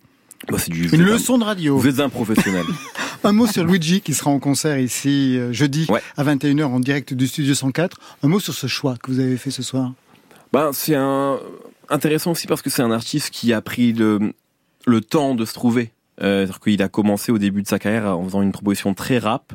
Bah, 0.49 0.59
c'est 0.59 0.71
du, 0.71 0.89
Une 0.91 1.03
leçon 1.03 1.39
de 1.39 1.45
radio. 1.45 1.77
Vous 1.77 1.89
êtes 1.89 1.99
un 2.01 2.09
professionnel. 2.09 2.65
Un 3.25 3.33
mot 3.33 3.47
sur 3.47 3.65
Luigi 3.65 4.01
qui 4.01 4.15
sera 4.15 4.31
en 4.31 4.39
concert 4.39 4.79
ici 4.79 5.37
euh, 5.37 5.53
jeudi 5.53 5.85
Ouais. 5.91 6.01
à 6.17 6.25
21h 6.25 6.65
en 6.65 6.81
direct 6.81 7.13
du 7.13 7.27
studio 7.27 7.53
104. 7.55 7.99
Un 8.23 8.29
mot 8.29 8.41
sur 8.41 8.55
ce 8.55 8.67
choix 8.67 8.97
que 8.97 9.11
vous 9.11 9.19
avez 9.21 9.37
fait 9.37 9.51
ce 9.51 9.63
soir. 9.63 9.93
Ben, 10.55 10.71
c'est 10.73 10.95
un 10.95 11.39
intéressant 11.91 12.31
aussi 12.31 12.47
parce 12.47 12.63
que 12.63 12.71
c'est 12.71 12.81
un 12.83 12.91
artiste 12.93 13.29
qui 13.31 13.53
a 13.53 13.61
pris 13.61 13.93
le, 13.93 14.33
le 14.87 15.01
temps 15.03 15.35
de 15.35 15.45
se 15.45 15.53
trouver. 15.53 15.91
Euh, 16.23 16.45
C'est-à-dire 16.47 16.61
qu'il 16.61 16.83
a 16.83 16.89
commencé 16.89 17.31
au 17.33 17.39
début 17.39 17.63
de 17.63 17.69
sa 17.69 17.79
carrière 17.79 18.07
en 18.17 18.25
faisant 18.25 18.41
une 18.41 18.53
proposition 18.53 18.95
très 18.95 19.19
rap. 19.19 19.53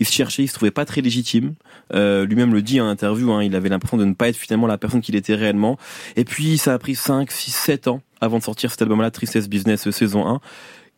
Il 0.00 0.06
se 0.06 0.12
cherchait, 0.12 0.42
il 0.42 0.48
se 0.48 0.54
trouvait 0.54 0.70
pas 0.70 0.84
très 0.84 1.00
légitime. 1.00 1.54
Euh, 1.94 2.26
Lui-même 2.26 2.52
le 2.52 2.62
dit 2.62 2.80
en 2.80 2.86
interview, 2.86 3.32
hein, 3.32 3.42
il 3.42 3.54
avait 3.56 3.68
l'impression 3.68 3.96
de 3.96 4.04
ne 4.04 4.14
pas 4.14 4.28
être 4.28 4.36
finalement 4.36 4.66
la 4.66 4.78
personne 4.78 5.00
qu'il 5.00 5.16
était 5.16 5.34
réellement. 5.34 5.78
Et 6.16 6.24
puis 6.24 6.58
ça 6.58 6.74
a 6.74 6.78
pris 6.78 6.94
5, 6.94 7.30
6, 7.30 7.50
7 7.50 7.88
ans 7.88 8.00
avant 8.20 8.38
de 8.38 8.42
sortir 8.42 8.70
cet 8.70 8.82
album-là, 8.82 9.10
Tristesse 9.10 9.48
Business 9.48 9.86
euh, 9.86 9.92
saison 9.92 10.26
1, 10.26 10.40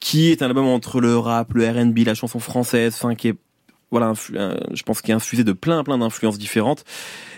qui 0.01 0.31
est 0.31 0.43
un 0.43 0.47
album 0.47 0.67
entre 0.67 1.01
le 1.01 1.17
rap, 1.17 1.53
le 1.55 1.69
R&B, 1.69 1.99
la 2.07 2.15
chanson 2.15 2.39
française, 2.39 2.95
enfin 2.95 3.15
qui 3.15 3.29
est 3.29 3.37
voilà, 3.91 4.13
je 4.15 4.83
pense 4.83 5.01
qu'il 5.01 5.13
est 5.13 5.15
infusé 5.15 5.45
de 5.45 5.53
plein 5.53 5.83
plein 5.83 5.99
d'influences 5.99 6.39
différentes. 6.39 6.85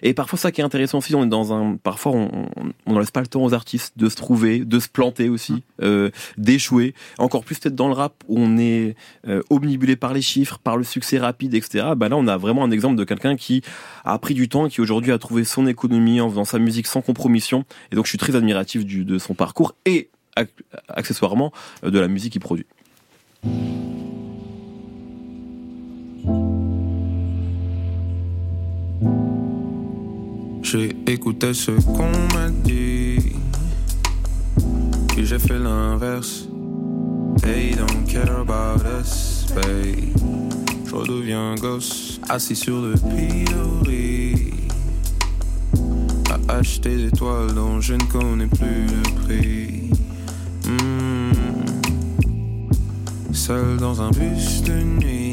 Et 0.03 0.14
parfois 0.14 0.38
ça 0.38 0.51
qui 0.51 0.61
est 0.61 0.64
intéressant 0.64 0.98
aussi, 0.98 1.14
on 1.14 1.24
est 1.24 1.28
dans 1.28 1.53
un, 1.53 1.76
parfois 1.76 2.12
on, 2.12 2.48
on, 2.86 2.92
ne 2.92 2.98
laisse 2.98 3.11
pas 3.11 3.20
le 3.20 3.26
temps 3.26 3.44
aux 3.44 3.55
artistes 3.55 3.96
de 3.96 4.09
se 4.09 4.16
trouver, 4.16 4.61
de 4.61 4.80
se 4.80 4.88
planter 4.88 5.28
aussi, 5.28 5.62
euh, 5.82 6.11
d'échouer. 6.38 6.94
Encore 7.18 7.44
plus 7.44 7.59
peut-être 7.59 7.74
dans 7.74 7.88
le 7.88 7.94
rap 7.94 8.14
où 8.28 8.38
on 8.38 8.59
est 8.59 8.96
euh, 9.28 9.42
omnibulé 9.51 9.96
par 9.96 10.12
les 10.12 10.22
chiffres, 10.22 10.59
par 10.59 10.76
le 10.76 10.84
succès 10.84 11.18
rapide, 11.18 11.55
etc. 11.55 11.90
Bah 11.96 12.09
là 12.09 12.16
on 12.16 12.26
a 12.26 12.36
vraiment 12.36 12.64
un 12.64 12.70
exemple 12.70 12.96
de 12.96 13.05
quelqu'un 13.05 13.36
qui 13.36 13.62
a 14.05 14.18
pris 14.18 14.34
du 14.34 14.48
temps 14.48 14.68
qui 14.68 14.80
aujourd'hui 14.80 15.12
a 15.12 15.18
trouvé 15.18 15.44
son 15.44 15.66
économie 15.66 16.20
en 16.20 16.28
faisant 16.30 16.44
sa 16.44 16.59
musique 16.59 16.86
sans 16.86 17.03
compromission. 17.03 17.64
Et 17.92 17.96
donc 17.96 18.07
je 18.07 18.11
suis 18.11 18.18
très 18.18 18.34
admiratif 18.34 18.84
du, 18.84 19.05
de 19.05 19.18
son 19.18 19.34
parcours 19.34 19.74
et 19.84 20.09
ac- 20.36 20.48
accessoirement 20.88 21.53
euh, 21.84 21.90
de 21.90 21.98
la 21.98 22.09
musique 22.09 22.32
qu'il 22.32 22.40
produit. 22.40 22.66
J'ai 30.73 30.95
écouté 31.09 31.53
ce 31.53 31.73
qu'on 31.73 32.12
m'a 32.33 32.49
dit, 32.49 33.18
puis 35.09 35.27
j'ai 35.27 35.41
fait 35.41 35.59
l'inverse. 35.59 36.47
They 37.43 37.75
don't 37.75 38.07
care 38.07 38.31
about 38.39 38.87
us, 38.87 39.47
babe. 39.53 40.14
Je 40.87 40.95
redeviens 40.95 41.57
gosse, 41.57 42.21
assis 42.29 42.55
sur 42.55 42.83
le 42.83 42.95
pilori. 42.95 44.53
À 46.31 46.59
acheter 46.59 46.97
des 46.97 47.11
toiles 47.11 47.53
dont 47.53 47.81
je 47.81 47.95
ne 47.95 48.05
connais 48.05 48.47
plus 48.47 48.87
le 48.87 49.03
prix. 49.27 49.91
Hmm. 50.66 51.33
Seul 53.33 53.77
dans 53.79 54.01
un 54.01 54.11
bus 54.11 54.62
de 54.62 54.83
nuit. 54.83 55.30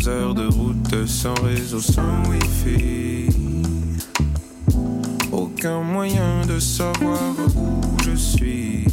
12 0.00 0.08
heures 0.08 0.34
de 0.34 0.46
route 0.46 1.06
sans 1.06 1.34
réseau, 1.42 1.78
sans 1.78 2.22
wifi. 2.30 3.28
Aucun 5.30 5.82
moyen 5.82 6.40
de 6.48 6.58
savoir 6.58 7.34
où 7.54 7.82
je 8.02 8.16
suis. 8.16 8.86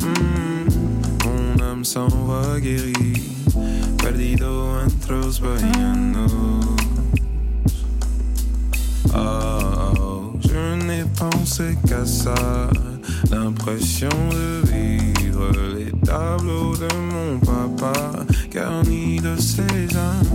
Hmm. 0.00 0.66
Mon 1.24 1.62
âme 1.64 1.84
s'en 1.84 2.08
va 2.08 2.58
guérie. 2.58 3.22
Perdido 3.98 4.80
entre 4.84 5.12
los. 5.12 5.40
Oh, 9.14 10.32
je 10.40 10.84
n'ai 10.84 11.04
pensé 11.16 11.76
qu'à 11.86 12.04
ça. 12.04 12.34
L'impression 13.30 14.08
de 14.30 14.62
vivre 14.72 15.50
les 15.76 15.92
tableaux 16.04 16.74
de 16.76 16.88
mon 17.12 17.38
papa, 17.38 17.92
garnis 18.50 19.20
de 19.20 19.36
ces 19.36 19.96
âmes 19.96 20.31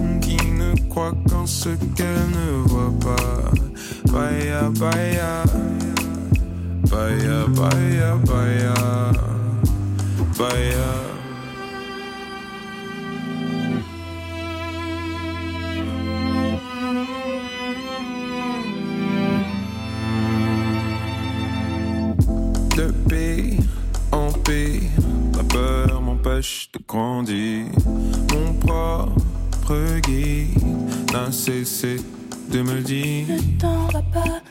croient 0.97 1.13
qu'en 1.29 1.45
ce 1.45 1.69
qu'elles 1.95 2.29
ne 2.39 2.67
voient 2.69 2.93
pas. 2.99 3.51
Baya, 4.11 4.61
baya, 4.79 5.43
baya, 6.89 7.45
baya, 7.59 8.15
baya, 8.25 8.73
baya. 10.39 10.89
De 22.75 22.91
paix 23.07 23.57
en 24.11 24.31
paix, 24.43 24.81
la 25.35 25.43
peur 25.43 26.01
m'empêche 26.01 26.69
de 26.73 26.79
grandir. 26.87 27.65
Mon 28.33 28.53
propre 28.53 29.36
guide 30.01 30.61
n'a 31.11 31.31
cessé 31.31 31.97
de 32.51 32.61
me 32.61 32.81
dire. 32.81 33.27
Ne 33.27 33.59
t'en 33.59 33.87
va 33.87 34.01
pas, 34.01 34.41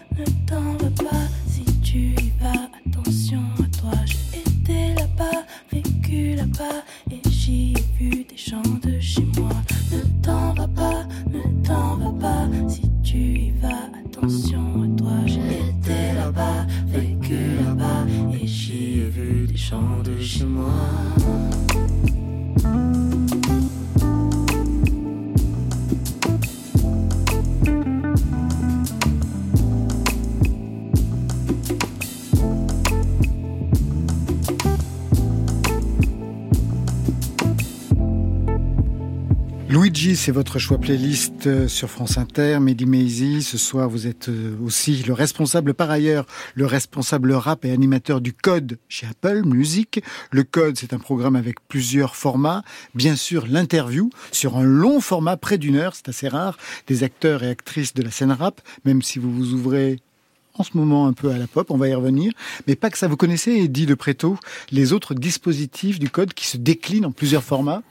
c'est 40.26 40.32
votre 40.32 40.58
choix 40.58 40.78
playlist 40.78 41.46
euh, 41.46 41.68
sur 41.68 41.88
France 41.88 42.18
Inter. 42.18 42.58
Mehdi 42.58 42.84
Maizy, 42.84 43.44
ce 43.44 43.56
soir, 43.56 43.88
vous 43.88 44.08
êtes 44.08 44.28
euh, 44.28 44.56
aussi 44.60 45.04
le 45.04 45.12
responsable, 45.12 45.72
par 45.72 45.88
ailleurs, 45.88 46.26
le 46.56 46.66
responsable 46.66 47.32
rap 47.32 47.64
et 47.64 47.70
animateur 47.70 48.20
du 48.20 48.32
Code 48.32 48.80
chez 48.88 49.06
Apple 49.06 49.42
Music. 49.44 50.02
Le 50.32 50.42
Code, 50.42 50.76
c'est 50.78 50.92
un 50.92 50.98
programme 50.98 51.36
avec 51.36 51.64
plusieurs 51.68 52.16
formats. 52.16 52.64
Bien 52.96 53.14
sûr, 53.14 53.46
l'interview 53.46 54.10
sur 54.32 54.56
un 54.56 54.64
long 54.64 54.98
format, 54.98 55.36
près 55.36 55.58
d'une 55.58 55.76
heure, 55.76 55.94
c'est 55.94 56.08
assez 56.08 56.26
rare, 56.26 56.58
des 56.88 57.04
acteurs 57.04 57.44
et 57.44 57.48
actrices 57.48 57.94
de 57.94 58.02
la 58.02 58.10
scène 58.10 58.32
rap, 58.32 58.60
même 58.84 59.02
si 59.02 59.20
vous 59.20 59.32
vous 59.32 59.52
ouvrez 59.54 60.00
en 60.54 60.64
ce 60.64 60.76
moment 60.76 61.06
un 61.06 61.12
peu 61.12 61.30
à 61.30 61.38
la 61.38 61.46
pop, 61.46 61.70
on 61.70 61.76
va 61.76 61.86
y 61.86 61.94
revenir. 61.94 62.32
Mais 62.66 62.74
pas 62.74 62.90
que 62.90 62.98
ça, 62.98 63.06
vous 63.06 63.16
connaissez, 63.16 63.52
Eddie 63.52 63.86
de 63.86 63.94
Préto, 63.94 64.38
les 64.72 64.92
autres 64.92 65.14
dispositifs 65.14 66.00
du 66.00 66.10
Code 66.10 66.34
qui 66.34 66.48
se 66.48 66.56
déclinent 66.56 67.06
en 67.06 67.12
plusieurs 67.12 67.44
formats 67.44 67.84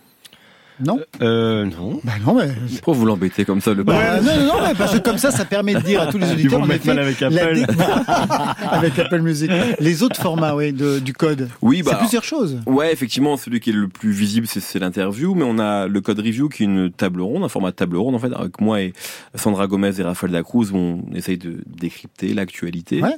non 0.84 0.99
Euh, 1.21 1.65
non. 1.65 1.99
Bah 2.03 2.13
non, 2.26 2.36
mais... 2.36 2.49
Pourquoi 2.76 2.93
vous 2.95 3.05
l'embêtez 3.05 3.45
comme 3.45 3.61
ça, 3.61 3.73
le 3.73 3.84
Bah, 3.84 4.19
non, 4.21 4.36
non, 4.39 4.45
non, 4.45 4.53
mais 4.67 4.73
parce 4.76 4.93
que 4.93 4.99
comme 4.99 5.17
ça, 5.17 5.32
ça 5.32 5.45
permet 5.45 5.73
de 5.76 5.80
dire 5.82 6.01
à 6.01 6.07
tous 6.07 6.17
les 6.17 6.28
Ils 6.28 6.34
auditeurs, 6.34 6.59
vont 6.59 6.65
en 6.65 6.67
mettre 6.67 6.86
mal 6.88 6.99
avec 6.99 7.21
Apple. 7.21 7.34
dé- 7.55 7.65
avec 8.71 8.99
Apple 8.99 9.21
Music. 9.21 9.51
Les 9.80 10.03
autres 10.03 10.19
formats, 10.21 10.55
oui, 10.55 10.73
de- 10.73 10.99
du 10.99 11.13
code. 11.13 11.49
Oui, 11.61 11.82
bah. 11.84 11.91
C'est 11.93 11.97
plusieurs 11.99 12.23
choses. 12.23 12.59
Ouais, 12.65 12.91
effectivement, 12.91 13.38
celui 13.38 13.59
qui 13.59 13.69
est 13.69 13.73
le 13.73 13.88
plus 13.88 14.11
visible, 14.11 14.47
c'est- 14.47 14.59
c'est 14.59 14.80
l'interview, 14.80 15.36
mais 15.36 15.45
on 15.45 15.59
a 15.59 15.88
le 15.88 16.01
code 16.01 16.19
review 16.19 16.49
qui 16.49 16.63
est 16.63 16.65
une 16.65 16.91
table 16.91 17.21
ronde, 17.21 17.43
un 17.43 17.49
format 17.49 17.71
de 17.71 17.76
table 17.76 17.97
ronde, 17.97 18.15
en 18.15 18.19
fait, 18.19 18.34
avec 18.34 18.59
moi 18.59 18.82
et 18.82 18.93
Sandra 19.36 19.67
Gomez 19.67 19.91
et 19.99 20.03
Raphaël 20.03 20.32
Dacruz, 20.34 20.71
où 20.71 20.78
on 20.78 21.03
essaye 21.13 21.38
de 21.38 21.57
décrypter 21.65 22.34
l'actualité. 22.34 23.01
Ouais. 23.01 23.09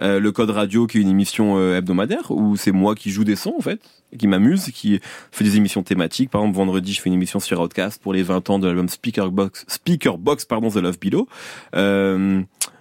Euh, 0.00 0.20
le 0.20 0.32
code 0.32 0.50
radio 0.50 0.86
qui 0.86 0.98
est 0.98 1.00
une 1.02 1.08
émission 1.10 1.56
euh, 1.58 1.76
hebdomadaire, 1.78 2.30
où 2.30 2.56
c'est 2.56 2.72
moi 2.72 2.94
qui 2.94 3.10
joue 3.10 3.24
des 3.24 3.36
sons, 3.36 3.54
en 3.58 3.62
fait, 3.62 3.80
qui 4.18 4.26
m'amuse, 4.26 4.66
qui 4.72 5.00
fait 5.30 5.44
des 5.44 5.56
émissions 5.56 5.82
thématiques. 5.82 6.30
Par 6.30 6.42
exemple, 6.42 6.56
vendredi, 6.56 6.92
je 6.92 7.00
fais 7.02 7.08
une 7.08 7.14
émission 7.14 7.40
sur 7.40 7.60
Outcast 7.60 8.00
pour 8.02 8.12
les 8.12 8.22
20 8.22 8.48
ans 8.50 8.58
de 8.58 8.66
l'album 8.66 8.88
Speaker 8.88 9.30
Box, 9.30 9.64
Speaker 9.68 10.18
Box, 10.18 10.44
pardon, 10.44 10.70
The 10.70 10.76
Love 10.76 10.98
Below. 11.00 11.28
Euh, 11.74 12.40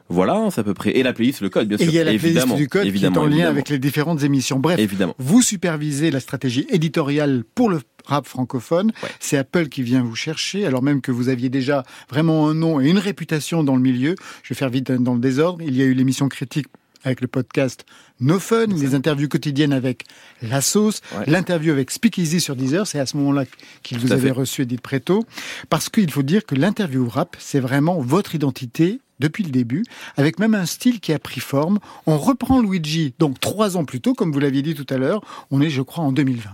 voilà, 0.10 0.50
c'est 0.52 0.60
à 0.60 0.64
peu 0.66 0.74
près. 0.74 0.92
Et 0.98 1.04
la 1.04 1.14
playlist, 1.14 1.40
le 1.42 1.50
code, 1.50 1.68
bien 1.70 1.78
Et 1.78 1.84
sûr. 1.84 1.92
il 1.94 1.96
y 1.96 2.00
a 2.00 2.04
la 2.04 2.10
playlist 2.12 2.26
évidemment, 2.26 2.56
du 2.56 2.68
code 2.68 2.86
évidemment, 2.86 3.22
qui 3.28 3.32
est 3.32 3.34
en 3.34 3.38
lien 3.38 3.48
avec 3.48 3.70
les 3.70 3.80
différentes 3.80 4.24
émissions. 4.24 4.60
Bref, 4.60 4.78
Évidemment. 4.80 5.16
vous 5.18 5.42
supervisez 5.42 6.12
la 6.12 6.20
stratégie 6.20 6.68
éditoriale 6.70 7.44
pour 7.56 7.70
le 7.70 7.80
rap 8.06 8.26
francophone. 8.28 8.92
C'est 9.22 9.38
Apple 9.38 9.70
qui 9.70 9.84
vient 9.84 10.04
vous 10.04 10.16
chercher, 10.16 10.66
alors 10.66 10.84
même 10.84 11.00
que 11.02 11.12
vous 11.12 11.30
aviez 11.30 11.48
déjà 11.50 11.84
vraiment 12.10 12.50
un 12.50 12.54
nom 12.56 12.82
et 12.82 12.90
une 12.90 12.98
réputation 12.98 13.64
dans 13.64 13.76
le 13.76 13.82
milieu. 13.82 14.16
Je 14.44 14.50
vais 14.54 14.58
faire 14.58 14.70
vite 14.70 14.92
dans 14.92 15.14
le 15.14 15.20
désordre. 15.22 15.64
Il 15.66 15.78
y 15.78 15.82
a 15.82 15.86
eu 15.86 15.94
l'émission 15.94 16.28
critique 16.28 16.68
avec 17.04 17.22
le 17.22 17.28
podcast 17.28 17.86
No 18.20 18.40
Fun, 18.40 18.68
les 18.68 18.96
interviews 18.96 19.28
quotidiennes 19.28 19.74
avec 19.74 20.06
La 20.42 20.62
Sauce, 20.62 21.02
l'interview 21.28 21.72
avec 21.72 21.92
Speakeasy 21.92 22.40
sur 22.40 22.56
Deezer, 22.56 22.86
c'est 22.88 23.00
à 23.00 23.06
ce 23.06 23.18
moment-là 23.18 23.46
qu'il 23.84 24.00
vous 24.00 24.12
avait 24.12 24.28
fait. 24.28 24.32
reçu 24.32 24.62
Edith 24.64 24.82
Preto, 24.82 25.26
parce 25.70 25.90
qu'il 25.90 26.12
faut 26.12 26.24
dire 26.24 26.46
que 26.46 26.56
l'interview 26.56 27.08
rap, 27.08 27.36
c'est 27.40 27.60
vraiment 27.60 28.00
votre 28.02 28.36
identité 28.36 29.00
depuis 29.20 29.44
le 29.44 29.52
début, 29.52 29.84
avec 30.18 30.40
même 30.40 30.56
un 30.56 30.66
style 30.66 31.00
qui 31.00 31.14
a 31.14 31.20
pris 31.20 31.40
forme. 31.40 31.80
On 32.08 32.18
reprend 32.18 32.62
Luigi, 32.62 33.14
donc 33.20 33.40
trois 33.40 33.78
ans 33.78 33.86
plus 33.86 34.02
tôt, 34.02 34.14
comme 34.14 34.32
vous 34.32 34.40
l'aviez 34.40 34.62
dit 34.64 34.74
tout 34.74 34.88
à 34.90 34.98
l'heure, 34.98 35.22
on 35.52 35.62
est 35.62 35.70
je 35.70 35.82
crois 35.82 36.04
en 36.04 36.12
2020. 36.12 36.50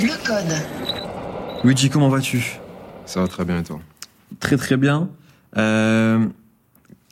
Le 0.00 0.26
code. 0.26 1.64
Luigi, 1.64 1.90
comment 1.90 2.08
vas-tu? 2.08 2.58
Ça 3.06 3.20
va 3.20 3.28
très 3.28 3.44
bien 3.44 3.60
et 3.60 3.62
toi? 3.62 3.80
Très 4.40 4.56
très 4.56 4.76
bien. 4.76 5.08
Euh, 5.56 6.26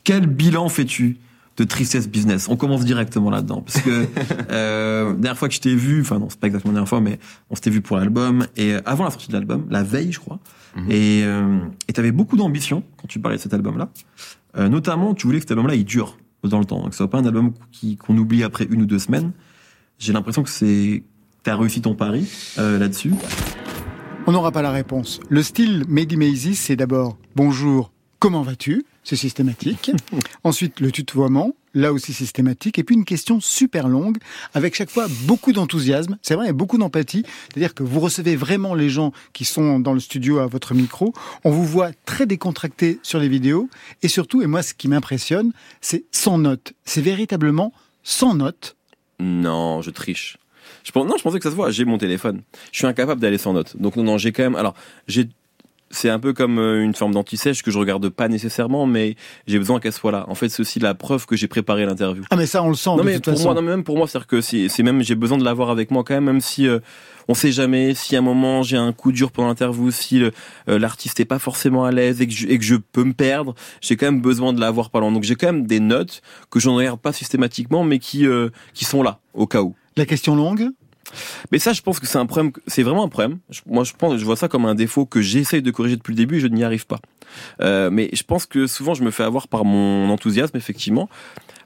quel 0.03 0.27
bilan 0.27 0.69
fais-tu? 0.69 1.17
De 1.57 1.63
Tristesse 1.63 2.07
Business 2.07 2.47
On 2.49 2.55
commence 2.55 2.85
directement 2.85 3.29
là-dedans. 3.29 3.61
Parce 3.61 3.81
que 3.81 4.05
euh, 4.51 5.13
dernière 5.13 5.37
fois 5.37 5.47
que 5.49 5.53
je 5.55 5.59
t'ai 5.59 5.75
vu, 5.75 6.01
enfin 6.01 6.19
non, 6.19 6.27
c'est 6.29 6.39
pas 6.39 6.47
exactement 6.47 6.71
la 6.71 6.77
dernière 6.77 6.89
fois, 6.89 7.01
mais 7.01 7.19
on 7.49 7.55
s'était 7.55 7.69
vu 7.71 7.81
pour 7.81 7.97
l'album. 7.97 8.45
Et 8.55 8.73
euh, 8.73 8.81
avant 8.85 9.03
la 9.03 9.09
sortie 9.11 9.27
de 9.29 9.33
l'album, 9.33 9.65
la 9.69 9.83
veille, 9.83 10.11
je 10.11 10.19
crois. 10.19 10.39
Et 10.89 11.23
euh, 11.25 11.57
et 11.87 11.93
t'avais 11.93 12.11
beaucoup 12.11 12.37
d'ambition 12.37 12.83
quand 13.01 13.07
tu 13.07 13.19
parlais 13.19 13.37
de 13.37 13.41
cet 13.41 13.53
album-là. 13.53 13.89
Euh, 14.57 14.69
notamment, 14.69 15.15
tu 15.15 15.25
voulais 15.25 15.39
que 15.39 15.43
cet 15.43 15.51
album-là, 15.51 15.73
il 15.75 15.85
dure 15.85 16.17
dans 16.43 16.59
le 16.59 16.65
temps. 16.65 16.83
Que 16.85 16.91
ce 16.91 16.97
soit 16.97 17.09
pas 17.09 17.17
un 17.17 17.25
album 17.25 17.53
qui- 17.71 17.97
qu'on 17.97 18.15
oublie 18.17 18.43
après 18.43 18.67
une 18.69 18.83
ou 18.83 18.85
deux 18.85 18.99
semaines. 18.99 19.31
J'ai 19.97 20.13
l'impression 20.13 20.43
que 20.43 20.49
c'est... 20.49 21.03
T'as 21.41 21.55
réussi 21.55 21.81
ton 21.81 21.95
pari 21.95 22.27
euh, 22.59 22.77
là-dessus. 22.77 23.11
On 24.27 24.31
n'aura 24.33 24.51
pas 24.51 24.61
la 24.61 24.71
réponse. 24.71 25.19
Le 25.29 25.41
style 25.41 25.83
Mehdi 25.87 26.17
Maizy, 26.17 26.53
c'est 26.55 26.75
d'abord 26.75 27.17
bonjour, 27.35 27.91
comment 28.19 28.41
vas-tu? 28.43 28.85
C'est 29.07 29.15
systématique. 29.15 29.91
Ensuite, 30.43 30.81
le 30.81 30.91
tutoiement, 30.91 31.53
là 31.73 31.93
aussi 31.93 32.11
systématique. 32.11 32.77
Et 32.77 32.83
puis 32.83 32.93
une 32.93 33.05
question 33.05 33.39
super 33.39 33.87
longue, 33.87 34.17
avec 34.53 34.75
chaque 34.75 34.89
fois 34.89 35.07
beaucoup 35.21 35.53
d'enthousiasme. 35.53 36.17
C'est 36.21 36.35
vrai, 36.35 36.49
et 36.49 36.51
beaucoup 36.51 36.77
d'empathie. 36.77 37.23
C'est-à-dire 37.47 37.73
que 37.73 37.83
vous 37.83 38.01
recevez 38.01 38.35
vraiment 38.35 38.75
les 38.75 38.89
gens 38.89 39.13
qui 39.31 39.45
sont 39.45 39.79
dans 39.79 39.93
le 39.93 40.01
studio 40.01 40.39
à 40.39 40.47
votre 40.47 40.73
micro. 40.73 41.13
On 41.45 41.51
vous 41.51 41.63
voit 41.63 41.91
très 42.03 42.25
décontracté 42.25 42.99
sur 43.01 43.17
les 43.17 43.29
vidéos. 43.29 43.69
Et 44.03 44.09
surtout, 44.09 44.41
et 44.41 44.45
moi, 44.45 44.61
ce 44.61 44.73
qui 44.73 44.89
m'impressionne, 44.89 45.53
c'est 45.79 46.03
sans 46.11 46.37
notes. 46.37 46.73
C'est 46.83 46.99
véritablement 46.99 47.71
sans 48.03 48.35
notes. 48.35 48.75
Non, 49.21 49.81
je 49.81 49.91
triche. 49.91 50.37
Je 50.83 50.91
pense, 50.91 51.07
non, 51.07 51.15
je 51.17 51.23
pensais 51.23 51.37
que 51.37 51.45
ça 51.45 51.51
se 51.51 51.55
voit. 51.55 51.71
J'ai 51.71 51.85
mon 51.85 51.97
téléphone. 51.97 52.41
Je 52.73 52.79
suis 52.79 52.87
incapable 52.87 53.21
d'aller 53.21 53.37
sans 53.37 53.53
note. 53.53 53.77
Donc 53.77 53.95
non, 53.95 54.03
non, 54.03 54.17
j'ai 54.17 54.33
quand 54.33 54.43
même. 54.43 54.55
Alors, 54.57 54.73
j'ai 55.07 55.29
c'est 55.89 56.09
un 56.09 56.19
peu 56.19 56.33
comme 56.33 56.59
euh, 56.59 56.83
une 56.83 56.93
forme 56.95 57.13
d'anti-sèche 57.13 57.63
que 57.63 57.71
je 57.71 57.77
regarde 57.79 58.09
pas 58.09 58.27
nécessairement, 58.27 58.85
mais 58.85 59.15
j'ai 59.47 59.57
besoin 59.57 59.79
qu'elle 59.79 59.93
soit 59.93 60.11
là. 60.11 60.25
En 60.27 60.35
fait, 60.35 60.49
c'est 60.49 60.61
aussi 60.61 60.79
la 60.79 60.93
preuve 60.93 61.25
que 61.25 61.35
j'ai 61.35 61.47
préparé 61.47 61.85
l'interview. 61.85 62.23
Ah 62.29 62.35
mais 62.35 62.45
ça 62.45 62.63
on 62.63 62.69
le 62.69 62.75
sent 62.75 62.89
Non 62.91 62.97
de 62.97 63.03
mais 63.03 63.15
toute 63.15 63.25
pour 63.25 63.33
façon. 63.33 63.43
moi, 63.45 63.53
non 63.53 63.61
mais 63.61 63.71
même 63.71 63.83
pour 63.83 63.97
moi, 63.97 64.07
c'est-à-dire 64.07 64.27
que 64.27 64.41
c'est 64.41 64.83
même 64.83 65.01
j'ai 65.01 65.15
besoin 65.15 65.37
de 65.37 65.43
l'avoir 65.43 65.69
avec 65.69 65.91
moi 65.91 66.03
quand 66.03 66.13
même, 66.13 66.25
même 66.25 66.41
si 66.41 66.67
euh, 66.67 66.79
on 67.27 67.33
sait 67.33 67.51
jamais 67.51 67.93
si 67.93 68.15
à 68.15 68.19
un 68.19 68.21
moment 68.21 68.63
j'ai 68.63 68.77
un 68.77 68.91
coup 68.93 69.11
dur 69.11 69.31
pendant 69.31 69.47
l'interview, 69.49 69.91
si 69.91 70.21
euh, 70.23 70.31
l'artiste 70.67 71.19
est 71.19 71.25
pas 71.25 71.39
forcément 71.39 71.85
à 71.85 71.91
l'aise 71.91 72.21
et 72.21 72.27
que 72.27 72.33
je, 72.33 72.47
et 72.47 72.57
que 72.57 72.63
je 72.65 72.75
peux 72.75 73.03
me 73.03 73.13
perdre, 73.13 73.55
j'ai 73.81 73.95
quand 73.95 74.05
même 74.07 74.21
besoin 74.21 74.53
de 74.53 74.59
l'avoir 74.59 74.89
parlant. 74.89 75.11
Donc 75.11 75.23
j'ai 75.23 75.35
quand 75.35 75.47
même 75.47 75.67
des 75.67 75.79
notes 75.79 76.21
que 76.49 76.59
je 76.59 76.69
ne 76.69 76.75
regarde 76.75 76.99
pas 76.99 77.13
systématiquement, 77.13 77.83
mais 77.83 77.99
qui 77.99 78.25
euh, 78.27 78.49
qui 78.73 78.85
sont 78.85 79.03
là 79.03 79.19
au 79.33 79.47
cas 79.47 79.61
où. 79.61 79.75
La 79.95 80.05
question 80.05 80.35
longue? 80.35 80.69
Mais 81.51 81.59
ça, 81.59 81.73
je 81.73 81.81
pense 81.81 81.99
que 81.99 82.05
c'est 82.05 82.17
un 82.17 82.25
problème. 82.25 82.51
C'est 82.67 82.83
vraiment 82.83 83.03
un 83.03 83.09
problème. 83.09 83.39
Moi, 83.65 83.83
je 83.83 83.93
pense, 83.93 84.17
je 84.17 84.25
vois 84.25 84.35
ça 84.35 84.47
comme 84.47 84.65
un 84.65 84.75
défaut 84.75 85.05
que 85.05 85.21
j'essaye 85.21 85.61
de 85.61 85.71
corriger 85.71 85.95
depuis 85.95 86.11
le 86.11 86.17
début 86.17 86.37
et 86.37 86.39
je 86.39 86.47
n'y 86.47 86.63
arrive 86.63 86.85
pas. 86.85 86.99
Euh, 87.61 87.89
mais 87.89 88.09
je 88.13 88.23
pense 88.23 88.45
que 88.45 88.67
souvent, 88.67 88.93
je 88.93 89.03
me 89.03 89.11
fais 89.11 89.23
avoir 89.23 89.47
par 89.47 89.65
mon 89.65 90.09
enthousiasme, 90.09 90.57
effectivement, 90.57 91.09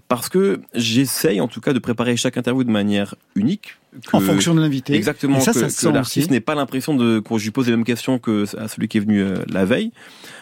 parce 0.08 0.30
que 0.30 0.62
j'essaye, 0.74 1.42
en 1.42 1.48
tout 1.48 1.62
cas, 1.62 1.74
de 1.74 1.80
préparer 1.80 2.18
chaque 2.18 2.38
interview 2.38 2.64
de 2.64 2.72
manière 2.72 3.16
unique. 3.36 3.78
Que- 4.08 4.16
En 4.18 4.20
fonction 4.22 4.54
de 4.56 4.62
l'invité. 4.62 4.94
Exactement. 4.94 5.38
Et 5.38 5.42
ça, 5.42 5.54
ça 5.54 5.68
que 5.68 5.94
l'artiste 5.94 6.32
n'ait 6.32 6.40
pas 6.40 6.56
l'impression 6.56 6.96
de 6.96 7.20
qu'on 7.20 7.38
je 7.38 7.44
lui 7.46 7.52
pose 7.52 7.66
les 7.68 7.72
mêmes 7.76 7.84
questions 7.84 8.20
que 8.20 8.46
à 8.58 8.68
celui 8.68 8.88
qui 8.88 8.98
est 8.98 9.02
venu 9.02 9.22
euh, 9.22 9.36
la 9.48 9.66
veille. 9.66 9.92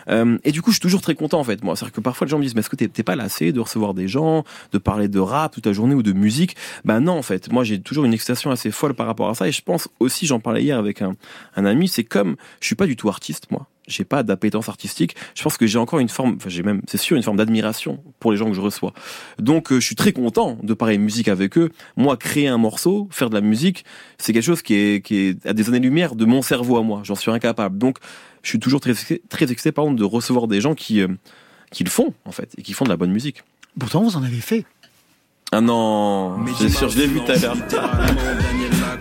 Euh, 0.09 0.37
et 0.43 0.51
du 0.51 0.61
coup, 0.61 0.71
je 0.71 0.75
suis 0.75 0.81
toujours 0.81 1.01
très 1.01 1.15
content 1.15 1.39
en 1.39 1.43
fait. 1.43 1.63
Moi, 1.63 1.75
c'est-à-dire 1.75 1.93
que 1.93 2.01
parfois 2.01 2.25
les 2.25 2.31
gens 2.31 2.37
me 2.37 2.43
disent, 2.43 2.55
mais 2.55 2.59
est-ce 2.61 2.69
que 2.69 2.75
t'es 2.75 2.87
t'es 2.87 3.03
pas 3.03 3.15
lassé 3.15 3.51
de 3.51 3.59
recevoir 3.59 3.93
des 3.93 4.07
gens, 4.07 4.43
de 4.71 4.77
parler 4.77 5.07
de 5.07 5.19
rap 5.19 5.53
toute 5.53 5.65
la 5.65 5.73
journée 5.73 5.95
ou 5.95 6.03
de 6.03 6.13
musique? 6.13 6.55
Ben 6.85 6.99
non, 6.99 7.13
en 7.13 7.21
fait. 7.21 7.51
Moi, 7.51 7.63
j'ai 7.63 7.79
toujours 7.81 8.05
une 8.05 8.13
excitation 8.13 8.51
assez 8.51 8.71
folle 8.71 8.93
par 8.93 9.07
rapport 9.07 9.29
à 9.29 9.35
ça. 9.35 9.47
Et 9.47 9.51
je 9.51 9.61
pense 9.61 9.87
aussi, 9.99 10.25
j'en 10.25 10.39
parlais 10.39 10.63
hier 10.63 10.77
avec 10.77 11.01
un, 11.01 11.15
un 11.55 11.65
ami, 11.65 11.87
c'est 11.87 12.03
comme 12.03 12.35
je 12.61 12.67
suis 12.67 12.75
pas 12.75 12.85
du 12.87 12.95
tout 12.95 13.09
artiste, 13.09 13.47
moi. 13.51 13.67
J'ai 13.89 14.05
pas 14.05 14.23
d'appétence 14.23 14.69
artistique. 14.69 15.15
Je 15.35 15.43
pense 15.43 15.57
que 15.57 15.67
j'ai 15.67 15.77
encore 15.79 15.99
une 15.99 16.07
forme, 16.07 16.35
enfin 16.37 16.47
j'ai 16.49 16.63
même, 16.63 16.81
c'est 16.87 16.97
sûr, 16.97 17.17
une 17.17 17.23
forme 17.23 17.37
d'admiration 17.37 18.01
pour 18.19 18.31
les 18.31 18.37
gens 18.37 18.47
que 18.47 18.53
je 18.55 18.61
reçois. 18.61 18.93
Donc, 19.39 19.71
euh, 19.71 19.79
je 19.81 19.85
suis 19.85 19.95
très 19.95 20.13
content 20.13 20.57
de 20.63 20.73
parler 20.73 20.97
musique 20.97 21.27
avec 21.27 21.57
eux. 21.57 21.71
Moi, 21.97 22.15
créer 22.15 22.47
un 22.47 22.57
morceau, 22.57 23.07
faire 23.11 23.29
de 23.29 23.35
la 23.35 23.41
musique, 23.41 23.83
c'est 24.17 24.31
quelque 24.31 24.43
chose 24.43 24.61
qui 24.61 24.75
est, 24.75 25.03
qui 25.05 25.15
est 25.17 25.45
à 25.45 25.53
des 25.53 25.67
années-lumière 25.67 26.15
de 26.15 26.23
mon 26.25 26.41
cerveau 26.41 26.77
à 26.77 26.83
moi. 26.83 27.01
J'en 27.03 27.15
suis 27.15 27.31
incapable. 27.31 27.77
Donc, 27.77 27.97
je 28.43 28.49
suis 28.49 28.59
toujours 28.59 28.79
très, 28.79 28.91
excité- 28.91 29.21
très 29.27 29.51
excité, 29.51 29.71
par 29.73 29.83
exemple, 29.85 29.99
de 29.99 30.05
recevoir 30.05 30.47
des 30.47 30.61
gens 30.61 30.75
qui, 30.75 31.01
euh, 31.01 31.07
qui 31.71 31.83
le 31.83 31.89
font, 31.89 32.13
en 32.25 32.31
fait, 32.31 32.53
et 32.57 32.61
qui 32.61 32.73
font 32.73 32.85
de 32.85 32.89
la 32.89 32.97
bonne 32.97 33.11
musique. 33.11 33.43
Pourtant 33.79 34.01
vous 34.03 34.15
en 34.15 34.23
avez 34.23 34.39
fait. 34.39 34.65
Ah 35.51 35.61
non, 35.61 36.37
c'est 36.59 36.69
sûr, 36.69 36.89
je 36.89 36.99
l'ai 36.99 37.07
vu 37.07 37.19
tout 37.21 37.31
à 37.31 37.35
l'heure. 37.37 37.57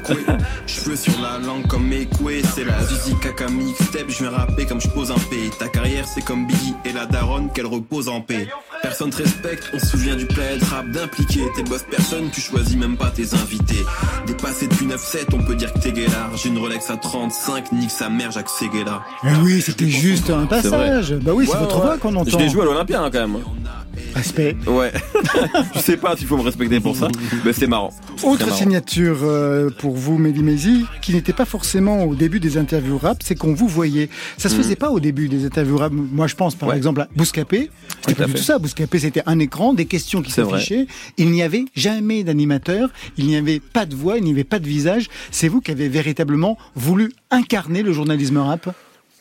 Lacoué. 0.08 0.24
Cheveux 0.66 0.96
sur 0.96 1.12
la 1.20 1.38
langue 1.44 1.66
comme 1.66 1.86
mes 1.86 2.06
couets. 2.06 2.42
C'est 2.54 2.64
la 2.64 2.82
Zizi 2.84 3.14
Kaka 3.20 3.48
mixtape. 3.48 4.08
Je 4.08 4.18
viens 4.18 4.30
rapper 4.30 4.66
comme 4.66 4.80
je 4.80 4.88
pose 4.88 5.10
un 5.10 5.14
P. 5.30 5.50
Ta 5.58 5.68
carrière, 5.68 6.04
c'est 6.06 6.22
comme 6.24 6.46
Biggie 6.46 6.74
et 6.84 6.92
la 6.92 7.06
daronne 7.06 7.50
qu'elle 7.52 7.66
repose 7.66 8.08
en 8.08 8.20
paix. 8.20 8.48
Personne 8.82 9.10
te 9.10 9.16
respecte, 9.16 9.70
on 9.74 9.78
se 9.80 9.86
souvient 9.86 10.14
du 10.14 10.24
plaid 10.26 10.62
rap 10.62 10.88
d'impliquer. 10.90 11.40
Tes 11.56 11.64
boss 11.64 11.84
personne, 11.90 12.30
tu 12.32 12.40
choisis 12.40 12.76
même 12.76 12.96
pas 12.96 13.10
tes 13.10 13.34
invités. 13.34 13.84
Dépassé 14.26 14.68
depuis 14.68 14.86
9-7, 14.86 15.26
on 15.34 15.42
peut 15.42 15.56
dire 15.56 15.72
que 15.72 15.80
t'es 15.80 15.90
guélard. 15.92 16.30
J'ai 16.36 16.48
une 16.50 16.58
Rolex 16.58 16.88
à 16.90 16.96
35, 16.96 17.72
nique 17.72 17.90
sa 17.90 18.08
mère, 18.08 18.30
Jacques 18.30 18.48
Seguela. 18.48 19.02
Eh 19.24 19.28
oui, 19.42 19.60
c'était 19.62 19.88
juste 19.88 20.30
un 20.30 20.46
passage. 20.46 21.14
Bah 21.14 21.32
oui, 21.34 21.46
c'est 21.46 21.54
Ouais, 21.54 21.60
votre 21.60 21.76
ouais. 21.80 21.82
voix 21.86 21.98
qu'on 21.98 22.14
entend. 22.14 22.30
Je 22.30 22.38
l'ai 22.38 22.48
joué 22.48 22.62
à 22.62 22.64
l'Olympia 22.66 23.02
hein, 23.02 23.10
quand 23.12 23.20
même. 23.26 23.38
Respect. 24.14 24.56
Ouais. 24.66 24.92
je 25.74 25.80
sais 25.80 25.96
pas 25.96 26.16
s'il 26.16 26.26
faut 26.26 26.36
me 26.36 26.42
respecter 26.42 26.78
pour 26.80 26.94
ça, 26.96 27.08
mais 27.44 27.52
c'est 27.52 27.66
marrant. 27.66 27.92
Autre 28.22 28.46
marrant. 28.46 28.56
signature 28.56 29.18
euh, 29.22 29.70
pour 29.70 29.96
vous, 29.98 30.18
Maizi, 30.18 30.84
qui 31.02 31.12
n'était 31.12 31.32
pas 31.32 31.44
forcément 31.44 32.04
au 32.04 32.14
début 32.14 32.40
des 32.40 32.56
interviews 32.58 32.98
rap, 32.98 33.18
c'est 33.22 33.34
qu'on 33.34 33.52
vous 33.54 33.68
voyait. 33.68 34.08
Ça 34.36 34.48
se 34.48 34.54
Mhm. 34.54 34.62
faisait 34.62 34.76
pas 34.76 34.90
au 34.90 35.00
début 35.00 35.28
des 35.28 35.44
interviews 35.44 35.76
rap. 35.76 35.92
Moi, 35.92 36.26
je 36.26 36.34
pense 36.34 36.54
par 36.54 36.70
Ouais. 36.70 36.76
exemple 36.76 37.00
à 37.02 37.08
Bouscapé. 37.16 37.70
C'était 38.00 38.14
pas 38.14 38.26
du 38.26 38.32
tout 38.34 38.38
ça. 38.42 38.58
Bouscapé, 38.58 38.98
c'était 38.98 39.22
un 39.26 39.38
écran, 39.38 39.74
des 39.74 39.86
questions 39.86 40.22
qui 40.22 40.30
s'affichaient. 40.30 40.86
Il 41.16 41.30
n'y 41.30 41.42
avait 41.42 41.64
jamais 41.74 42.24
d'animateur, 42.24 42.90
il 43.16 43.26
n'y 43.26 43.36
avait 43.36 43.60
pas 43.60 43.86
de 43.86 43.94
voix, 43.94 44.16
il 44.18 44.24
n'y 44.24 44.30
avait 44.32 44.44
pas 44.44 44.58
de 44.58 44.66
visage. 44.68 45.08
C'est 45.30 45.48
vous 45.48 45.60
qui 45.60 45.70
avez 45.70 45.88
véritablement 45.88 46.56
voulu 46.74 47.12
incarner 47.30 47.82
le 47.82 47.92
journalisme 47.92 48.38
rap? 48.38 48.74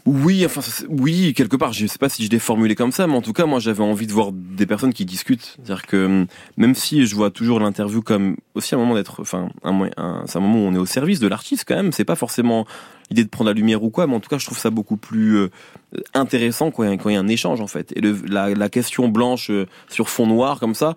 Oui, 0.10 0.46
enfin, 0.46 0.62
oui, 0.88 1.34
quelque 1.34 1.58
part. 1.58 1.74
Je 1.74 1.86
sais 1.86 1.98
pas 1.98 2.08
si 2.08 2.24
je 2.26 2.30
l'ai 2.32 2.40
formulé 2.40 2.76
comme 2.76 2.94
ça, 2.94 3.08
mais 3.08 3.16
en 3.16 3.22
tout 3.22 3.34
cas, 3.34 3.46
moi, 3.46 3.60
j'avais 3.60 3.84
envie 3.84 4.08
de 4.08 4.14
voir 4.14 4.32
des 4.32 4.66
personnes 4.66 4.94
qui 4.94 5.04
discutent. 5.04 5.58
C'est-à-dire 5.58 5.86
que 5.86 6.06
hum, 6.06 6.28
même 6.56 6.76
si 6.76 7.06
je 7.06 7.14
vois 7.14 7.30
toujours 7.30 7.60
l'interview 7.60 8.02
comme 8.02 8.38
aussi 8.56 8.74
un 8.74 8.78
moment 8.78 8.96
d'être, 8.96 9.20
enfin, 9.20 9.50
un, 9.66 10.24
c'est 10.26 10.38
un 10.38 10.42
moment 10.42 10.60
où 10.60 10.68
on 10.70 10.74
est 10.74 10.78
au 10.78 10.86
service 10.86 11.20
de 11.20 11.28
l'artiste 11.28 11.66
quand 11.68 11.76
même. 11.76 11.92
C'est 11.92 12.06
pas 12.06 12.16
forcément 12.16 12.66
l'idée 13.10 13.26
de 13.26 13.30
prendre 13.30 13.50
la 13.50 13.54
lumière 13.54 13.84
ou 13.84 13.90
quoi, 13.90 14.08
mais 14.08 14.16
en 14.16 14.22
tout 14.22 14.30
cas, 14.30 14.38
je 14.38 14.46
trouve 14.46 14.58
ça 14.58 14.70
beaucoup 14.70 14.96
plus 14.96 15.36
euh, 15.36 15.50
intéressant 16.14 16.72
quand 16.72 16.84
il 16.84 16.90
y, 17.12 17.16
a- 17.16 17.20
un 17.20 17.28
échange 17.28 17.60
en 17.60 17.68
fait. 17.68 17.92
Et 17.98 18.02
la 18.02 18.70
question 18.70 19.10
blanche 19.10 19.50
euh, 19.50 19.66
sur 19.90 20.08
fond 20.08 20.26
noir 20.26 20.62
comme 20.62 20.74
ça. 20.74 20.96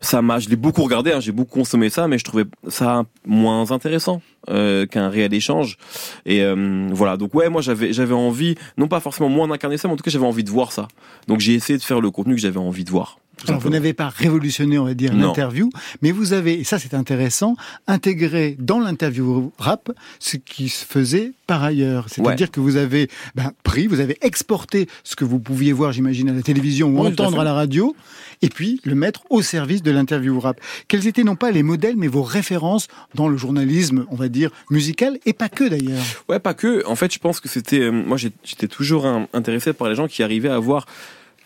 Ça 0.00 0.22
m'a, 0.22 0.38
je 0.38 0.48
l'ai 0.48 0.56
beaucoup 0.56 0.82
regardé, 0.82 1.12
hein, 1.12 1.20
j'ai 1.20 1.32
beaucoup 1.32 1.58
consommé 1.58 1.90
ça, 1.90 2.06
mais 2.08 2.18
je 2.18 2.24
trouvais 2.24 2.44
ça 2.68 3.04
moins 3.24 3.70
intéressant 3.70 4.20
euh, 4.48 4.86
qu'un 4.86 5.08
réel 5.08 5.32
échange. 5.34 5.78
Et 6.24 6.42
euh, 6.42 6.88
voilà, 6.92 7.16
donc 7.16 7.34
ouais, 7.34 7.48
moi 7.48 7.62
j'avais 7.62 7.92
j'avais 7.92 8.14
envie, 8.14 8.56
non 8.76 8.88
pas 8.88 9.00
forcément 9.00 9.28
moins 9.28 9.48
d'incarner 9.48 9.78
ça, 9.78 9.88
mais 9.88 9.94
en 9.94 9.96
tout 9.96 10.04
cas 10.04 10.10
j'avais 10.10 10.26
envie 10.26 10.44
de 10.44 10.50
voir 10.50 10.72
ça. 10.72 10.88
Donc 11.28 11.40
j'ai 11.40 11.54
essayé 11.54 11.78
de 11.78 11.82
faire 11.82 12.00
le 12.00 12.10
contenu 12.10 12.34
que 12.34 12.40
j'avais 12.40 12.58
envie 12.58 12.84
de 12.84 12.90
voir. 12.90 13.18
Alors, 13.46 13.60
vous 13.60 13.68
n'avez 13.68 13.92
pas 13.92 14.08
révolutionné, 14.08 14.78
on 14.78 14.84
va 14.86 14.94
dire, 14.94 15.14
l'interview, 15.14 15.70
mais 16.02 16.10
vous 16.10 16.32
avez, 16.32 16.58
et 16.60 16.64
ça 16.64 16.78
c'est 16.78 16.94
intéressant, 16.94 17.54
intégré 17.86 18.56
dans 18.58 18.80
l'interview 18.80 19.52
rap 19.58 19.92
ce 20.18 20.36
qui 20.38 20.68
se 20.68 20.84
faisait 20.84 21.32
par 21.46 21.62
ailleurs. 21.62 22.06
C'est-à-dire 22.08 22.46
Ouais. 22.46 22.52
que 22.52 22.60
vous 22.60 22.76
avez 22.76 23.08
ben, 23.34 23.52
pris, 23.62 23.86
vous 23.86 24.00
avez 24.00 24.16
exporté 24.22 24.88
ce 25.04 25.16
que 25.16 25.24
vous 25.24 25.38
pouviez 25.38 25.72
voir, 25.72 25.92
j'imagine, 25.92 26.30
à 26.30 26.32
la 26.32 26.42
télévision 26.42 26.88
ou 26.88 27.04
Oui, 27.04 27.14
tout 27.14 27.22
à 27.22 27.26
entendre 27.26 27.40
à 27.40 27.44
la 27.44 27.52
radio, 27.52 27.94
et 28.42 28.48
puis 28.48 28.80
le 28.84 28.94
mettre 28.94 29.22
au 29.30 29.42
service 29.42 29.82
de 29.82 29.90
l'interview 29.90 30.40
rap. 30.40 30.58
Quels 30.88 31.06
étaient 31.06 31.22
non 31.24 31.36
pas 31.36 31.50
les 31.50 31.62
modèles, 31.62 31.96
mais 31.96 32.08
vos 32.08 32.22
références 32.22 32.88
dans 33.14 33.28
le 33.28 33.36
journalisme, 33.36 34.06
on 34.10 34.16
va 34.16 34.28
dire, 34.28 34.50
musical, 34.70 35.18
et 35.26 35.32
pas 35.34 35.48
que 35.50 35.68
d'ailleurs? 35.68 36.02
Ouais, 36.28 36.38
pas 36.40 36.54
que. 36.54 36.84
En 36.86 36.96
fait, 36.96 37.12
je 37.12 37.18
pense 37.18 37.40
que 37.40 37.48
c'était. 37.48 37.80
euh, 37.80 37.90
moi, 37.90 38.16
j'étais 38.16 38.68
toujours 38.68 39.06
intéressé 39.34 39.72
par 39.72 39.88
les 39.88 39.94
gens 39.94 40.08
qui 40.08 40.22
arrivaient 40.22 40.48
à 40.48 40.56
avoir, 40.56 40.86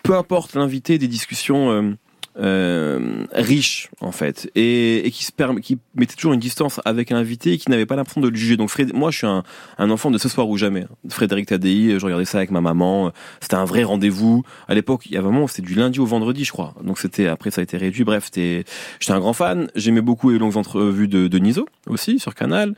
peu 0.03 0.17
importe 0.17 0.55
l'invité, 0.55 0.99
des 0.99 1.09
discussions 1.09 1.71
euh, 1.71 1.93
euh, 2.39 3.25
riches, 3.33 3.91
en 4.01 4.13
fait, 4.13 4.51
et, 4.55 5.11
qui 5.13 5.25
se 5.25 5.33
perm- 5.33 5.61
qui 5.61 5.79
mettaient 5.95 6.15
toujours 6.15 6.33
une 6.33 6.41
distance 6.41 6.81
avec 6.85 7.11
l'invité 7.11 7.53
et 7.53 7.59
qui 7.59 7.71
n'avaient 7.71 7.87
pas 7.87 7.97
l'impression 7.97 8.21
de 8.21 8.29
le 8.29 8.37
juger. 8.37 8.57
Donc, 8.57 8.71
moi, 8.95 9.11
je 9.11 9.19
suis 9.19 9.27
un, 9.27 9.43
enfant 9.79 10.11
de 10.11 10.19
ce 10.19 10.29
soir 10.29 10.49
ou 10.49 10.57
jamais. 10.57 10.87
Frédéric 11.09 11.47
Tadei, 11.47 11.99
je 11.99 12.05
regardais 12.05 12.25
ça 12.25 12.39
avec 12.39 12.51
ma 12.51 12.61
maman. 12.61 13.13
C'était 13.41 13.57
un 13.57 13.65
vrai 13.65 13.83
rendez-vous. 13.83 14.45
À 14.69 14.75
l'époque, 14.75 15.07
il 15.07 15.13
y 15.13 15.17
a 15.17 15.21
vraiment, 15.21 15.47
c'était 15.49 15.63
du 15.63 15.75
lundi 15.75 15.99
au 16.01 16.07
vendredi, 16.07 16.45
je 16.45 16.53
crois. 16.53 16.75
Donc, 16.83 16.99
c'était 16.99 17.27
après, 17.27 17.51
ça 17.51 17.61
a 17.61 17.65
été 17.65 17.77
réduit. 17.77 18.05
Bref. 18.05 18.31
J'étais 18.33 18.65
un 19.09 19.19
grand 19.19 19.33
fan. 19.33 19.69
J'aimais 19.75 20.01
beaucoup 20.01 20.31
les 20.31 20.39
longues 20.39 20.57
entrevues 20.57 21.09
de, 21.09 21.27
de 21.27 21.39
Niso 21.39 21.67
aussi 21.89 22.19
sur 22.21 22.35
Canal 22.35 22.75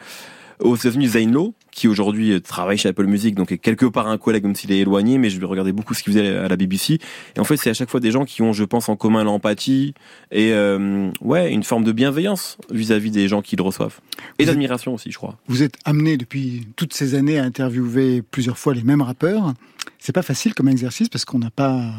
aux 0.63 0.77
États-Unis 0.77 1.09
Lowe, 1.27 1.55
qui 1.73 1.89
aujourd'hui 1.89 2.33
euh, 2.33 2.41
travaille 2.41 2.79
chez 2.79 2.89
Apple 2.89 3.07
Music, 3.07 3.35
donc 3.35 3.51
est 3.51 3.59
quelque 3.59 3.87
part 3.87 4.07
un 4.07 4.19
collègue 4.19 4.45
même 4.45 4.55
s'il 4.55 4.71
est 4.71 4.79
éloigné, 4.79 5.19
mais 5.19 5.31
je 5.31 5.45
regardais 5.45 5.73
beaucoup 5.73 5.95
ce 5.95 6.03
qu'il 6.03 6.13
faisait 6.13 6.37
à 6.37 6.47
la 6.47 6.57
BBC. 6.57 6.99
Et 7.35 7.41
en 7.41 7.45
fait, 7.45 7.57
c'est 7.57 7.71
à 7.71 7.75
chaque 7.75 7.91
fois 7.91 7.99
des 7.99 8.11
gens 8.11 8.25
qui 8.25 8.43
ont, 8.43 8.53
je 8.53 8.65
pense, 8.65 8.89
en 8.89 8.97
commun 8.97 9.25
l'empathie 9.25 9.95
et 10.31 10.53
euh, 10.53 11.11
ouais, 11.21 11.51
une 11.53 11.65
forme 11.65 11.85
de 11.85 11.93
bienveillance 11.93 12.59
vis-à-vis 12.71 13.11
des 13.11 13.27
gens 13.27 13.43
qui 13.43 13.57
le 13.57 13.63
reçoivent 13.63 14.01
et 14.39 14.45
d'admiration 14.45 14.95
aussi, 14.95 15.11
je 15.11 15.17
crois. 15.17 15.39
Vous 15.49 15.63
êtes 15.63 15.77
amené 15.85 16.17
depuis 16.17 16.67
toutes 16.77 16.93
ces 16.93 17.15
années 17.15 17.39
à 17.39 17.45
interviewer 17.45 18.23
plusieurs 18.23 18.59
fois 18.59 18.75
les 18.75 18.83
mêmes 18.83 19.03
rappeurs. 19.03 19.55
C'est 19.99 20.13
pas 20.13 20.23
facile 20.23 20.55
comme 20.55 20.69
exercice 20.69 21.09
parce 21.09 21.25
qu'on 21.25 21.39
n'a 21.39 21.51
pas 21.51 21.93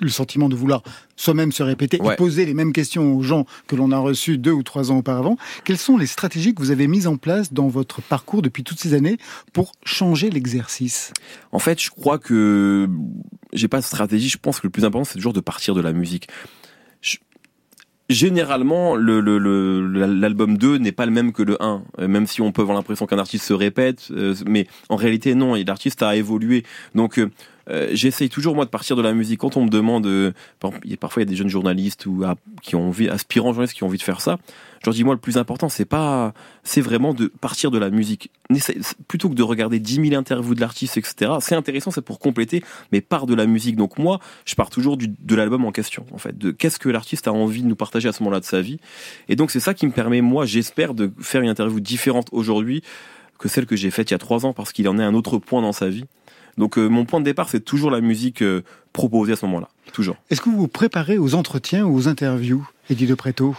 le 0.00 0.08
sentiment 0.08 0.48
de 0.48 0.54
vouloir 0.56 0.82
soi-même 1.16 1.52
se 1.52 1.62
répéter 1.62 1.98
et 2.12 2.16
poser 2.16 2.44
les 2.46 2.54
mêmes 2.54 2.72
questions 2.72 3.14
aux 3.16 3.22
gens 3.22 3.46
que 3.66 3.76
l'on 3.76 3.92
a 3.92 3.98
reçus 3.98 4.38
deux 4.38 4.50
ou 4.52 4.62
trois 4.62 4.90
ans 4.90 4.98
auparavant. 4.98 5.36
Quelles 5.64 5.78
sont 5.78 5.96
les 5.96 6.06
stratégies 6.06 6.54
que 6.54 6.60
vous 6.62 6.70
avez 6.70 6.88
mises 6.88 7.06
en 7.06 7.16
place 7.16 7.52
dans 7.52 7.68
votre 7.68 8.02
parcours 8.02 8.42
depuis 8.42 8.64
toutes 8.64 8.80
ces 8.80 8.94
années 8.94 9.18
pour 9.52 9.72
changer 9.84 10.30
l'exercice? 10.30 11.12
En 11.52 11.58
fait, 11.58 11.80
je 11.80 11.90
crois 11.90 12.18
que 12.18 12.88
j'ai 13.52 13.68
pas 13.68 13.78
de 13.80 13.84
stratégie. 13.84 14.28
Je 14.28 14.38
pense 14.38 14.58
que 14.60 14.66
le 14.66 14.70
plus 14.70 14.84
important, 14.84 15.04
c'est 15.04 15.14
toujours 15.18 15.32
de 15.32 15.40
partir 15.40 15.74
de 15.74 15.80
la 15.80 15.92
musique. 15.92 16.28
Je- 17.00 17.18
Généralement, 18.08 18.94
le, 18.94 19.20
le, 19.20 19.38
le- 19.38 19.86
l'album 20.06 20.58
2 20.58 20.76
n'est 20.76 20.92
pas 20.92 21.06
le 21.06 21.12
même 21.12 21.32
que 21.32 21.42
le 21.42 21.56
1, 21.62 21.82
euh, 22.00 22.08
même 22.08 22.26
si 22.26 22.42
on 22.42 22.52
peut 22.52 22.60
avoir 22.60 22.76
l'impression 22.76 23.06
qu'un 23.06 23.18
artiste 23.18 23.44
se 23.46 23.54
répète, 23.54 24.08
euh, 24.10 24.34
mais 24.46 24.66
en 24.90 24.96
réalité 24.96 25.34
non, 25.34 25.56
et 25.56 25.64
l'artiste 25.64 26.02
a 26.02 26.14
évolué. 26.14 26.62
Donc 26.94 27.18
euh, 27.68 27.90
j'essaye 27.92 28.28
toujours 28.28 28.54
moi 28.54 28.64
de 28.64 28.70
partir 28.70 28.96
de 28.96 29.02
la 29.02 29.12
musique. 29.12 29.40
Quand 29.40 29.56
on 29.56 29.64
me 29.64 29.70
demande, 29.70 30.06
euh, 30.06 30.32
parfois 30.60 31.22
il 31.22 31.26
y 31.26 31.28
a 31.28 31.30
des 31.30 31.36
jeunes 31.36 31.48
journalistes 31.48 32.06
ou 32.06 32.22
ah, 32.24 32.34
qui 32.62 32.76
ont 32.76 32.88
envie, 32.88 33.08
aspirants 33.08 33.52
journalistes 33.52 33.74
qui 33.74 33.82
ont 33.82 33.86
envie 33.86 33.98
de 33.98 34.02
faire 34.02 34.20
ça, 34.20 34.38
je 34.80 34.86
leur 34.86 34.94
dis 34.94 35.04
moi 35.04 35.14
le 35.14 35.20
plus 35.20 35.36
important 35.36 35.68
c'est 35.68 35.84
pas, 35.84 36.34
c'est 36.64 36.80
vraiment 36.80 37.14
de 37.14 37.26
partir 37.26 37.70
de 37.70 37.78
la 37.78 37.90
musique. 37.90 38.30
Plutôt 39.08 39.28
que 39.28 39.34
de 39.34 39.42
regarder 39.42 39.78
10 39.78 40.08
000 40.08 40.14
interviews 40.14 40.54
de 40.54 40.60
l'artiste, 40.60 40.96
etc. 40.96 41.32
C'est 41.40 41.54
intéressant, 41.54 41.90
c'est 41.90 42.02
pour 42.02 42.18
compléter, 42.18 42.62
mais 42.90 43.00
part 43.00 43.26
de 43.26 43.34
la 43.34 43.46
musique. 43.46 43.76
Donc 43.76 43.98
moi, 43.98 44.18
je 44.44 44.54
pars 44.54 44.70
toujours 44.70 44.96
de 44.96 45.34
l'album 45.34 45.64
en 45.64 45.72
question, 45.72 46.04
en 46.12 46.18
fait, 46.18 46.36
de 46.36 46.50
qu'est-ce 46.50 46.78
que 46.78 46.88
l'artiste 46.88 47.28
a 47.28 47.32
envie 47.32 47.62
de 47.62 47.68
nous 47.68 47.76
partager 47.76 48.08
à 48.08 48.12
ce 48.12 48.22
moment-là 48.22 48.40
de 48.40 48.44
sa 48.44 48.60
vie. 48.60 48.78
Et 49.28 49.36
donc 49.36 49.50
c'est 49.50 49.60
ça 49.60 49.72
qui 49.72 49.86
me 49.86 49.92
permet, 49.92 50.20
moi, 50.20 50.44
j'espère, 50.46 50.94
de 50.94 51.12
faire 51.20 51.42
une 51.42 51.48
interview 51.48 51.80
différente 51.80 52.28
aujourd'hui 52.32 52.82
que 53.38 53.48
celle 53.48 53.66
que 53.66 53.76
j'ai 53.76 53.90
faite 53.90 54.10
il 54.10 54.14
y 54.14 54.16
a 54.16 54.18
trois 54.18 54.46
ans, 54.46 54.52
parce 54.52 54.72
qu'il 54.72 54.88
en 54.88 54.98
est 54.98 55.02
un 55.02 55.14
autre 55.14 55.38
point 55.38 55.62
dans 55.62 55.72
sa 55.72 55.88
vie. 55.88 56.04
Donc 56.58 56.78
euh, 56.78 56.88
mon 56.88 57.04
point 57.04 57.20
de 57.20 57.24
départ, 57.24 57.48
c'est 57.48 57.60
toujours 57.64 57.90
la 57.90 58.00
musique 58.00 58.42
euh, 58.42 58.62
proposée 58.92 59.32
à 59.32 59.36
ce 59.36 59.46
moment-là, 59.46 59.68
toujours. 59.92 60.16
Est-ce 60.30 60.40
que 60.40 60.50
vous 60.50 60.56
vous 60.58 60.68
préparez 60.68 61.18
aux 61.18 61.34
entretiens 61.34 61.84
ou 61.86 61.94
aux 61.96 62.08
interviews, 62.08 62.66
Eddie 62.90 63.06
de 63.06 63.14
Préto 63.14 63.56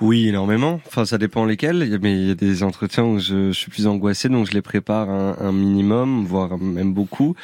Oui, 0.00 0.28
énormément. 0.28 0.80
Enfin, 0.86 1.04
ça 1.04 1.18
dépend 1.18 1.44
lesquels. 1.44 1.82
Il 1.84 1.90
y 1.90 1.94
a- 1.94 1.98
Mais 1.98 2.12
il 2.14 2.28
y 2.28 2.30
a 2.30 2.34
des 2.34 2.62
entretiens 2.62 3.04
où 3.04 3.18
je, 3.18 3.48
je 3.48 3.58
suis 3.58 3.70
plus 3.70 3.86
angoissé, 3.86 4.28
donc 4.28 4.46
je 4.46 4.52
les 4.52 4.62
prépare 4.62 5.10
un, 5.10 5.36
un 5.40 5.52
minimum, 5.52 6.24
voire 6.24 6.56
même 6.58 6.92
beaucoup. 6.94 7.34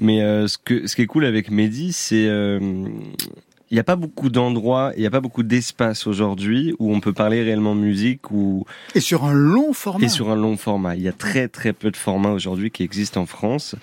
Mais 0.00 0.22
euh, 0.22 0.46
ce 0.46 0.58
que 0.58 0.86
ce 0.86 0.94
qui 0.94 1.02
est 1.02 1.06
cool 1.06 1.24
avec 1.24 1.50
Mehdi, 1.50 1.92
c'est 1.92 2.26
euh, 2.28 2.60
il 3.72 3.76
n'y 3.76 3.80
a 3.80 3.84
pas 3.84 3.96
beaucoup 3.96 4.28
d'endroits, 4.28 4.92
il 4.96 5.00
n'y 5.00 5.06
a 5.06 5.10
pas 5.10 5.22
beaucoup 5.22 5.42
d'espace 5.42 6.06
aujourd'hui 6.06 6.74
où 6.78 6.94
on 6.94 7.00
peut 7.00 7.14
parler 7.14 7.42
réellement 7.42 7.74
musique 7.74 8.30
ou 8.30 8.66
Et 8.94 9.00
sur 9.00 9.24
un 9.24 9.32
long 9.32 9.72
format. 9.72 10.04
et 10.04 10.08
sur 10.10 10.28
un 10.28 10.36
long 10.36 10.58
format. 10.58 10.94
Il 10.94 11.00
y 11.00 11.08
a 11.08 11.12
très 11.12 11.48
très 11.48 11.72
peu 11.72 11.90
de 11.90 11.96
formats 11.96 12.32
aujourd'hui 12.32 12.70
qui 12.70 12.82
existent 12.82 13.22
en 13.22 13.24
France. 13.26 13.74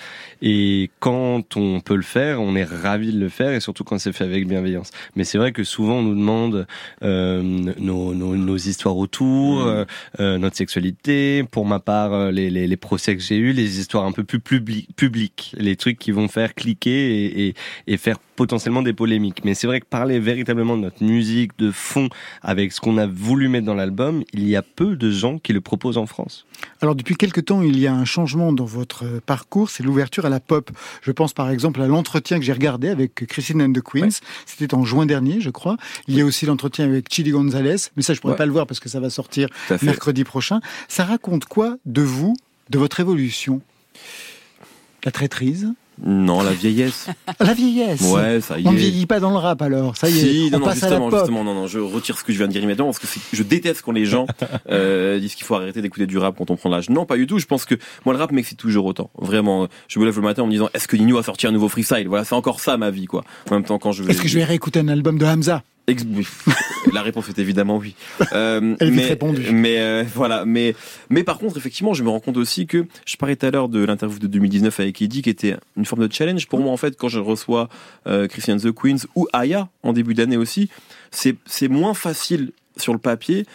Et 0.43 0.91
quand 0.99 1.57
on 1.57 1.79
peut 1.81 1.95
le 1.95 2.03
faire, 2.03 2.39
on 2.39 2.55
est 2.55 2.63
ravi 2.63 3.11
de 3.11 3.19
le 3.19 3.29
faire 3.29 3.49
et 3.51 3.59
surtout 3.59 3.83
quand 3.83 3.97
c'est 3.97 4.13
fait 4.13 4.25
avec 4.25 4.47
bienveillance. 4.47 4.91
Mais 5.15 5.23
c'est 5.23 5.39
vrai 5.39 5.51
que 5.53 5.63
souvent 5.63 5.95
on 5.95 6.03
nous 6.03 6.15
demande 6.15 6.67
euh, 7.01 7.41
nos, 7.41 8.13
nos, 8.13 8.35
nos 8.35 8.57
histoires 8.57 8.95
autour, 8.95 9.63
euh, 9.63 9.85
euh, 10.19 10.37
notre 10.37 10.55
sexualité. 10.55 11.43
Pour 11.49 11.65
ma 11.65 11.79
part, 11.79 12.13
euh, 12.13 12.31
les, 12.31 12.51
les, 12.51 12.67
les 12.67 12.77
procès 12.77 13.15
que 13.17 13.23
j'ai 13.23 13.37
eus, 13.37 13.53
les 13.53 13.79
histoires 13.79 14.05
un 14.05 14.11
peu 14.11 14.23
plus 14.23 14.37
publi- 14.39 14.85
publiques, 14.95 15.55
les 15.57 15.75
trucs 15.75 15.97
qui 15.97 16.11
vont 16.11 16.27
faire 16.27 16.53
cliquer 16.53 17.25
et, 17.25 17.47
et, 17.47 17.53
et 17.87 17.97
faire 17.97 18.19
potentiellement 18.39 18.81
des 18.81 18.93
polémiques. 18.93 19.41
Mais 19.43 19.53
c'est 19.53 19.67
vrai 19.67 19.81
que 19.81 19.85
parler 19.85 20.17
véritablement 20.17 20.77
de 20.77 20.83
notre 20.83 21.03
musique, 21.03 21.51
de 21.59 21.71
fond, 21.71 22.07
avec 22.41 22.71
ce 22.71 22.79
qu'on 22.79 22.97
a 22.97 23.05
voulu 23.05 23.49
mettre 23.49 23.65
dans 23.65 23.73
l'album, 23.73 24.23
il 24.31 24.47
y 24.47 24.55
a 24.55 24.61
peu 24.61 24.95
de 24.95 25.11
gens 25.11 25.39
qui 25.39 25.51
le 25.51 25.59
proposent 25.59 25.97
en 25.97 26.05
France. 26.05 26.45
Alors 26.81 26.95
depuis 26.95 27.15
quelque 27.15 27.41
temps, 27.41 27.61
il 27.61 27.77
y 27.77 27.85
a 27.85 27.93
un 27.93 28.05
changement 28.05 28.53
dans 28.53 28.63
votre 28.63 29.03
euh, 29.03 29.19
parcours, 29.25 29.69
c'est 29.69 29.83
l'ouverture 29.83 30.25
à 30.25 30.29
la 30.29 30.39
pop. 30.39 30.71
Je 31.01 31.11
pense 31.11 31.33
par 31.33 31.49
exemple 31.49 31.81
à 31.81 31.87
l'entretien 31.87 32.39
que 32.39 32.45
j'ai 32.45 32.53
regardé 32.53 32.87
avec 32.87 33.13
Christine 33.27 33.61
and 33.61 33.73
the 33.73 33.81
Queens, 33.81 34.21
c'était 34.45 34.73
en 34.73 34.85
juin 34.85 35.05
dernier, 35.05 35.41
je 35.41 35.49
crois. 35.49 35.75
Il 36.07 36.15
y 36.15 36.21
a 36.21 36.25
aussi 36.25 36.45
l'entretien 36.45 36.85
avec 36.85 37.13
Chili 37.13 37.31
Gonzalez, 37.31 37.75
mais 37.97 38.03
ça 38.03 38.13
je 38.13 38.21
pourrais 38.21 38.35
Ouais. 38.35 38.37
pas 38.37 38.45
le 38.45 38.53
voir 38.53 38.67
parce 38.67 38.79
que 38.79 38.87
ça 38.87 39.01
va 39.01 39.09
sortir 39.09 39.49
mercredi 39.81 40.23
prochain. 40.23 40.61
Ça 40.87 41.03
raconte 41.03 41.43
quoi 41.43 41.75
de 41.85 42.01
vous, 42.03 42.35
de 42.69 42.77
votre 42.79 43.01
évolution? 43.01 43.61
La 45.03 45.11
traîtrise? 45.11 45.73
Non, 46.05 46.41
la 46.41 46.51
vieillesse. 46.53 47.07
La 47.39 47.53
vieillesse 47.53 48.01
Ouais, 48.01 48.39
ça 48.41 48.57
y 48.59 48.65
On 48.67 48.71
ne 48.71 48.77
est. 48.77 48.79
vieillit 48.79 49.05
pas 49.05 49.19
dans 49.19 49.31
le 49.31 49.37
rap 49.37 49.61
alors, 49.61 49.97
ça 49.97 50.09
y 50.09 50.17
est, 50.17 50.21
Si, 50.21 50.43
on 50.47 50.51
non, 50.51 50.59
non, 50.59 50.65
passe 50.65 50.83
à 50.83 50.85
la 50.85 50.91
justement, 50.91 51.09
pop. 51.09 51.19
justement, 51.19 51.43
non, 51.43 51.53
non, 51.53 51.67
je 51.67 51.79
retire 51.79 52.17
ce 52.17 52.23
que 52.23 52.31
je 52.31 52.37
viens 52.37 52.47
de 52.47 52.51
dire 52.53 52.61
immédiatement 52.63 52.91
parce 52.91 52.99
que 52.99 53.07
je 53.33 53.43
déteste 53.43 53.81
quand 53.81 53.91
les 53.91 54.05
gens 54.05 54.25
euh, 54.69 55.19
disent 55.19 55.35
qu'il 55.35 55.45
faut 55.45 55.55
arrêter 55.55 55.81
d'écouter 55.81 56.07
du 56.07 56.17
rap 56.17 56.35
quand 56.37 56.49
on 56.51 56.55
prend 56.55 56.69
l'âge. 56.69 56.89
Non, 56.89 57.05
pas 57.05 57.17
du 57.17 57.27
tout. 57.27 57.39
Je 57.39 57.45
pense 57.45 57.65
que 57.65 57.75
moi 58.05 58.13
le 58.13 58.19
rap 58.19 58.31
m'excite 58.31 58.57
toujours 58.57 58.85
autant. 58.85 59.09
Vraiment, 59.17 59.67
je 59.87 59.99
me 59.99 60.05
lève 60.05 60.15
le 60.15 60.21
matin 60.21 60.43
en 60.43 60.47
me 60.47 60.51
disant 60.51 60.69
est-ce 60.73 60.87
que 60.87 60.95
Nino 60.97 61.17
a 61.17 61.23
sorti 61.23 61.47
un 61.47 61.51
nouveau 61.51 61.69
freestyle? 61.69 62.07
Voilà, 62.07 62.23
c'est 62.23 62.35
encore 62.35 62.59
ça 62.59 62.77
ma 62.77 62.91
vie, 62.91 63.05
quoi. 63.05 63.23
En 63.49 63.55
même 63.55 63.63
temps, 63.63 63.77
quand 63.79 63.91
je 63.91 64.03
vais. 64.03 64.11
Est-ce 64.11 64.21
que 64.21 64.27
je 64.27 64.37
vais 64.37 64.45
réécouter 64.45 64.79
un 64.79 64.87
album 64.87 65.17
de 65.17 65.25
Hamza? 65.25 65.63
Ex- 65.89 66.05
La 66.93 67.01
réponse 67.01 67.27
est 67.29 67.39
évidemment 67.39 67.77
oui. 67.77 67.95
Euh, 68.33 68.75
Elle 68.79 68.93
est. 68.99 69.51
Mais 69.51 69.79
euh, 69.79 70.03
voilà, 70.15 70.45
mais 70.45 70.75
mais 71.09 71.23
par 71.23 71.37
contre, 71.37 71.57
effectivement, 71.57 71.93
je 71.93 72.03
me 72.03 72.09
rends 72.09 72.19
compte 72.19 72.37
aussi 72.37 72.67
que 72.67 72.85
je 73.05 73.17
parlais 73.17 73.35
tout 73.35 73.45
à 73.45 73.51
l'heure 73.51 73.69
de 73.69 73.83
l'interview 73.83 74.19
de 74.19 74.27
2019 74.27 74.79
avec 74.79 75.01
Eddie, 75.01 75.21
qui 75.21 75.29
était 75.29 75.57
une 75.77 75.85
forme 75.85 76.07
de 76.07 76.13
challenge 76.13 76.47
pour 76.47 76.59
moi 76.59 76.71
en 76.71 76.77
fait 76.77 76.95
quand 76.97 77.09
je 77.09 77.19
reçois 77.19 77.69
euh, 78.07 78.27
Christian 78.27 78.57
the 78.57 78.71
Queens 78.71 79.05
ou 79.15 79.27
Aya 79.33 79.67
en 79.83 79.93
début 79.93 80.13
d'année 80.13 80.37
aussi. 80.37 80.69
C'est 81.11 81.35
c'est 81.45 81.67
moins 81.67 81.93
facile 81.93 82.51
sur 82.77 82.93
le 82.93 82.99
papier 82.99 83.45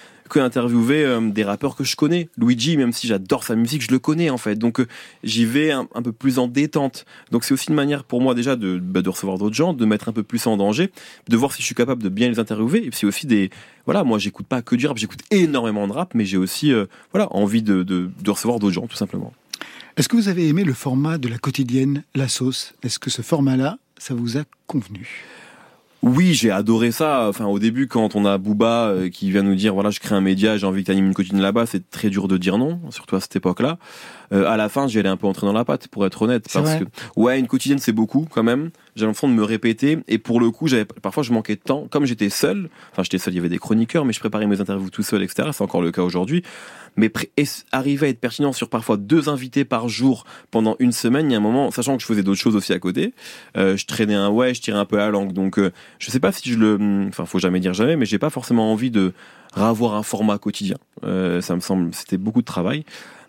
interviewer 0.41 1.05
euh, 1.05 1.21
des 1.21 1.45
rappeurs 1.45 1.77
que 1.77 1.85
je 1.85 1.97
connais. 1.97 2.29
Luigi, 2.37 2.77
même 2.77 2.93
si 2.93 3.07
j'adore 3.07 3.45
sa 3.45 3.55
musique, 3.55 3.83
je 3.83 3.91
le 3.91 3.99
connais 3.99 4.31
en 4.31 4.39
fait. 4.39 4.57
Donc 4.57 4.81
euh, 4.81 4.87
j'y 5.23 5.45
vais 5.45 5.71
un, 5.71 5.87
peu 5.87 6.13
plus 6.13 6.39
en 6.39 6.49
détente. 6.49 7.05
Donc 7.31 7.45
c'est 7.45 7.55
aussi 7.55 7.69
une 7.69 7.75
manière 7.75 8.05
pour 8.05 8.21
moi 8.21 8.35
déjà 8.35 8.57
de, 8.57 8.79
bah, 8.79 9.03
de 9.03 9.09
recevoir 9.09 9.39
d'autres 9.39 9.55
gens, 9.55 9.73
de 9.73 9.85
mettre 9.85 10.09
un 10.09 10.13
peu 10.13 10.23
plus 10.23 10.47
en 10.47 10.57
danger, 10.57 10.91
de 11.29 11.37
voir 11.37 11.53
si 11.53 11.63
je 11.63 11.67
suis 11.67 11.75
capable 11.75 12.03
de 12.03 12.09
bien 12.09 12.29
les 12.29 12.39
interviewer. 12.39 12.87
Et 12.87 12.91
c'est 12.93 13.07
aussi 13.07 13.27
des 13.27 13.51
voilà, 13.87 14.05
moi 14.05 14.19
j'écoute 14.19 14.47
pas 14.47 14.63
que 14.63 14.77
du 14.77 14.87
rap, 14.87 14.97
j'écoute 14.97 15.21
énormément 15.31 15.87
de 15.87 15.93
rap, 15.93 16.15
mais 16.15 16.25
j'ai 16.25 16.37
aussi 16.37 16.73
euh, 16.73 16.87
voilà 17.13 17.29
envie 17.35 17.63
de, 17.63 17.83
de, 17.83 18.11
de 18.23 18.31
recevoir 18.31 18.59
d'autres 18.59 18.75
gens 18.75 18.87
tout 18.87 18.97
simplement. 18.97 19.33
Est-ce 19.97 20.09
que 20.09 20.17
vous 20.17 20.29
avez 20.29 20.49
aimé 20.49 20.65
le 20.65 20.75
format 20.75 21.19
de 21.19 21.29
la 21.29 21.39
quotidienne 21.39 22.03
La 22.15 22.29
Sauce? 22.29 22.75
Est-ce 22.83 22.99
que 22.99 23.11
ce 23.11 23.23
format-là, 23.23 23.79
ça 23.97 24.15
vous 24.15 24.37
a 24.37 24.43
convenu? 24.67 25.34
Oui, 26.07 26.35
j'ai 26.35 26.51
adoré 26.51 26.91
ça. 26.91 27.29
Enfin, 27.31 27.47
au 27.47 27.59
début, 27.59 27.89
quand 27.89 28.15
on 28.15 28.27
a 28.27 28.37
Booba 28.37 28.89
euh, 28.89 29.09
qui 29.09 29.31
vient 29.31 29.43
nous 29.43 29.55
dire, 29.55 29.73
voilà, 29.73 29.89
je 29.89 30.01
crée 30.01 30.15
un 30.15 30.21
média, 30.21 30.59
j'ai 30.59 30.67
envie 30.67 30.83
que 30.83 30.87
tu 30.87 30.93
animes 30.93 31.07
une 31.07 31.15
quotidienne 31.15 31.41
là-bas, 31.41 31.65
c'est 31.65 31.89
très 31.89 32.11
dur 32.11 32.29
de 32.29 32.37
dire 32.37 32.59
non, 32.59 32.79
surtout 32.91 33.17
à 33.17 33.21
cette 33.21 33.35
époque-là. 33.37 33.79
Euh, 34.35 34.47
à 34.47 34.59
la 34.59 34.69
fin, 34.69 34.87
j'y 34.87 34.99
allais 34.99 35.09
un 35.09 35.17
peu 35.17 35.27
entrer 35.27 35.47
dans 35.47 35.55
la 35.55 35.65
pâte, 35.65 35.89
pour 35.89 36.05
être 36.05 36.21
honnête, 36.21 36.47
parce 36.53 36.75
que 36.75 36.85
ouais, 37.17 37.41
une 37.41 37.47
quotidienne 37.47 37.79
c'est 37.79 37.93
beaucoup 37.93 38.27
quand 38.31 38.43
même. 38.43 38.69
J'ai 38.97 39.07
l'impression 39.07 39.29
de 39.29 39.33
me 39.33 39.45
répéter, 39.45 40.01
et 40.07 40.19
pour 40.19 40.41
le 40.41 40.51
coup, 40.51 40.69
j'avais 40.69 40.85
parfois 40.85 41.23
je 41.23 41.33
manquais 41.33 41.57
de 41.57 41.63
temps, 41.63 41.87
comme 41.91 42.05
j'étais 42.05 42.29
seul. 42.29 42.69
Enfin, 42.93 43.03
j'étais 43.03 43.17
seul, 43.17 43.33
il 43.33 43.37
y 43.37 43.41
avait 43.41 43.49
des 43.49 43.59
chroniqueurs, 43.59 44.05
mais 44.05 44.13
je 44.13 44.21
préparais 44.21 44.47
mes 44.47 44.61
interviews 44.61 44.91
tout 44.91 45.03
seul, 45.03 45.23
etc. 45.23 45.49
C'est 45.55 45.65
encore 45.65 45.81
le 45.81 45.91
cas 45.91 46.03
aujourd'hui. 46.03 46.43
Mais 46.97 47.11
arriver 47.73 48.07
à 48.07 48.11
être 48.11 48.21
pertinent 48.21 48.53
sur 48.53 48.69
parfois 48.69 48.97
deux 48.97 49.29
invités 49.29 49.65
par 49.65 49.89
jour 49.89 50.25
pendant 50.51 50.77
une 50.79 50.93
semaine, 50.93 51.31
il 51.31 51.33
y 51.33 51.35
a 51.35 51.39
un 51.39 51.41
moment, 51.41 51.71
sachant 51.71 51.97
que 51.97 52.03
je 52.03 52.07
faisais 52.07 52.23
d'autres 52.23 52.41
choses 52.41 52.57
aussi 52.57 52.73
à 52.73 52.79
côté, 52.79 53.15
euh, 53.57 53.77
je 53.77 53.87
traînais 53.87 54.15
un 54.15 54.29
ouais, 54.31 54.55
je 54.55 54.63
tirais 54.63 54.79
un 54.79 54.85
peu 54.85 54.97
la 54.97 55.11
langue. 55.11 55.33
Donc, 55.33 55.59
euh, 55.59 55.73
je 55.99 56.11
sais 56.11 56.21
pas 56.21 56.33
si 56.33 56.51
je 56.53 56.59
le, 56.59 57.07
enfin, 57.09 57.27
faut 57.27 57.39
jamais 57.39 57.61
dire 57.61 57.75
jamais, 57.75 57.97
mais 57.97 58.07
j'ai 58.07 58.19
pas 58.19 58.31
forcément 58.31 58.73
envie 58.73 58.91
de 58.91 59.13
ravoir 59.53 59.95
un 59.95 60.03
format 60.03 60.39
quotidien. 60.39 60.77
Euh, 61.05 61.41
ça 61.41 61.55
me 61.55 61.61
semble, 61.61 61.95
c'était 61.95 62.19
beaucoup 62.19 62.41
de 62.41 62.47
travail, 62.47 62.85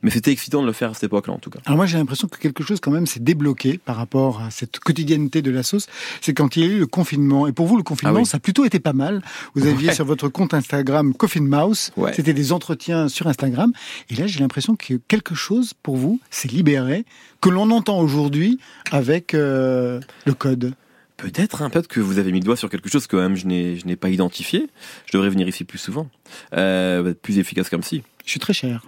mais 0.06 0.12
c'était 0.12 0.32
excitant 0.32 0.62
de 0.62 0.68
le 0.68 0.72
faire 0.72 0.92
à 0.92 0.94
cette 0.94 1.06
époque-là, 1.06 1.34
en 1.34 1.40
tout 1.40 1.50
cas. 1.50 1.60
Alors 1.66 1.78
moi 1.78 1.88
j'ai 1.88 1.98
l'impression 1.98 2.28
que 2.28 2.38
quelque 2.38 2.64
chose 2.64 2.80
quand 2.80 2.92
même 2.92 3.08
s'est 3.08 3.20
débloqué 3.20 3.80
par 3.80 3.96
rapport 3.96 4.40
à 4.42 4.52
cette 4.52 4.80
quotidiennité 4.80 5.42
de 5.42 5.50
la 5.50 5.64
sauce. 5.64 5.88
C'est 6.22 6.36
quand 6.36 6.56
il 6.56 6.64
y 6.64 6.68
a 6.68 6.72
eu 6.72 6.78
le 6.78 6.86
confinement. 6.86 7.48
Et 7.48 7.52
pour 7.52 7.66
vous 7.66 7.76
le 7.76 7.82
confinement 7.84 8.14
Ah 8.18 8.20
oui. 8.20 8.26
ça 8.28 8.38
a 8.38 8.40
plutôt 8.40 8.66
été 8.66 8.80
pas 8.80 8.94
mal. 8.94 9.24
Vous 9.56 9.66
aviez 9.68 9.88
Ouais. 9.90 9.96
sur 9.96 10.06
votre 10.06 10.30
compte 10.30 10.54
Instagram 10.54 11.14
Coffin 11.16 11.42
Mouse. 11.42 11.92
Ouais. 11.98 12.14
C'était 12.14 12.34
des 12.36 12.54
entretiens 12.54 13.08
sur 13.10 13.26
Instagram. 13.26 13.74
Et 14.12 14.16
là 14.16 14.28
j'ai 14.28 14.40
l'impression 14.42 14.76
que 14.76 14.94
quelque 15.08 15.34
chose 15.34 15.74
pour 15.74 15.98
vous 15.98 16.20
s'est 16.30 16.48
libéré 16.50 17.04
que 17.42 17.50
l'on 17.50 17.72
entend 17.72 18.00
aujourd'hui 18.00 18.60
avec 18.92 19.34
euh, 19.34 20.00
le 20.28 20.34
code. 20.36 20.76
Peut-être, 21.18 21.62
hein, 21.62 21.70
peut-être 21.70 21.88
que 21.88 22.02
vous 22.02 22.20
avez 22.20 22.34
mis 22.34 22.40
le 22.42 22.46
doigt 22.46 22.58
sur 22.58 22.70
quelque 22.70 22.90
chose 22.90 23.08
que 23.08 23.16
même 23.16 23.38
je 23.38 23.48
n'ai 23.48 23.96
pas 23.96 24.10
identifié. 24.10 24.68
Je 25.06 25.14
devrais 25.14 25.30
venir 25.30 25.48
ici 25.48 25.64
plus 25.64 25.78
souvent, 25.78 26.10
euh, 26.56 27.10
être 27.12 27.22
plus 27.22 27.38
efficace 27.40 27.70
comme 27.70 27.84
si. 27.84 28.04
Je 28.26 28.32
suis 28.32 28.40
très 28.40 28.54
cher. 28.54 28.84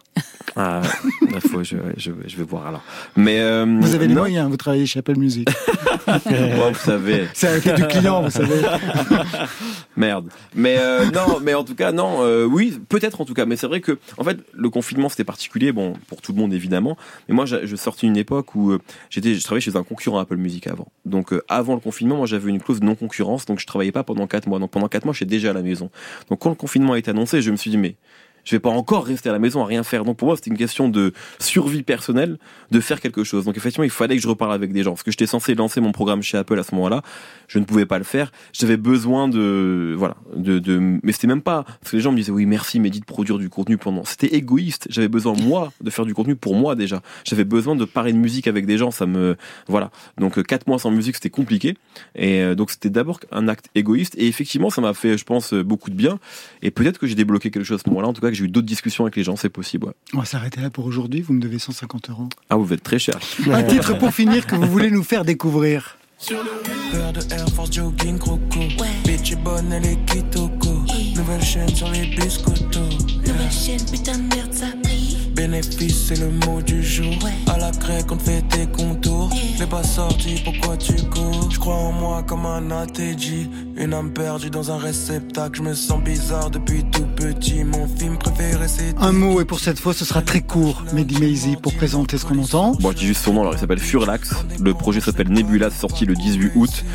Ah, 0.55 0.81
bah, 1.31 1.39
faut, 1.39 1.63
je, 1.63 1.75
je, 1.95 2.11
je 2.25 2.38
vais 2.38 2.43
voir 2.43 2.65
alors. 2.67 2.81
Mais 3.15 3.39
euh, 3.39 3.65
Vous 3.79 3.93
avez 3.93 4.07
les 4.07 4.15
non. 4.15 4.21
moyens, 4.21 4.49
vous 4.49 4.57
travaillez 4.57 4.85
chez 4.88 4.99
Apple 4.99 5.17
Music. 5.17 5.47
Ouais, 6.07 6.71
vous 6.71 6.79
savez. 6.79 7.27
C'est 7.33 7.47
avec 7.49 7.75
du 7.75 7.85
client, 7.88 8.21
vous 8.23 8.29
savez. 8.29 8.61
Merde. 9.97 10.29
Mais 10.55 10.77
euh, 10.79 11.05
non, 11.11 11.39
mais 11.41 11.53
en 11.53 11.65
tout 11.65 11.75
cas, 11.75 11.91
non. 11.91 12.19
euh, 12.21 12.45
oui, 12.45 12.79
peut-être 12.88 13.19
en 13.19 13.25
tout 13.25 13.33
cas. 13.33 13.45
Mais 13.45 13.57
c'est 13.57 13.67
vrai 13.67 13.81
que, 13.81 13.99
en 14.17 14.23
fait, 14.23 14.38
le 14.53 14.69
confinement 14.69 15.09
c'était 15.09 15.25
particulier, 15.25 15.73
bon, 15.73 15.93
pour 16.07 16.21
tout 16.21 16.31
le 16.31 16.39
monde 16.39 16.53
évidemment. 16.53 16.97
Mais 17.27 17.35
moi, 17.35 17.45
j'a- 17.45 17.65
je 17.65 17.75
sortais 17.75 18.07
une 18.07 18.15
époque 18.15 18.55
où 18.55 18.77
j'étais, 19.09 19.35
je 19.35 19.43
travaillais 19.43 19.59
chez 19.59 19.75
un 19.75 19.83
concurrent 19.83 20.17
Apple 20.19 20.38
Music 20.38 20.67
avant. 20.67 20.88
Donc, 21.03 21.33
avant 21.49 21.73
le 21.73 21.81
confinement, 21.81 22.15
moi, 22.15 22.25
j'avais 22.25 22.49
une 22.49 22.61
clause 22.61 22.79
de 22.79 22.85
non 22.85 22.95
concurrence, 22.95 23.45
donc 23.45 23.59
je 23.59 23.65
travaillais 23.65 23.91
pas 23.91 24.03
pendant 24.03 24.27
quatre 24.27 24.47
mois. 24.47 24.59
Donc, 24.59 24.71
pendant 24.71 24.88
quatre 24.88 25.03
mois, 25.03 25.13
j'étais 25.13 25.25
déjà 25.25 25.49
à 25.49 25.53
la 25.53 25.61
maison. 25.61 25.89
Donc, 26.29 26.39
quand 26.39 26.49
le 26.49 26.55
confinement 26.55 26.93
a 26.93 26.99
été 26.99 27.11
annoncé, 27.11 27.26
je 27.28 27.51
me 27.51 27.55
suis 27.55 27.69
dit, 27.69 27.78
mais 27.78 27.95
je 28.47 28.55
vais 28.55 28.61
pas 28.61 28.69
encore 28.69 29.05
rester 29.05 29.27
à 29.27 29.33
la 29.33 29.39
maison 29.39 29.61
à 29.61 29.65
rien 29.65 29.83
faire. 29.83 30.05
Donc 30.05 30.15
pour 30.15 30.29
moi, 30.29 30.37
c'était 30.37 30.49
une 30.49 30.57
question 30.57 30.87
de 30.87 31.11
survie 31.37 31.83
personnelle, 31.83 32.37
de 32.71 32.79
faire 32.79 33.01
quelque 33.01 33.25
chose. 33.25 33.43
Donc 33.43 33.57
effectivement, 33.57 33.83
il 33.83 33.89
fallait 33.89 34.15
que 34.15 34.21
je 34.21 34.27
reparle 34.29 34.53
avec 34.53 34.71
des 34.71 34.83
gens. 34.83 34.91
Parce 34.91 35.03
que 35.03 35.11
j'étais 35.11 35.27
censé 35.27 35.53
lancer 35.53 35.81
mon 35.81 35.91
programme 35.91 36.21
chez 36.21 36.37
Apple 36.37 36.57
à 36.57 36.63
ce 36.63 36.73
moment-là. 36.75 37.01
Je 37.49 37.59
ne 37.59 37.65
pouvais 37.65 37.85
pas 37.85 37.97
le 37.97 38.05
faire. 38.05 38.31
J'avais 38.53 38.77
besoin 38.77 39.27
de, 39.27 39.93
voilà, 39.97 40.15
de, 40.33 40.59
de, 40.59 40.79
mais 41.03 41.11
c'était 41.11 41.27
même 41.27 41.41
pas, 41.41 41.63
parce 41.63 41.91
que 41.91 41.97
les 41.97 42.01
gens 42.01 42.13
me 42.13 42.17
disaient, 42.17 42.31
oui, 42.31 42.45
merci, 42.45 42.79
Mehdi, 42.79 43.01
de 43.01 43.05
produire 43.05 43.37
du 43.37 43.49
contenu 43.49 43.77
pendant. 43.77 44.05
C'était 44.05 44.27
égoïste. 44.27 44.87
J'avais 44.89 45.09
besoin, 45.09 45.33
moi, 45.33 45.73
de 45.81 45.89
faire 45.89 46.05
du 46.05 46.13
contenu 46.13 46.37
pour 46.37 46.55
moi 46.55 46.75
déjà. 46.75 47.01
J'avais 47.25 47.43
besoin 47.43 47.75
de 47.75 47.83
parler 47.83 48.13
de 48.13 48.17
musique 48.17 48.47
avec 48.47 48.65
des 48.65 48.77
gens. 48.77 48.91
Ça 48.91 49.05
me, 49.05 49.35
voilà. 49.67 49.91
Donc 50.17 50.37
euh, 50.37 50.43
quatre 50.43 50.67
mois 50.67 50.79
sans 50.79 50.91
musique, 50.91 51.15
c'était 51.15 51.29
compliqué. 51.29 51.75
Et 52.15 52.41
euh, 52.43 52.55
donc 52.55 52.71
c'était 52.71 52.89
d'abord 52.89 53.19
un 53.33 53.49
acte 53.49 53.67
égoïste. 53.75 54.15
Et 54.17 54.27
effectivement, 54.27 54.69
ça 54.69 54.79
m'a 54.79 54.93
fait, 54.93 55.17
je 55.17 55.25
pense, 55.25 55.53
euh, 55.53 55.63
beaucoup 55.63 55.89
de 55.89 55.95
bien. 55.95 56.17
Et 56.61 56.71
peut-être 56.71 56.97
que 56.97 57.07
j'ai 57.07 57.15
débloqué 57.15 57.51
quelque 57.51 57.65
chose 57.65 57.81
à 57.81 57.83
ce 57.83 57.89
moment-là. 57.89 58.07
En 58.07 58.13
tout 58.13 58.21
cas, 58.21 58.31
j'ai 58.38 58.45
eu 58.45 58.47
d'autres 58.47 58.67
discussions 58.67 59.03
avec 59.05 59.15
les 59.15 59.23
gens. 59.23 59.35
C'est 59.35 59.49
possible. 59.49 59.88
ouais. 59.88 59.93
On 60.13 60.19
va 60.19 60.25
s'arrêter 60.25 60.61
là 60.61 60.69
pour 60.69 60.85
aujourd'hui. 60.85 61.21
Vous 61.21 61.33
me 61.33 61.41
devez 61.41 61.59
150 61.59 62.09
euros. 62.09 62.29
Ah, 62.49 62.55
vous 62.55 62.71
êtes 62.73 62.83
très 62.83 62.99
cher. 62.99 63.19
Un 63.51 63.63
titre 63.63 63.97
pour 63.97 64.13
finir 64.13 64.45
que 64.45 64.55
vous 64.55 64.67
voulez 64.67 64.91
nous 64.91 65.03
faire 65.03 65.25
découvrir. 65.25 65.97
Paire 66.91 67.13
de 67.13 67.21
Air 67.33 67.47
Force 67.49 67.71
jogging 67.71 68.17
croco. 68.17 68.59
Bitch 69.05 69.33
est 69.33 69.43
bonne, 69.43 69.71
elle 69.71 69.85
est 69.85 70.05
kitoko. 70.05 70.69
Nouvelle 71.15 71.43
chaîne 71.43 71.69
sur 71.69 71.89
les 71.91 72.07
biscottos. 72.07 72.79
Nouvelle 73.25 73.51
chaîne, 73.51 73.85
putain 73.91 74.17
de 74.17 74.35
merde, 74.35 74.53
ça 74.53 74.65
brille. 74.83 75.17
Bénéfice, 75.35 76.07
c'est 76.07 76.19
le 76.19 76.31
mot 76.31 76.59
du 76.63 76.83
jour. 76.83 77.13
À 77.47 77.57
la 77.59 77.69
grecque, 77.71 78.11
on 78.11 78.17
fait 78.17 78.41
tes 78.49 78.65
contours. 78.67 78.96
Je 79.68 79.76
l'ai 79.76 79.82
pas 79.82 79.88
sorti, 79.88 80.41
pourquoi 80.45 80.78
tu 80.78 80.93
cours? 80.93 81.51
Je 81.51 81.59
crois 81.59 81.76
en 81.76 81.91
moi 81.91 82.24
comme 82.24 82.45
un 82.45 82.72
ATG. 82.72 83.49
Une 83.76 83.93
âme 83.93 84.13
perdue 84.13 84.49
dans 84.49 84.72
un 84.72 84.78
réceptacle. 84.78 85.57
Je 85.57 85.61
me 85.61 85.74
sens 85.74 86.01
bizarre 86.01 86.49
depuis 86.49 86.86
tout 86.89 87.05
petit. 87.18 87.65
Mon 87.65 87.86
film 87.88 88.18
préféré, 88.18 88.68
c'est. 88.70 88.95
Un 88.97 89.11
mot 89.11 89.41
et 89.41 89.45
pour 89.45 89.59
cette 89.59 89.80
fois 89.80 89.93
ce 89.93 90.05
sera 90.05 90.22
très 90.22 90.41
court, 90.41 90.84
Mehdi 90.93 91.20
Maizy, 91.20 91.57
pour 91.57 91.74
présenter 91.74 92.18
ce 92.18 92.26
qu'on 92.26 92.39
entend. 92.39 92.76
Bon, 92.80 92.91
je 92.91 92.97
dis 92.97 93.07
juste 93.07 93.24
son 93.24 93.34
nom, 93.34 93.41
alors 93.41 93.55
il 93.55 93.59
s'appelle 93.59 93.80
Furlax. 93.80 94.36
Le 94.61 94.74
projet 94.74 95.01
s'appelle 95.01 95.30
Nebula, 95.30 95.70
sorti 95.70 96.05
le 96.05 96.15
18 96.15 96.53
août. 96.55 96.86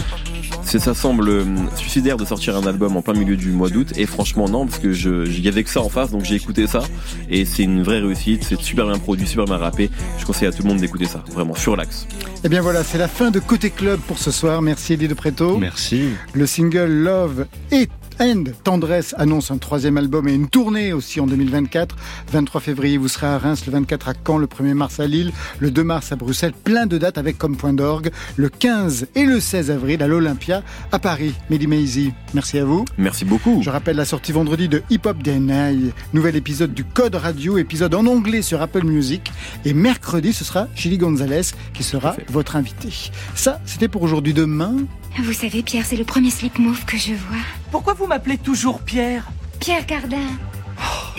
C'est, 0.65 0.79
ça 0.79 0.95
semble 0.95 1.29
euh, 1.29 1.45
suicidaire 1.77 2.17
de 2.17 2.25
sortir 2.25 2.57
un 2.57 2.67
album 2.67 2.97
en 2.97 3.03
plein 3.03 3.15
milieu 3.15 3.37
du 3.37 3.51
mois 3.51 3.69
d'août. 3.69 3.93
Et 3.97 4.07
franchement 4.07 4.49
non 4.49 4.67
parce 4.67 4.79
que 4.79 4.93
je 4.93 5.27
il 5.27 5.41
y 5.41 5.49
avait 5.49 5.65
que 5.65 5.71
ça 5.71 5.81
en 5.81 5.89
face 5.89 6.11
donc 6.11 6.25
j'ai 6.25 6.37
écouté 6.37 6.67
ça. 6.67 6.83
Et 7.29 7.45
c'est 7.45 7.63
une 7.63 7.83
vraie 7.83 8.01
réussite. 8.01 8.45
C'est 8.45 8.61
super 8.61 8.87
bien 8.87 8.99
produit 8.99 9.27
super 9.27 9.45
bien 9.45 9.57
rappé. 9.57 9.91
Je 10.19 10.25
conseille 10.25 10.49
à 10.49 10.53
tout 10.53 10.63
le 10.63 10.69
monde 10.69 10.79
d'écouter 10.79 11.07
ça 11.07 11.23
vraiment 11.33 11.55
Furlax 11.55 12.07
Et 12.45 12.49
bien 12.49 12.61
voilà, 12.61 12.85
c'est 12.85 12.99
la 12.99 13.09
fin 13.09 13.31
de 13.31 13.41
Côté 13.41 13.71
Club 13.71 14.01
pour 14.01 14.19
ce 14.19 14.31
soir. 14.31 14.63
Merci 14.63 14.95
Eddie 14.95 15.09
de 15.09 15.15
Preto. 15.15 15.59
Merci. 15.59 16.09
Le 16.33 16.47
single 16.47 16.91
Love 16.91 17.47
et 17.71 17.89
End 18.23 18.45
Tendresse 18.63 19.17
annonce 19.19 19.51
un 19.51 19.59
troisième 19.59 19.97
album 19.97 20.29
et 20.29 20.33
une 20.33 20.49
tournée 20.49 20.93
aussi 20.93 21.19
en 21.19 21.27
2024. 21.27 21.97
23 22.31 22.61
février, 22.61 22.97
vous 22.97 23.09
serez 23.09 23.27
à 23.27 23.37
Reims, 23.37 23.67
le 23.67 23.73
24 23.73 24.09
à 24.09 24.13
Caen, 24.25 24.39
le 24.39 24.47
1er 24.47 24.75
mars 24.75 25.01
à 25.01 25.09
Lille, 25.09 25.33
le 25.59 25.73
2 25.73 25.83
mars 25.83 26.13
à 26.13 26.17
Bruxelles. 26.17 26.53
Plein 26.53 26.87
de 26.87 26.99
dates 26.99 27.19
avec 27.19 27.37
comme 27.37 27.57
point 27.57 27.73
d'orgue 27.73 28.13
le 28.37 28.49
15 28.49 29.09
et 29.17 29.25
le 29.25 29.41
16 29.41 29.73
avril 29.73 30.05
à 30.05 30.07
l'Olympia 30.07 30.63
à 30.93 31.01
Paris. 31.01 31.35
Mehdi 31.51 31.67
Maizy, 31.67 32.13
merci 32.33 32.59
à 32.59 32.65
vous. 32.65 32.85
merci 32.97 33.25
beaucoup 33.25 33.61
Je 33.61 33.71
rappelle 33.71 33.97
la 33.97 34.05
sortie 34.05 34.31
vendredi 34.31 34.69
de 34.69 34.85
Hip 34.89 35.01
Hop 35.07 35.21
DNA, 35.21 35.73
nouvel 36.13 36.37
épisode 36.37 36.75
du 36.75 36.85
Code 36.85 37.17
Radio, 37.17 37.59
épisode 37.59 37.93
en 37.97 38.07
anglais 38.07 38.43
sur 38.43 38.63
Apple 38.63 38.85
Music. 38.85 39.33
Et 39.65 39.75
mercredi, 39.75 40.33
ce 40.33 40.45
sera 40.45 40.69
Chili 40.77 40.97
Gonzalez 40.97 41.43
qui 41.75 41.83
sera 41.83 42.15
votre 42.29 42.55
invité. 42.55 43.11
Ça, 43.35 43.61
c'était 43.67 43.89
pour 43.89 44.03
aujourd'hui. 44.03 44.33
Demain, 44.33 44.77
Vous 45.19 45.33
savez, 45.33 45.63
Pierre, 45.63 45.85
c'est 45.87 45.97
le 45.97 46.05
premier 46.05 46.31
slip 46.31 46.59
move 46.59 46.85
que 46.85 46.97
je 46.97 47.13
vois. 47.13 47.43
Pourquoi 47.71 47.95
vous 47.95 48.07
m'appelez 48.07 48.39
toujours 48.39 48.81
Pierre 48.81 49.25
Pierre 49.61 49.87
Cardin. 49.87 50.17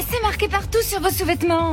C'est 0.10 0.22
marqué 0.22 0.48
partout 0.48 0.82
sur 0.82 1.00
vos 1.00 1.10
sous-vêtements. 1.10 1.72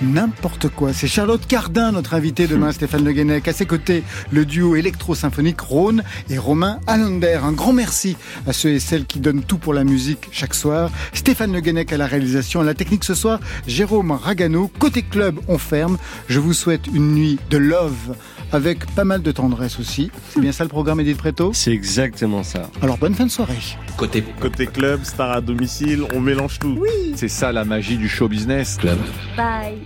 n'importe 0.00 0.68
quoi. 0.68 0.92
C'est 0.92 1.06
Charlotte 1.06 1.46
Cardin, 1.46 1.92
notre 1.92 2.14
invité 2.14 2.46
demain, 2.46 2.72
Stéphane 2.72 3.04
Le 3.04 3.12
Guenec. 3.12 3.46
À 3.46 3.52
ses 3.52 3.66
côtés, 3.66 4.02
le 4.32 4.44
duo 4.46 4.74
électro-symphonique 4.74 5.60
Rhône 5.60 6.02
et 6.30 6.38
Romain 6.38 6.80
Allander. 6.86 7.38
Un 7.42 7.52
grand 7.52 7.72
merci 7.72 8.16
à 8.46 8.52
ceux 8.52 8.70
et 8.70 8.80
celles 8.80 9.04
qui 9.06 9.20
donnent 9.20 9.44
tout 9.44 9.58
pour 9.58 9.74
la 9.74 9.84
musique 9.84 10.28
chaque 10.32 10.54
soir. 10.54 10.90
Stéphane 11.12 11.52
Le 11.52 11.60
Guenec 11.60 11.92
à 11.92 11.98
la 11.98 12.06
réalisation, 12.06 12.60
à 12.60 12.64
la 12.64 12.74
technique 12.74 13.04
ce 13.04 13.14
soir, 13.14 13.38
Jérôme 13.66 14.10
Ragano. 14.10 14.70
Côté 14.78 15.02
club, 15.02 15.38
on 15.48 15.58
ferme. 15.58 15.98
Je 16.28 16.40
vous 16.40 16.54
souhaite 16.54 16.86
une 16.88 17.14
nuit 17.14 17.38
de 17.50 17.58
love 17.58 18.16
avec 18.52 18.86
pas 18.94 19.04
mal 19.04 19.22
de 19.22 19.32
tendresse 19.32 19.78
aussi. 19.78 20.10
C'est 20.30 20.40
bien 20.40 20.52
ça 20.52 20.64
le 20.64 20.70
programme 20.70 21.00
Edith 21.00 21.16
Preto 21.16 21.52
C'est 21.52 21.72
exactement 21.72 22.42
ça. 22.42 22.70
Alors 22.82 22.98
bonne 22.98 23.14
fin 23.14 23.26
de 23.26 23.30
soirée. 23.30 23.58
Côté, 23.96 24.22
Côté 24.40 24.66
club, 24.66 25.04
star 25.04 25.30
à 25.32 25.40
domicile, 25.40 26.04
on 26.14 26.20
mélange 26.20 26.58
tout. 26.58 26.76
Oui. 26.78 27.14
C'est 27.16 27.28
ça 27.28 27.52
la 27.52 27.64
magie 27.64 27.96
du 27.96 28.08
show 28.08 28.28
business. 28.28 28.76
Club. 28.76 28.98
Bye. 29.36 29.78